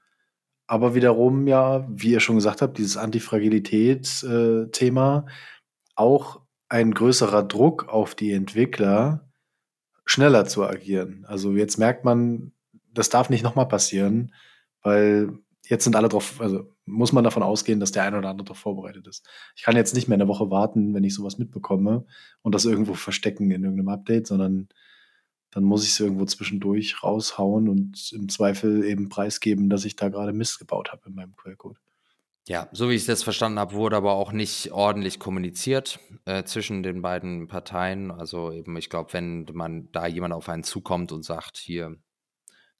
[0.73, 5.31] Aber wiederum ja, wie ihr schon gesagt habt, dieses Antifragilität-Thema, äh,
[5.97, 6.40] auch
[6.70, 9.28] ein größerer Druck auf die Entwickler,
[10.07, 11.27] schneller zu agieren.
[11.28, 12.53] Also jetzt merkt man,
[12.90, 14.32] das darf nicht nochmal passieren,
[14.82, 15.35] weil
[15.66, 18.61] jetzt sind alle drauf, also muss man davon ausgehen, dass der eine oder andere darauf
[18.61, 19.28] vorbereitet ist.
[19.55, 22.07] Ich kann jetzt nicht mehr eine Woche warten, wenn ich sowas mitbekomme
[22.40, 24.70] und das irgendwo verstecken in irgendeinem Update, sondern
[25.53, 30.09] dann muss ich es irgendwo zwischendurch raushauen und im Zweifel eben preisgeben, dass ich da
[30.09, 31.79] gerade Mist gebaut habe in meinem Quellcode.
[32.49, 36.83] Ja, so wie ich das verstanden habe, wurde aber auch nicht ordentlich kommuniziert äh, zwischen
[36.83, 38.11] den beiden Parteien.
[38.11, 41.97] Also eben, ich glaube, wenn man da jemand auf einen zukommt und sagt, hier,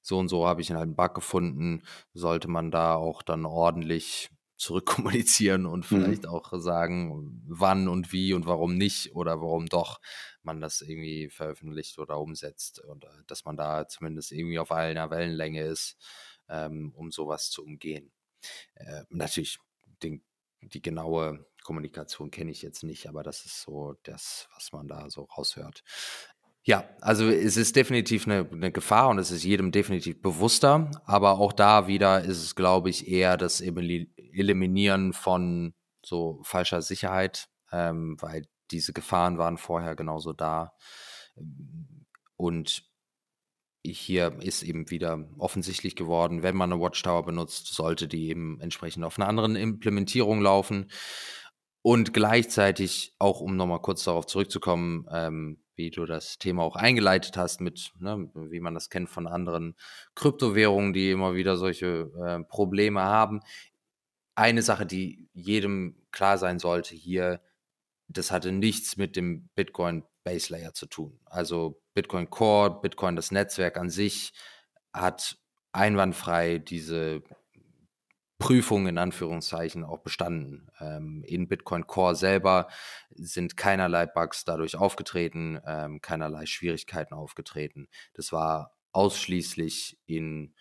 [0.01, 1.83] so und so habe ich halt einen Bug gefunden,
[2.13, 6.03] sollte man da auch dann ordentlich zurückkommunizieren und mhm.
[6.03, 6.29] vielleicht mhm.
[6.29, 9.99] auch sagen, wann und wie und warum nicht oder warum doch
[10.41, 15.09] man das irgendwie veröffentlicht oder umsetzt und äh, dass man da zumindest irgendwie auf einer
[15.09, 15.97] Wellenlänge ist,
[16.49, 18.11] ähm, um sowas zu umgehen.
[18.75, 19.59] Äh, natürlich,
[20.01, 20.23] den,
[20.61, 25.09] die genaue Kommunikation kenne ich jetzt nicht, aber das ist so das, was man da
[25.09, 25.83] so raushört.
[26.65, 31.37] Ja, also es ist definitiv eine, eine, Gefahr und es ist jedem definitiv bewusster, aber
[31.39, 35.73] auch da wieder ist es, glaube ich, eher das Eliminieren von
[36.05, 40.71] so falscher Sicherheit, ähm, weil diese Gefahren waren vorher genauso da.
[42.37, 42.83] Und
[43.85, 49.03] hier ist eben wieder offensichtlich geworden, wenn man eine Watchtower benutzt, sollte die eben entsprechend
[49.03, 50.89] auf einer anderen Implementierung laufen.
[51.83, 57.35] Und gleichzeitig, auch um nochmal kurz darauf zurückzukommen, ähm, wie du das Thema auch eingeleitet
[57.35, 59.75] hast, mit, ne, wie man das kennt von anderen
[60.15, 63.41] Kryptowährungen, die immer wieder solche äh, Probleme haben.
[64.35, 67.41] Eine Sache, die jedem klar sein sollte hier,
[68.07, 71.19] das hatte nichts mit dem Bitcoin Base Layer zu tun.
[71.25, 74.31] Also Bitcoin Core, Bitcoin das Netzwerk an sich
[74.93, 75.37] hat
[75.73, 77.23] einwandfrei diese
[78.43, 80.67] Prüfung in Anführungszeichen auch bestanden.
[80.81, 82.67] Ähm, in Bitcoin Core selber
[83.11, 87.87] sind keinerlei Bugs dadurch aufgetreten, ähm, keinerlei Schwierigkeiten aufgetreten.
[88.13, 90.53] Das war ausschließlich in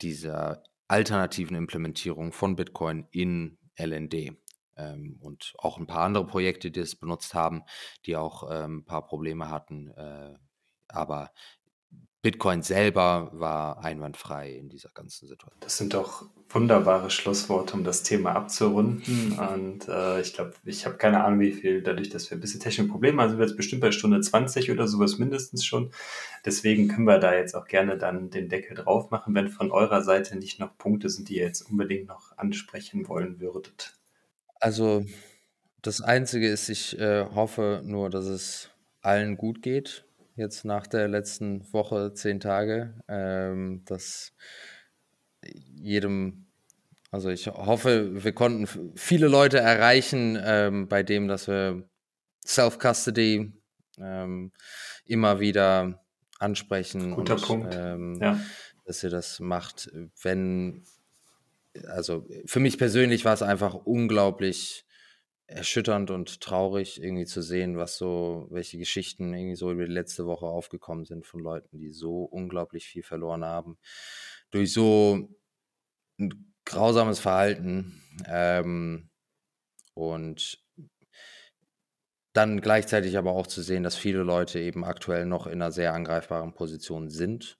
[0.00, 4.38] dieser alternativen Implementierung von Bitcoin in LND
[4.76, 7.64] ähm, und auch ein paar andere Projekte, die es benutzt haben,
[8.06, 9.90] die auch ähm, ein paar Probleme hatten.
[9.90, 10.38] Äh,
[10.86, 11.32] aber
[12.20, 15.60] Bitcoin selber war einwandfrei in dieser ganzen Situation.
[15.60, 19.38] Das sind doch wunderbare Schlussworte, um das Thema abzurunden.
[19.38, 22.60] Und äh, ich glaube, ich habe keine Ahnung, wie viel, dadurch, dass wir ein bisschen
[22.60, 25.92] technische Probleme haben, sind wir jetzt bestimmt bei Stunde 20 oder sowas mindestens schon.
[26.44, 30.02] Deswegen können wir da jetzt auch gerne dann den Deckel drauf machen, wenn von eurer
[30.02, 33.94] Seite nicht noch Punkte sind, die ihr jetzt unbedingt noch ansprechen wollen würdet.
[34.58, 35.06] Also
[35.82, 38.70] das Einzige ist, ich äh, hoffe nur, dass es
[39.02, 40.04] allen gut geht,
[40.38, 44.32] jetzt nach der letzten Woche, zehn Tage, ähm, dass
[45.42, 46.46] jedem,
[47.10, 51.88] also ich hoffe, wir konnten viele Leute erreichen, ähm, bei dem, dass wir
[52.46, 53.52] Self-Custody
[53.98, 54.52] ähm,
[55.04, 56.04] immer wieder
[56.38, 57.14] ansprechen.
[57.14, 57.74] Guter und, Punkt.
[57.74, 58.40] Ähm, ja.
[58.84, 59.90] Dass ihr das macht,
[60.22, 60.84] wenn
[61.86, 64.84] also für mich persönlich war es einfach unglaublich
[65.48, 70.26] erschütternd und traurig, irgendwie zu sehen, was so, welche Geschichten irgendwie so über die letzte
[70.26, 73.78] Woche aufgekommen sind von Leuten, die so unglaublich viel verloren haben.
[74.50, 75.28] Durch so
[76.20, 78.02] ein grausames Verhalten.
[78.26, 79.08] Ähm,
[79.94, 80.62] und
[82.34, 85.94] dann gleichzeitig aber auch zu sehen, dass viele Leute eben aktuell noch in einer sehr
[85.94, 87.58] angreifbaren Position sind.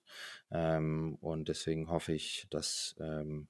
[0.51, 3.49] Ähm, und deswegen hoffe ich, dass ähm,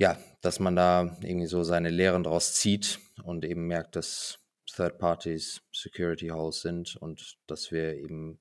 [0.00, 4.98] ja, dass man da irgendwie so seine Lehren draus zieht und eben merkt, dass Third
[4.98, 8.40] Parties Security House sind und dass wir eben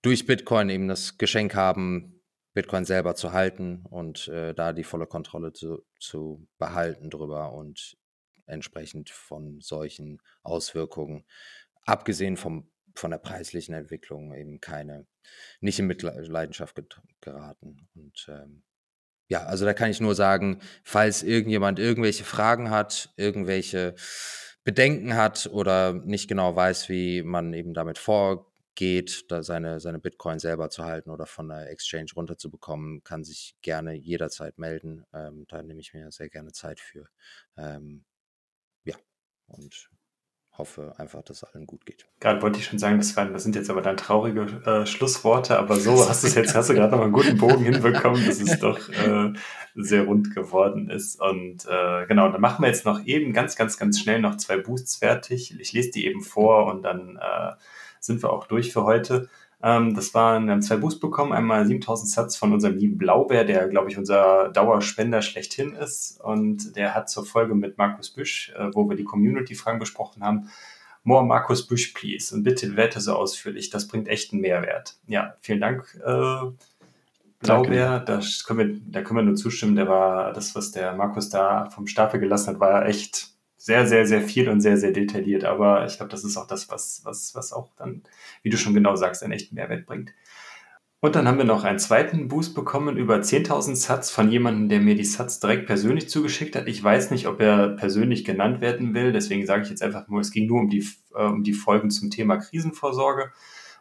[0.00, 2.22] durch Bitcoin eben das Geschenk haben,
[2.54, 7.98] Bitcoin selber zu halten und äh, da die volle Kontrolle zu, zu behalten drüber und
[8.46, 11.26] entsprechend von solchen Auswirkungen,
[11.84, 15.06] abgesehen vom, von der preislichen Entwicklung, eben keine,
[15.60, 16.74] nicht in Mitleidenschaft
[17.20, 17.86] geraten.
[17.94, 18.62] Und ähm,
[19.30, 23.94] ja, also da kann ich nur sagen, falls irgendjemand irgendwelche Fragen hat, irgendwelche
[24.64, 30.40] Bedenken hat oder nicht genau weiß, wie man eben damit vorgeht, da seine, seine Bitcoin
[30.40, 35.04] selber zu halten oder von der Exchange runterzubekommen, kann sich gerne jederzeit melden.
[35.14, 37.06] Ähm, da nehme ich mir sehr gerne Zeit für.
[37.56, 38.04] Ähm,
[38.84, 38.96] ja,
[39.46, 39.90] und
[40.58, 42.06] hoffe einfach, dass allen gut geht.
[42.20, 45.58] Gerade wollte ich schon sagen, das, waren, das sind jetzt aber dann traurige äh, Schlussworte,
[45.58, 48.40] aber so hast du es jetzt, hast du gerade noch einen guten Bogen hinbekommen, dass
[48.40, 49.32] es doch äh,
[49.74, 51.20] sehr rund geworden ist.
[51.20, 54.58] Und äh, genau, dann machen wir jetzt noch eben ganz, ganz, ganz schnell noch zwei
[54.58, 55.58] Boosts fertig.
[55.58, 57.52] Ich lese die eben vor und dann äh,
[58.00, 59.28] sind wir auch durch für heute.
[59.62, 61.32] Ähm, das waren, wir haben zwei Boosts bekommen.
[61.32, 66.20] Einmal 7000 Satz von unserem lieben Blaubär, der, glaube ich, unser Dauerspender schlechthin ist.
[66.20, 70.50] Und der hat zur Folge mit Markus Büsch, äh, wo wir die Community-Fragen besprochen haben,
[71.02, 72.34] More Markus Büsch, please.
[72.34, 73.70] Und bitte werte so ausführlich.
[73.70, 74.96] Das bringt echt einen Mehrwert.
[75.06, 76.50] Ja, vielen Dank, äh,
[77.40, 78.00] Blaubär.
[78.00, 79.76] Da können, wir, da können wir nur zustimmen.
[79.76, 83.30] Der war, das, was der Markus da vom Stapel gelassen hat, war echt
[83.60, 85.44] sehr, sehr, sehr viel und sehr, sehr detailliert.
[85.44, 88.02] Aber ich glaube, das ist auch das, was, was, was auch dann,
[88.42, 90.14] wie du schon genau sagst, einen echten Mehrwert bringt.
[91.00, 94.80] Und dann haben wir noch einen zweiten Boost bekommen über 10.000 Satz von jemandem, der
[94.80, 96.68] mir die Satz direkt persönlich zugeschickt hat.
[96.68, 100.20] Ich weiß nicht, ob er persönlich genannt werden will, deswegen sage ich jetzt einfach nur,
[100.20, 103.30] es ging nur um die, äh, um die Folgen zum Thema Krisenvorsorge.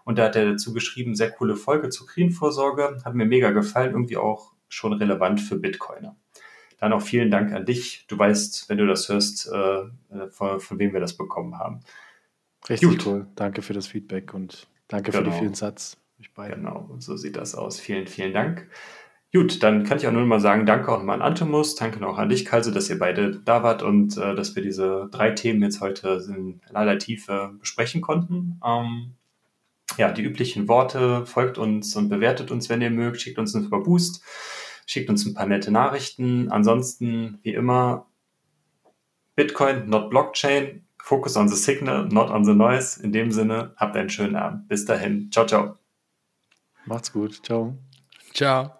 [0.03, 3.91] Und da hat er dazu geschrieben, sehr coole Folge zur Krisenvorsorge, hat mir mega gefallen,
[3.91, 6.18] irgendwie auch schon relevant für Bitcoiner.
[6.80, 8.06] Dann auch vielen Dank an dich.
[8.07, 11.81] Du weißt, wenn du das hörst, äh, äh, von, von, wem wir das bekommen haben.
[12.69, 13.06] Richtig Gut.
[13.06, 13.27] cool.
[13.35, 15.18] Danke für das Feedback und danke genau.
[15.18, 15.39] für die genau.
[15.41, 15.97] vielen Satz.
[16.35, 17.80] Genau, so sieht das aus.
[17.80, 18.68] Vielen, vielen Dank.
[19.31, 22.18] Gut, dann kann ich auch nur mal sagen, danke auch nochmal an Antemus, danke auch
[22.18, 25.61] an dich, Kalse, dass ihr beide da wart und äh, dass wir diese drei Themen
[25.61, 28.60] jetzt heute in aller Tiefe besprechen konnten.
[28.65, 29.14] Ähm,
[29.97, 33.69] ja, die üblichen Worte, folgt uns und bewertet uns, wenn ihr mögt, schickt uns einen
[33.69, 34.23] Boost
[34.90, 36.52] schickt uns ein paar nette Nachrichten.
[36.52, 38.07] Ansonsten, wie immer,
[39.36, 40.84] Bitcoin, not Blockchain.
[40.98, 43.02] Focus on the signal, not on the noise.
[43.02, 44.68] In dem Sinne, habt einen schönen Abend.
[44.68, 45.32] Bis dahin.
[45.32, 45.78] Ciao, ciao.
[46.86, 47.40] Macht's gut.
[47.44, 47.78] Ciao.
[48.34, 48.78] Ciao.